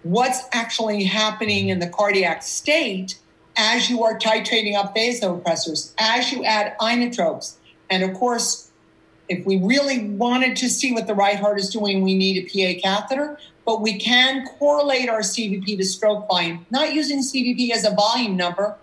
what's 0.04 0.40
actually 0.54 1.04
happening 1.04 1.68
in 1.68 1.80
the 1.80 1.88
cardiac 1.90 2.42
state 2.44 3.20
as 3.58 3.90
you 3.90 4.04
are 4.04 4.18
titrating 4.18 4.76
up 4.76 4.96
vasopressors, 4.96 5.94
as 5.98 6.32
you 6.32 6.44
add 6.44 6.78
inotropes. 6.80 7.56
And 7.90 8.04
of 8.04 8.14
course, 8.14 8.70
if 9.30 9.46
we 9.46 9.60
really 9.60 10.08
wanted 10.10 10.56
to 10.58 10.70
see 10.70 10.94
what 10.94 11.08
the 11.08 11.16
right 11.16 11.38
heart 11.38 11.60
is 11.60 11.70
doing, 11.70 12.02
we 12.02 12.16
need 12.16 12.38
a 12.38 12.76
PA 12.76 12.82
catheter 12.82 13.38
but 13.68 13.82
we 13.82 14.00
can 14.00 14.48
correlate 14.58 15.10
our 15.10 15.20
CVP 15.20 15.78
to 15.78 15.84
stroke 15.84 16.26
volume, 16.30 16.66
not 16.72 16.94
using 16.94 17.20
CVP 17.20 17.72
as 17.72 17.84
a 17.84 17.94
volume 17.94 18.38
number, 18.38 18.78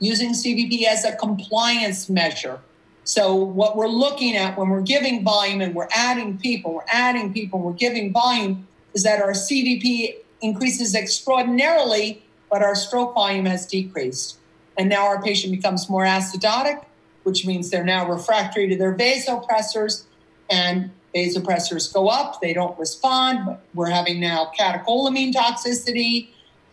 using 0.00 0.32
CVP 0.32 0.82
as 0.86 1.04
a 1.04 1.14
compliance 1.14 2.10
measure. 2.10 2.58
So, 3.04 3.32
what 3.36 3.76
we're 3.76 3.86
looking 3.86 4.34
at 4.34 4.58
when 4.58 4.70
we're 4.70 4.80
giving 4.80 5.22
volume 5.22 5.60
and 5.60 5.72
we're 5.72 5.88
adding 5.94 6.36
people, 6.38 6.74
we're 6.74 6.88
adding 6.88 7.32
people, 7.32 7.60
we're 7.60 7.74
giving 7.74 8.12
volume, 8.12 8.66
is 8.92 9.04
that 9.04 9.22
our 9.22 9.32
CVP 9.32 10.16
increases 10.40 10.96
extraordinarily, 10.96 12.23
but 12.54 12.62
our 12.62 12.76
stroke 12.76 13.14
volume 13.14 13.46
has 13.46 13.66
decreased. 13.66 14.38
And 14.78 14.88
now 14.88 15.06
our 15.06 15.20
patient 15.20 15.52
becomes 15.52 15.90
more 15.90 16.04
acidotic, 16.04 16.84
which 17.24 17.44
means 17.44 17.68
they're 17.68 17.82
now 17.82 18.08
refractory 18.08 18.68
to 18.68 18.76
their 18.76 18.94
vasopressors. 18.94 20.04
And 20.48 20.92
vasopressors 21.12 21.92
go 21.92 22.06
up, 22.06 22.40
they 22.40 22.52
don't 22.52 22.78
respond. 22.78 23.58
We're 23.74 23.90
having 23.90 24.20
now 24.20 24.52
catecholamine 24.56 25.32
toxicity. 25.32 26.28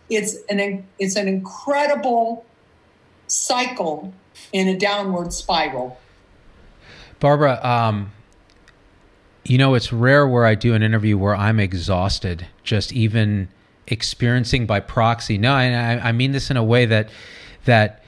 It's 0.08 0.36
an 0.48 0.86
it's 1.00 1.16
an 1.16 1.26
incredible 1.26 2.46
cycle 3.26 4.14
in 4.52 4.68
a 4.68 4.78
downward 4.78 5.32
spiral. 5.32 5.98
Barbara, 7.18 7.58
um, 7.66 8.12
you 9.44 9.58
know, 9.58 9.74
it's 9.74 9.92
rare 9.92 10.28
where 10.28 10.46
I 10.46 10.54
do 10.54 10.74
an 10.74 10.84
interview 10.84 11.18
where 11.18 11.34
I'm 11.34 11.58
exhausted, 11.58 12.46
just 12.62 12.92
even 12.92 13.48
experiencing 13.92 14.66
by 14.66 14.80
proxy. 14.80 15.38
No, 15.38 15.52
I, 15.52 16.08
I 16.08 16.12
mean 16.12 16.32
this 16.32 16.50
in 16.50 16.56
a 16.56 16.64
way 16.64 16.86
that 16.86 17.10
that 17.66 18.02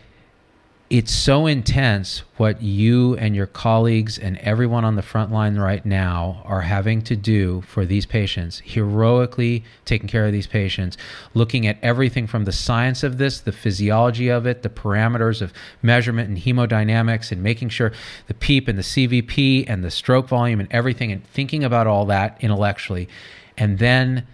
it's 0.91 1.13
so 1.13 1.47
intense 1.47 2.23
what 2.37 2.63
you 2.63 3.17
and 3.17 3.35
your 3.35 3.47
colleagues 3.47 4.19
and 4.19 4.37
everyone 4.39 4.85
on 4.85 4.97
the 4.97 5.03
front 5.03 5.33
line 5.33 5.57
right 5.57 5.85
now 5.85 6.43
are 6.45 6.61
having 6.61 7.01
to 7.03 7.17
do 7.17 7.63
for 7.63 7.87
these 7.87 8.05
patients, 8.05 8.61
heroically 8.61 9.65
taking 9.87 10.07
care 10.07 10.27
of 10.27 10.33
these 10.33 10.47
patients, 10.47 10.97
looking 11.33 11.67
at 11.67 11.79
everything 11.83 12.27
from 12.27 12.45
the 12.45 12.53
science 12.53 13.03
of 13.03 13.17
this, 13.19 13.41
the 13.41 13.51
physiology 13.51 14.29
of 14.29 14.47
it, 14.47 14.63
the 14.63 14.69
parameters 14.69 15.41
of 15.41 15.53
measurement 15.83 16.29
and 16.29 16.39
hemodynamics, 16.39 17.33
and 17.33 17.43
making 17.43 17.71
sure 17.71 17.91
the 18.27 18.35
PEEP 18.35 18.69
and 18.69 18.79
the 18.79 18.83
CVP 18.83 19.65
and 19.67 19.83
the 19.83 19.91
stroke 19.91 20.29
volume 20.29 20.61
and 20.61 20.69
everything, 20.71 21.11
and 21.11 21.27
thinking 21.29 21.65
about 21.65 21.87
all 21.87 22.05
that 22.05 22.37
intellectually. 22.41 23.09
And 23.57 23.79
then, 23.79 24.27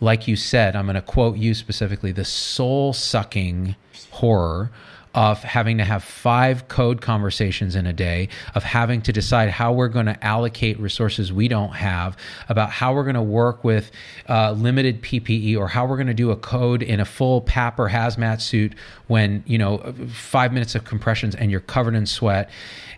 like 0.00 0.26
you 0.26 0.36
said, 0.36 0.74
I'm 0.74 0.86
going 0.86 0.94
to 0.94 1.02
quote 1.02 1.36
you 1.36 1.54
specifically 1.54 2.12
the 2.12 2.24
soul 2.24 2.92
sucking 2.92 3.76
horror 4.10 4.70
of 5.14 5.42
having 5.42 5.78
to 5.78 5.84
have 5.84 6.04
five 6.04 6.68
code 6.68 7.00
conversations 7.00 7.74
in 7.74 7.86
a 7.86 7.92
day, 7.92 8.28
of 8.54 8.62
having 8.62 9.02
to 9.02 9.12
decide 9.12 9.50
how 9.50 9.72
we're 9.72 9.88
going 9.88 10.06
to 10.06 10.24
allocate 10.24 10.78
resources 10.78 11.32
we 11.32 11.48
don't 11.48 11.74
have, 11.74 12.16
about 12.48 12.70
how 12.70 12.94
we're 12.94 13.02
going 13.02 13.14
to 13.14 13.22
work 13.22 13.64
with 13.64 13.90
uh, 14.28 14.52
limited 14.52 15.02
PPE, 15.02 15.58
or 15.58 15.66
how 15.66 15.86
we're 15.86 15.96
going 15.96 16.06
to 16.06 16.14
do 16.14 16.30
a 16.30 16.36
code 16.36 16.82
in 16.82 17.00
a 17.00 17.04
full 17.04 17.40
PAP 17.40 17.78
or 17.78 17.88
hazmat 17.88 18.40
suit 18.40 18.74
when, 19.08 19.42
you 19.46 19.58
know, 19.58 19.78
five 20.12 20.52
minutes 20.52 20.74
of 20.74 20.84
compressions 20.84 21.34
and 21.34 21.50
you're 21.50 21.60
covered 21.60 21.94
in 21.94 22.06
sweat 22.06 22.48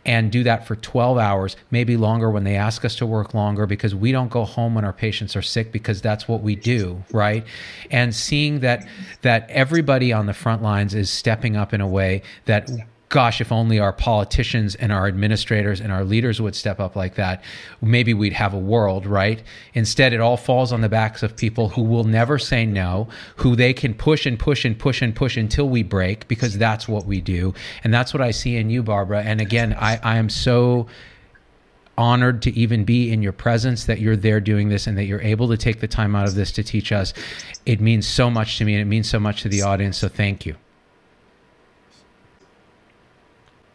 and 0.05 0.33
do 0.33 0.43
that 0.43 0.67
for 0.67 0.75
12 0.75 1.17
hours, 1.17 1.57
maybe 1.71 1.97
longer 1.97 2.29
when 2.31 2.45
they 2.45 2.57
ask 2.57 2.85
us 2.85 2.97
to 2.97 3.07
work 3.07 3.35
longer 3.35 3.67
because 3.67 3.95
we 3.95 4.11
don't 4.11 4.31
go 4.31 4.45
home 4.45 4.75
when 4.75 4.85
our 4.85 4.93
patients 4.93 5.37
are 5.37 5.43
sick 5.43 5.71
because 5.71 6.03
that's 6.03 6.27
what 6.27 6.43
we 6.43 6.57
do, 6.57 7.03
right? 7.13 7.45
And 7.91 8.15
seeing 8.15 8.61
that 8.61 8.87
that 9.23 9.49
everybody 9.49 10.13
on 10.13 10.27
the 10.27 10.35
front 10.35 10.63
lines 10.63 10.95
is 10.95 11.09
stepping 11.09 11.57
up 11.57 11.73
in 11.73 11.81
a 11.81 11.87
way 11.87 12.02
that 12.45 12.71
gosh, 13.13 13.43
if 13.43 13.53
only 13.53 13.79
our 13.79 13.93
politicians 13.93 14.75
and 14.75 14.91
our 14.91 15.07
administrators 15.07 15.81
and 15.83 15.93
our 15.93 16.03
leaders 16.03 16.41
would 16.41 16.55
step 16.55 16.81
up 16.81 16.97
like 16.97 17.15
that, 17.17 17.45
maybe 17.83 18.15
we'd 18.15 18.33
have 18.33 18.55
a 18.55 18.59
world, 18.59 19.05
right? 19.05 19.43
Instead, 19.75 20.15
it 20.15 20.21
all 20.21 20.39
falls 20.39 20.73
on 20.73 20.81
the 20.81 20.89
backs 20.89 21.23
of 21.23 21.37
people 21.37 21.69
who 21.69 21.83
will 21.83 22.05
never 22.05 22.39
say 22.39 22.65
no, 22.65 23.07
who 23.37 23.55
they 23.55 23.75
can 23.75 23.93
push 23.93 24.25
and 24.25 24.39
push 24.39 24.65
and 24.65 24.79
push 24.79 25.03
and 25.03 25.15
push 25.15 25.37
until 25.37 25.69
we 25.69 25.83
break, 25.83 26.27
because 26.27 26.57
that's 26.57 26.89
what 26.89 27.05
we 27.05 27.21
do. 27.21 27.53
And 27.85 27.93
that's 27.93 28.15
what 28.15 28.23
I 28.23 28.31
see 28.31 28.57
in 28.57 28.71
you, 28.71 28.83
Barbara. 28.83 29.23
And 29.23 29.43
again, 29.43 29.77
I, 29.79 30.01
I 30.03 30.17
am 30.17 30.31
so 30.31 30.87
honored 31.99 32.41
to 32.41 32.51
even 32.59 32.83
be 32.87 33.13
in 33.13 33.23
your 33.23 33.35
presence, 33.35 33.85
that 33.85 34.01
you're 34.01 34.17
there 34.17 34.41
doing 34.41 34.71
this, 34.71 34.87
and 34.87 34.97
that 34.97 35.05
you're 35.05 35.21
able 35.21 35.49
to 35.51 35.59
take 35.59 35.81
the 35.81 35.87
time 35.87 36.17
out 36.17 36.27
of 36.27 36.35
this 36.35 36.51
to 36.53 36.63
teach 36.63 36.93
us. 36.93 37.13
It 37.67 37.79
means 37.79 38.09
so 38.09 38.31
much 38.31 38.57
to 38.57 38.65
me, 38.65 38.73
and 38.73 38.81
it 38.81 38.87
means 38.87 39.07
so 39.07 39.21
much 39.21 39.43
to 39.43 39.51
the 39.51 39.61
audience. 39.61 39.99
So 39.99 40.09
thank 40.09 40.47
you. 40.47 40.57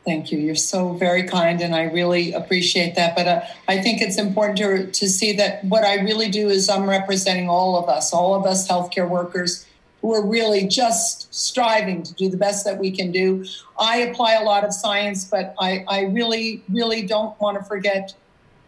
Thank 0.08 0.32
you. 0.32 0.40
You're 0.40 0.56
so 0.56 0.94
very 0.94 1.24
kind, 1.24 1.60
and 1.60 1.76
I 1.76 1.84
really 1.84 2.32
appreciate 2.32 2.96
that. 2.96 3.14
But 3.14 3.28
uh, 3.28 3.42
I 3.68 3.82
think 3.82 4.02
it's 4.02 4.18
important 4.18 4.58
to, 4.60 4.90
to 4.90 5.10
see 5.10 5.34
that 5.34 5.66
what 5.66 5.84
I 5.84 5.96
really 5.96 6.30
do 6.30 6.48
is 6.48 6.70
I'm 6.70 6.90
representing 6.90 7.50
all 7.50 7.76
of 7.76 7.90
us, 7.90 8.14
all 8.14 8.34
of 8.34 8.46
us 8.46 8.70
healthcare 8.70 9.10
workers 9.10 9.68
who 10.02 10.14
are 10.14 10.26
really 10.26 10.66
just 10.66 11.36
striving 11.36 12.04
to 12.04 12.14
do 12.14 12.30
the 12.30 12.38
best 12.38 12.64
that 12.64 12.78
we 12.78 12.90
can 12.90 13.12
do. 13.12 13.44
I 13.78 13.98
apply 13.98 14.36
a 14.36 14.44
lot 14.46 14.64
of 14.64 14.74
science, 14.74 15.26
but 15.26 15.54
I, 15.60 15.84
I 15.90 16.04
really, 16.04 16.64
really 16.70 17.02
don't 17.02 17.38
want 17.42 17.58
to 17.58 17.66
forget 17.66 18.14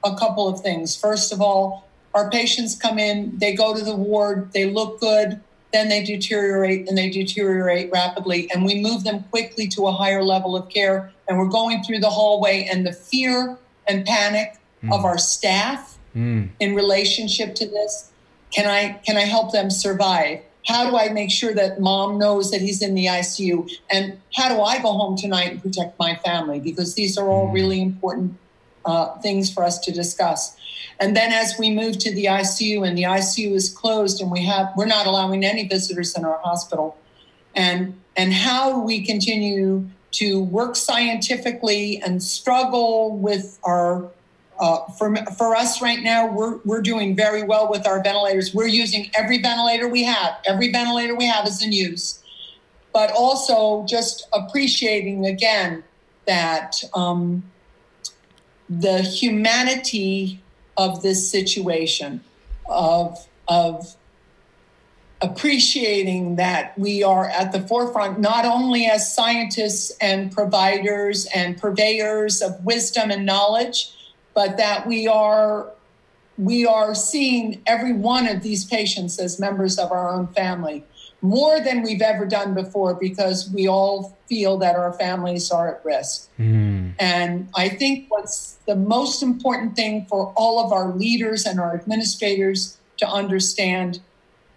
a 0.03 0.17
couple 0.17 0.45
of 0.45 0.59
things. 0.59 0.97
First 0.97 1.31
of 1.31 1.39
all, 1.39 1.87
our 2.13 2.29
patients 2.29 2.75
come 2.75 2.99
in, 2.99 3.37
they 3.37 3.55
go 3.55 3.73
to 3.73 3.81
the 3.81 3.95
ward, 3.95 4.51
they 4.51 4.69
look 4.69 4.99
good, 4.99 5.39
then 5.71 5.87
they 5.87 6.03
deteriorate 6.03 6.89
and 6.89 6.97
they 6.97 7.09
deteriorate 7.09 7.91
rapidly. 7.91 8.49
And 8.51 8.65
we 8.65 8.81
move 8.81 9.03
them 9.03 9.23
quickly 9.31 9.67
to 9.69 9.87
a 9.87 9.91
higher 9.91 10.23
level 10.23 10.55
of 10.55 10.67
care. 10.69 11.13
And 11.29 11.37
we're 11.37 11.47
going 11.47 11.83
through 11.83 11.99
the 11.99 12.09
hallway, 12.09 12.67
and 12.69 12.85
the 12.85 12.91
fear 12.91 13.57
and 13.87 14.05
panic 14.05 14.57
mm. 14.83 14.93
of 14.93 15.05
our 15.05 15.17
staff 15.17 15.97
mm. 16.15 16.49
in 16.59 16.75
relationship 16.75 17.55
to 17.55 17.67
this 17.67 18.09
can 18.51 18.67
I 18.67 18.93
can 19.05 19.17
I 19.17 19.21
help 19.21 19.51
them 19.51 19.69
survive? 19.69 20.41
How 20.65 20.89
do 20.89 20.97
I 20.97 21.09
make 21.09 21.31
sure 21.31 21.53
that 21.53 21.79
mom 21.79 22.17
knows 22.17 22.51
that 22.51 22.61
he's 22.61 22.81
in 22.81 22.93
the 22.93 23.05
ICU? 23.05 23.71
And 23.89 24.19
how 24.35 24.49
do 24.49 24.61
I 24.61 24.79
go 24.79 24.91
home 24.93 25.15
tonight 25.15 25.51
and 25.51 25.61
protect 25.61 25.97
my 25.97 26.15
family? 26.15 26.59
Because 26.59 26.95
these 26.95 27.17
are 27.17 27.27
all 27.27 27.47
mm. 27.47 27.53
really 27.53 27.81
important 27.81 28.37
uh, 28.85 29.17
things 29.19 29.51
for 29.51 29.63
us 29.63 29.79
to 29.79 29.91
discuss. 29.91 30.55
And 30.99 31.15
then 31.15 31.31
as 31.31 31.55
we 31.57 31.69
move 31.69 31.97
to 31.99 32.13
the 32.13 32.25
ICU 32.25 32.87
and 32.87 32.97
the 32.97 33.03
ICU 33.03 33.53
is 33.53 33.69
closed 33.69 34.21
and 34.21 34.31
we 34.31 34.43
have 34.45 34.71
we're 34.75 34.85
not 34.85 35.05
allowing 35.05 35.45
any 35.45 35.67
visitors 35.67 36.15
in 36.15 36.25
our 36.25 36.39
hospital. 36.39 36.97
And 37.55 37.99
and 38.15 38.33
how 38.33 38.79
we 38.81 39.05
continue 39.05 39.87
to 40.11 40.43
work 40.43 40.75
scientifically 40.75 42.01
and 42.01 42.21
struggle 42.21 43.17
with 43.17 43.59
our 43.63 44.09
uh, 44.59 44.85
for, 44.91 45.15
for 45.37 45.55
us 45.55 45.81
right 45.81 46.01
now, 46.01 46.27
we're, 46.27 46.57
we're 46.65 46.81
doing 46.81 47.15
very 47.15 47.43
well 47.43 47.69
with 47.69 47.87
our 47.87 48.03
ventilators. 48.03 48.53
We're 48.53 48.67
using 48.67 49.09
every 49.17 49.41
ventilator 49.41 49.87
we 49.87 50.03
have. 50.03 50.35
Every 50.45 50.69
ventilator 50.69 51.15
we 51.15 51.25
have 51.27 51.47
is 51.47 51.63
in 51.63 51.71
use. 51.71 52.21
But 52.91 53.09
also 53.11 53.85
just 53.85 54.27
appreciating 54.33 55.25
again 55.25 55.85
that 56.27 56.83
um, 56.93 57.43
the 58.69 59.01
humanity 59.01 60.41
of 60.77 61.01
this 61.01 61.29
situation 61.29 62.21
of 62.67 63.27
of 63.47 63.95
appreciating 65.21 66.37
that 66.37 66.77
we 66.77 67.03
are 67.03 67.27
at 67.29 67.51
the 67.51 67.59
forefront 67.67 68.19
not 68.19 68.45
only 68.45 68.85
as 68.85 69.13
scientists 69.13 69.91
and 69.99 70.31
providers 70.31 71.27
and 71.35 71.59
purveyors 71.59 72.41
of 72.41 72.63
wisdom 72.63 73.11
and 73.11 73.25
knowledge 73.25 73.91
but 74.33 74.55
that 74.55 74.87
we 74.87 75.07
are 75.07 75.69
we 76.37 76.65
are 76.65 76.95
seeing 76.95 77.61
every 77.65 77.91
one 77.91 78.25
of 78.27 78.41
these 78.41 78.63
patients 78.63 79.19
as 79.19 79.39
members 79.41 79.77
of 79.77 79.91
our 79.91 80.09
own 80.09 80.27
family 80.27 80.85
more 81.21 81.59
than 81.59 81.83
we've 81.83 82.01
ever 82.01 82.25
done 82.25 82.53
before 82.53 82.93
because 82.93 83.51
we 83.51 83.67
all 83.67 84.17
feel 84.27 84.57
that 84.57 84.75
our 84.75 84.93
families 84.93 85.51
are 85.51 85.75
at 85.75 85.83
risk. 85.83 86.29
Mm. 86.39 86.93
And 86.97 87.49
I 87.55 87.69
think 87.69 88.05
what's 88.09 88.57
the 88.65 88.75
most 88.75 89.21
important 89.21 89.75
thing 89.75 90.05
for 90.05 90.31
all 90.37 90.63
of 90.63 90.71
our 90.71 90.93
leaders 90.93 91.45
and 91.45 91.59
our 91.59 91.75
administrators 91.75 92.77
to 92.97 93.07
understand 93.07 93.99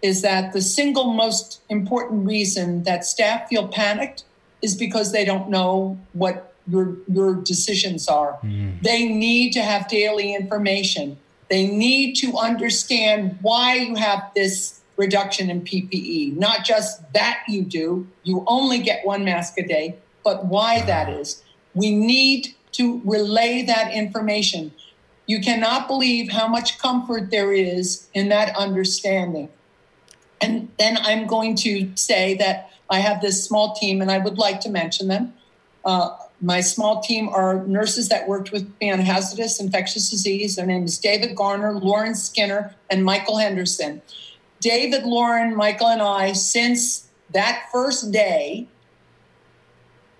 is 0.03 0.21
that 0.21 0.51
the 0.51 0.61
single 0.61 1.13
most 1.13 1.61
important 1.69 2.27
reason 2.27 2.83
that 2.83 3.05
staff 3.05 3.47
feel 3.47 3.69
panicked 3.69 4.25
is 4.61 4.75
because 4.75 5.13
they 5.13 5.25
don't 5.25 5.49
know 5.49 5.97
what 6.11 6.53
your 6.67 6.97
your 7.07 7.35
decisions 7.35 8.07
are. 8.07 8.37
Mm. 8.43 8.81
They 8.81 9.07
need 9.07 9.53
to 9.53 9.61
have 9.61 9.87
daily 9.87 10.35
information. 10.35 11.17
They 11.49 11.67
need 11.67 12.15
to 12.17 12.37
understand 12.37 13.39
why 13.41 13.75
you 13.75 13.95
have 13.95 14.31
this 14.35 14.81
reduction 14.97 15.49
in 15.49 15.61
PPE. 15.61 16.37
Not 16.37 16.63
just 16.65 17.11
that 17.13 17.43
you 17.47 17.63
do, 17.63 18.07
you 18.23 18.43
only 18.45 18.79
get 18.79 19.05
one 19.05 19.23
mask 19.25 19.57
a 19.57 19.65
day, 19.65 19.95
but 20.23 20.45
why 20.45 20.81
that 20.81 21.09
is. 21.09 21.43
We 21.73 21.95
need 21.95 22.55
to 22.73 23.01
relay 23.05 23.63
that 23.63 23.93
information. 23.93 24.73
You 25.25 25.41
cannot 25.41 25.87
believe 25.87 26.31
how 26.31 26.47
much 26.47 26.77
comfort 26.77 27.31
there 27.31 27.53
is 27.53 28.07
in 28.13 28.29
that 28.29 28.55
understanding. 28.55 29.49
And 30.43 30.69
then 30.77 30.97
I'm 30.97 31.25
going 31.25 31.55
to 31.57 31.89
say 31.95 32.35
that 32.35 32.69
I 32.89 32.99
have 32.99 33.21
this 33.21 33.43
small 33.43 33.73
team, 33.75 34.01
and 34.01 34.11
I 34.11 34.17
would 34.17 34.37
like 34.37 34.59
to 34.61 34.69
mention 34.69 35.07
them. 35.07 35.33
Uh, 35.85 36.17
my 36.41 36.59
small 36.59 37.01
team 37.01 37.29
are 37.29 37.65
nurses 37.65 38.09
that 38.09 38.27
worked 38.27 38.51
with 38.51 38.69
me 38.81 38.91
on 38.91 38.99
hazardous 38.99 39.61
infectious 39.61 40.09
disease. 40.09 40.57
Their 40.57 40.65
name 40.65 40.83
is 40.83 40.97
David 40.97 41.33
Garner, 41.35 41.73
Lauren 41.73 42.13
Skinner, 42.13 42.75
and 42.89 43.05
Michael 43.05 43.37
Henderson. 43.37 44.01
David, 44.59 45.03
Lauren, 45.03 45.55
Michael, 45.55 45.87
and 45.87 46.01
I, 46.01 46.33
since 46.33 47.07
that 47.31 47.69
first 47.71 48.11
day, 48.11 48.67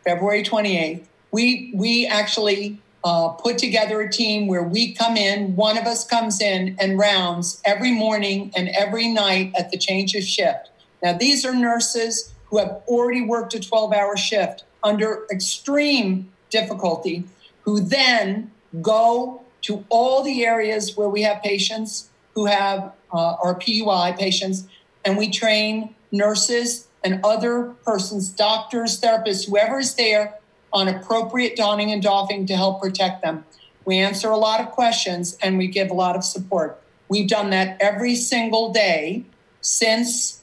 February 0.06 0.44
28th, 0.44 1.04
we, 1.32 1.72
we 1.76 2.08
actually 2.08 2.80
uh, 3.04 3.30
put 3.30 3.58
together 3.58 4.02
a 4.02 4.10
team 4.10 4.48
where 4.48 4.64
we 4.64 4.94
come 4.94 5.18
in, 5.18 5.56
one 5.56 5.78
of 5.78 5.86
us 5.86 6.06
comes 6.06 6.42
in 6.42 6.76
and 6.80 6.98
rounds 6.98 7.62
every 7.66 7.92
morning 7.92 8.52
and 8.56 8.70
every 8.70 9.08
night 9.08 9.52
at 9.58 9.72
the 9.72 9.78
change 9.78 10.16
of 10.16 10.24
shift. 10.24 10.70
Now, 11.02 11.14
these 11.14 11.46
are 11.46 11.54
nurses 11.54 12.34
who 12.46 12.60
have 12.60 12.82
already 12.88 13.22
worked 13.22 13.54
a 13.54 13.60
12 13.60 13.94
hour 13.94 14.16
shift 14.16 14.64
under 14.84 15.26
extreme 15.32 16.32
difficulty, 16.50 17.26
who 17.64 17.80
then 17.80 18.52
go 18.82 19.44
to 19.64 19.84
all 19.90 20.24
the 20.24 20.46
areas 20.46 20.96
where 20.96 21.10
we 21.10 21.24
have 21.24 21.42
patients 21.42 22.10
who 22.36 22.46
have 22.46 22.92
uh, 23.14 23.36
our 23.44 23.56
PUI 23.56 24.18
patients, 24.18 24.68
and 25.06 25.18
we 25.18 25.30
train 25.30 25.94
nurses 26.12 26.88
and 27.04 27.20
other 27.24 27.76
persons, 27.86 28.30
doctors, 28.30 29.00
therapists, 29.00 29.48
whoever 29.48 29.80
is 29.80 29.96
there 29.96 30.36
on 30.74 30.88
appropriate 30.88 31.56
donning 31.56 31.92
and 31.92 32.02
doffing 32.02 32.46
to 32.48 32.56
help 32.56 32.82
protect 32.82 33.22
them. 33.22 33.46
We 33.86 33.98
answer 33.98 34.30
a 34.30 34.38
lot 34.38 34.60
of 34.60 34.72
questions 34.72 35.38
and 35.42 35.58
we 35.58 35.68
give 35.68 35.90
a 35.90 35.94
lot 35.94 36.16
of 36.16 36.24
support. 36.24 36.82
We've 37.08 37.28
done 37.28 37.52
that 37.52 37.78
every 37.80 38.16
single 38.16 38.74
day 38.74 39.26
since 39.62 40.42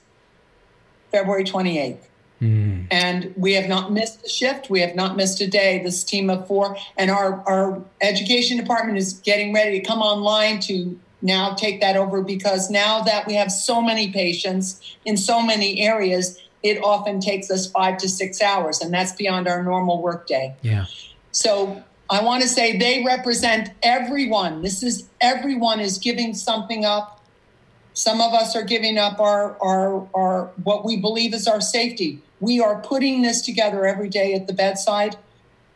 February 1.10 1.44
28th. 1.44 1.98
Mm. 2.40 2.86
And 2.90 3.34
we 3.36 3.54
have 3.54 3.68
not 3.68 3.92
missed 3.92 4.24
a 4.24 4.28
shift. 4.28 4.70
We 4.70 4.80
have 4.80 4.94
not 4.94 5.16
missed 5.16 5.40
a 5.40 5.46
day. 5.46 5.82
This 5.82 6.02
team 6.04 6.30
of 6.30 6.46
four, 6.46 6.76
and 6.96 7.10
our, 7.10 7.42
our 7.46 7.82
education 8.00 8.56
department 8.56 8.96
is 8.96 9.14
getting 9.14 9.52
ready 9.52 9.78
to 9.78 9.86
come 9.86 10.00
online 10.00 10.60
to 10.60 10.98
now 11.22 11.54
take 11.54 11.80
that 11.82 11.96
over 11.96 12.22
because 12.22 12.70
now 12.70 13.02
that 13.02 13.26
we 13.26 13.34
have 13.34 13.52
so 13.52 13.82
many 13.82 14.10
patients 14.10 14.96
in 15.04 15.18
so 15.18 15.42
many 15.42 15.80
areas, 15.82 16.40
it 16.62 16.82
often 16.82 17.20
takes 17.20 17.50
us 17.50 17.70
five 17.70 17.96
to 17.98 18.08
six 18.08 18.42
hours, 18.42 18.80
and 18.80 18.92
that's 18.92 19.12
beyond 19.12 19.48
our 19.48 19.62
normal 19.62 20.02
workday. 20.02 20.54
Yeah. 20.62 20.86
So 21.32 21.82
I 22.10 22.22
want 22.22 22.42
to 22.42 22.48
say 22.48 22.76
they 22.76 23.04
represent 23.04 23.70
everyone. 23.82 24.62
This 24.62 24.82
is 24.82 25.08
everyone 25.20 25.80
is 25.80 25.98
giving 25.98 26.34
something 26.34 26.84
up. 26.84 27.20
Some 27.94 28.20
of 28.20 28.32
us 28.32 28.56
are 28.56 28.62
giving 28.62 28.98
up 28.98 29.20
our, 29.20 29.56
our, 29.62 30.08
our 30.14 30.50
what 30.62 30.84
we 30.84 30.96
believe 30.96 31.34
is 31.34 31.46
our 31.46 31.60
safety. 31.60 32.20
We 32.40 32.60
are 32.60 32.80
putting 32.80 33.22
this 33.22 33.42
together 33.42 33.86
every 33.86 34.08
day 34.08 34.34
at 34.34 34.46
the 34.46 34.52
bedside. 34.52 35.16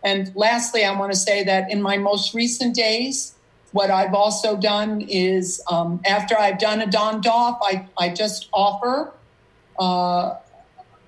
And 0.03 0.35
lastly, 0.35 0.85
I 0.85 0.99
want 0.99 1.13
to 1.13 1.19
say 1.19 1.45
that 1.45 1.71
in 1.71 1.81
my 1.81 1.99
most 1.99 2.35
recent 2.35 2.75
days, 2.75 3.35
what 3.73 3.91
I've 3.91 4.15
also 4.15 4.57
done 4.57 5.01
is 5.03 5.63
um, 5.71 6.01
after 6.07 6.39
I've 6.39 6.59
done 6.59 6.81
a 6.81 6.87
Don 6.87 7.21
Doff, 7.21 7.59
I, 7.63 7.89
I 7.99 8.11
just 8.11 8.49
offer. 8.53 9.13
Uh, 9.79 10.37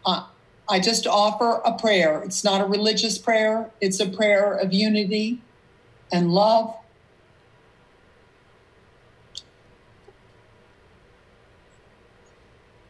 uh, 0.06 0.24
I 0.68 0.80
just 0.80 1.06
offer 1.06 1.60
a 1.64 1.76
prayer. 1.76 2.22
It's 2.22 2.44
not 2.44 2.60
a 2.60 2.64
religious 2.64 3.18
prayer, 3.18 3.70
it's 3.80 4.00
a 4.00 4.08
prayer 4.08 4.54
of 4.54 4.72
unity 4.72 5.42
and 6.12 6.30
love. 6.32 6.76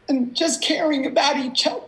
And 0.07 0.33
just 0.33 0.63
caring 0.63 1.05
about 1.05 1.37
each 1.37 1.67
other. 1.67 1.81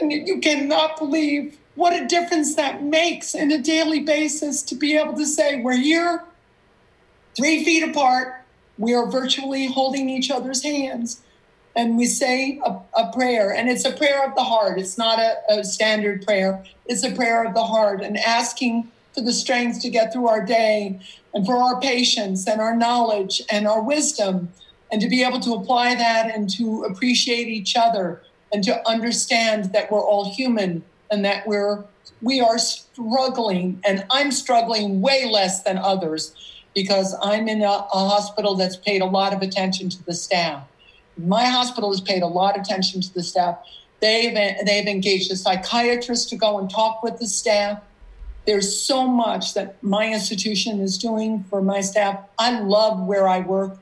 And 0.00 0.10
you 0.12 0.40
cannot 0.40 0.96
believe 0.96 1.58
what 1.74 1.92
a 1.92 2.06
difference 2.06 2.54
that 2.54 2.82
makes 2.82 3.34
in 3.34 3.52
a 3.52 3.60
daily 3.60 4.00
basis 4.00 4.62
to 4.62 4.74
be 4.74 4.96
able 4.96 5.14
to 5.14 5.26
say, 5.26 5.60
We're 5.60 5.76
here, 5.76 6.24
three 7.36 7.64
feet 7.64 7.82
apart. 7.82 8.44
We 8.78 8.94
are 8.94 9.10
virtually 9.10 9.66
holding 9.66 10.08
each 10.08 10.30
other's 10.30 10.62
hands 10.62 11.20
and 11.76 11.96
we 11.96 12.06
say 12.06 12.60
a, 12.64 12.76
a, 12.96 13.12
prayer. 13.12 13.52
And 13.52 13.68
it's 13.68 13.84
a 13.84 13.92
prayer 13.92 14.26
of 14.26 14.34
the 14.34 14.42
heart. 14.42 14.78
It's 14.78 14.98
not 14.98 15.18
a, 15.18 15.36
a 15.48 15.64
standard 15.64 16.24
prayer, 16.24 16.64
it's 16.86 17.04
a 17.04 17.12
prayer 17.12 17.44
of 17.44 17.54
the 17.54 17.64
heart 17.64 18.02
and 18.02 18.16
asking 18.16 18.90
for 19.14 19.20
the 19.20 19.32
strength 19.32 19.80
to 19.82 19.90
get 19.90 20.12
through 20.12 20.28
our 20.28 20.44
day 20.44 21.00
and 21.34 21.44
for 21.44 21.56
our 21.56 21.80
patience 21.80 22.46
and 22.46 22.60
our 22.60 22.74
knowledge 22.74 23.42
and 23.50 23.66
our 23.66 23.82
wisdom 23.82 24.50
and 24.90 25.00
to 25.00 25.08
be 25.08 25.22
able 25.22 25.40
to 25.40 25.54
apply 25.54 25.94
that 25.94 26.34
and 26.34 26.48
to 26.50 26.84
appreciate 26.84 27.48
each 27.48 27.76
other 27.76 28.22
and 28.52 28.64
to 28.64 28.88
understand 28.88 29.72
that 29.72 29.90
we're 29.90 30.00
all 30.00 30.32
human 30.32 30.82
and 31.10 31.24
that 31.24 31.46
we're 31.46 31.84
we 32.20 32.40
are 32.40 32.58
struggling 32.58 33.80
and 33.84 34.04
i'm 34.10 34.32
struggling 34.32 35.00
way 35.00 35.28
less 35.30 35.62
than 35.62 35.78
others 35.78 36.34
because 36.74 37.14
i'm 37.22 37.48
in 37.48 37.62
a, 37.62 37.66
a 37.66 38.08
hospital 38.08 38.54
that's 38.54 38.76
paid 38.76 39.02
a 39.02 39.06
lot 39.06 39.32
of 39.32 39.42
attention 39.42 39.88
to 39.88 40.02
the 40.04 40.14
staff 40.14 40.66
my 41.18 41.44
hospital 41.44 41.90
has 41.90 42.00
paid 42.00 42.22
a 42.22 42.26
lot 42.26 42.56
of 42.56 42.62
attention 42.62 43.00
to 43.00 43.12
the 43.14 43.22
staff 43.22 43.58
they've 44.00 44.34
they've 44.64 44.86
engaged 44.86 45.30
a 45.30 45.36
psychiatrist 45.36 46.28
to 46.28 46.36
go 46.36 46.58
and 46.58 46.70
talk 46.70 47.02
with 47.02 47.18
the 47.18 47.26
staff 47.26 47.80
there's 48.46 48.80
so 48.80 49.06
much 49.06 49.54
that 49.54 49.82
my 49.82 50.10
institution 50.10 50.80
is 50.80 50.96
doing 50.96 51.44
for 51.50 51.60
my 51.60 51.80
staff 51.80 52.20
i 52.38 52.58
love 52.60 53.06
where 53.06 53.28
i 53.28 53.40
work 53.40 53.78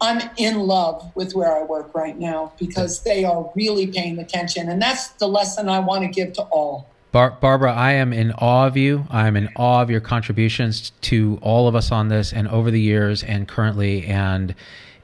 I'm 0.00 0.30
in 0.38 0.60
love 0.60 1.12
with 1.14 1.34
where 1.34 1.54
I 1.54 1.62
work 1.62 1.94
right 1.94 2.18
now 2.18 2.52
because 2.58 3.02
they 3.02 3.24
are 3.24 3.50
really 3.54 3.86
paying 3.86 4.18
attention. 4.18 4.68
And 4.70 4.80
that's 4.80 5.08
the 5.08 5.28
lesson 5.28 5.68
I 5.68 5.80
want 5.80 6.02
to 6.04 6.08
give 6.08 6.32
to 6.34 6.42
all. 6.44 6.88
Bar- 7.12 7.36
Barbara, 7.40 7.74
I 7.74 7.92
am 7.92 8.12
in 8.12 8.32
awe 8.32 8.66
of 8.66 8.76
you. 8.76 9.04
I 9.10 9.26
am 9.26 9.36
in 9.36 9.50
awe 9.56 9.82
of 9.82 9.90
your 9.90 10.00
contributions 10.00 10.92
to 11.02 11.38
all 11.42 11.68
of 11.68 11.74
us 11.74 11.92
on 11.92 12.08
this 12.08 12.32
and 12.32 12.48
over 12.48 12.70
the 12.70 12.80
years 12.80 13.22
and 13.22 13.46
currently. 13.46 14.06
And 14.06 14.54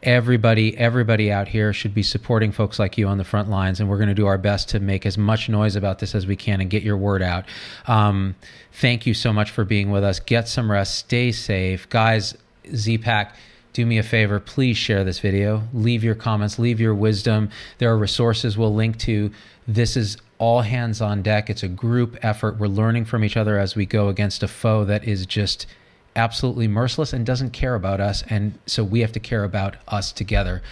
everybody, 0.02 0.76
everybody 0.76 1.30
out 1.30 1.48
here 1.48 1.72
should 1.72 1.94
be 1.94 2.02
supporting 2.02 2.52
folks 2.52 2.78
like 2.78 2.98
you 2.98 3.06
on 3.08 3.18
the 3.18 3.24
front 3.24 3.48
lines. 3.48 3.80
And 3.80 3.88
we're 3.88 3.98
going 3.98 4.08
to 4.08 4.14
do 4.14 4.26
our 4.26 4.38
best 4.38 4.68
to 4.70 4.80
make 4.80 5.06
as 5.06 5.18
much 5.18 5.48
noise 5.48 5.76
about 5.76 5.98
this 5.98 6.14
as 6.14 6.26
we 6.26 6.36
can 6.36 6.60
and 6.60 6.70
get 6.70 6.82
your 6.82 6.96
word 6.96 7.22
out. 7.22 7.44
Um, 7.86 8.34
thank 8.72 9.06
you 9.06 9.14
so 9.14 9.32
much 9.32 9.50
for 9.50 9.64
being 9.64 9.90
with 9.90 10.04
us. 10.04 10.20
Get 10.20 10.48
some 10.48 10.70
rest. 10.70 10.96
Stay 10.96 11.32
safe. 11.32 11.88
Guys, 11.88 12.36
Z-Pac 12.74 13.34
do 13.76 13.84
me 13.84 13.98
a 13.98 14.02
favor, 14.02 14.40
please 14.40 14.78
share 14.78 15.04
this 15.04 15.18
video. 15.18 15.62
Leave 15.74 16.02
your 16.02 16.14
comments, 16.14 16.58
leave 16.58 16.80
your 16.80 16.94
wisdom. 16.94 17.50
There 17.76 17.90
are 17.90 17.98
resources 17.98 18.56
we'll 18.56 18.74
link 18.74 18.98
to. 19.00 19.30
This 19.68 19.98
is 19.98 20.16
all 20.38 20.62
hands 20.62 21.02
on 21.02 21.20
deck. 21.20 21.50
It's 21.50 21.62
a 21.62 21.68
group 21.68 22.16
effort. 22.22 22.58
We're 22.58 22.68
learning 22.68 23.04
from 23.04 23.22
each 23.22 23.36
other 23.36 23.58
as 23.58 23.76
we 23.76 23.84
go 23.84 24.08
against 24.08 24.42
a 24.42 24.48
foe 24.48 24.86
that 24.86 25.04
is 25.04 25.26
just 25.26 25.66
absolutely 26.16 26.66
merciless 26.66 27.12
and 27.12 27.24
doesn't 27.24 27.50
care 27.50 27.74
about 27.74 28.00
us. 28.00 28.24
And 28.28 28.58
so 28.66 28.82
we 28.82 29.00
have 29.00 29.12
to 29.12 29.20
care 29.20 29.44
about 29.44 29.76
us 29.86 30.12
together. 30.12 30.62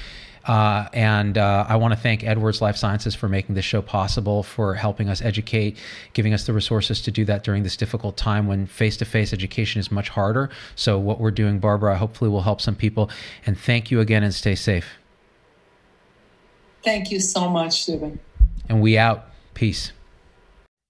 Uh, 0.47 0.89
and 0.93 1.39
uh, 1.39 1.65
I 1.69 1.77
want 1.77 1.95
to 1.95 2.01
thank 2.01 2.23
Edwards 2.23 2.61
Lifesciences 2.61 3.15
for 3.15 3.29
making 3.29 3.55
this 3.55 3.65
show 3.65 3.81
possible, 3.81 4.43
for 4.43 4.75
helping 4.75 5.09
us 5.09 5.23
educate, 5.23 5.79
giving 6.13 6.35
us 6.35 6.45
the 6.45 6.53
resources 6.53 7.01
to 7.03 7.11
do 7.11 7.25
that 7.25 7.45
during 7.45 7.63
this 7.63 7.77
difficult 7.77 8.17
time 8.17 8.47
when 8.47 8.67
face 8.67 8.97
to 8.99 9.07
face 9.07 9.33
education 9.33 9.81
is 9.81 9.91
much 9.91 10.11
harder. 10.11 10.51
So, 10.77 10.99
what 10.99 11.19
we're 11.19 11.31
doing, 11.31 11.61
Barbara, 11.61 11.97
hopefully 11.97 12.31
will 12.31 12.43
help 12.43 12.61
some 12.61 12.77
people. 12.77 13.11
And 13.47 13.59
thank 13.59 13.91
you 13.91 14.01
again 14.01 14.23
and 14.23 14.35
stay 14.35 14.55
safe. 14.55 14.87
Thank 16.83 17.11
you 17.11 17.21
so 17.21 17.49
much, 17.49 17.85
Stephen. 17.85 18.21
And 18.69 18.83
we 18.83 18.99
out. 18.99 19.25
Peace. 19.55 19.93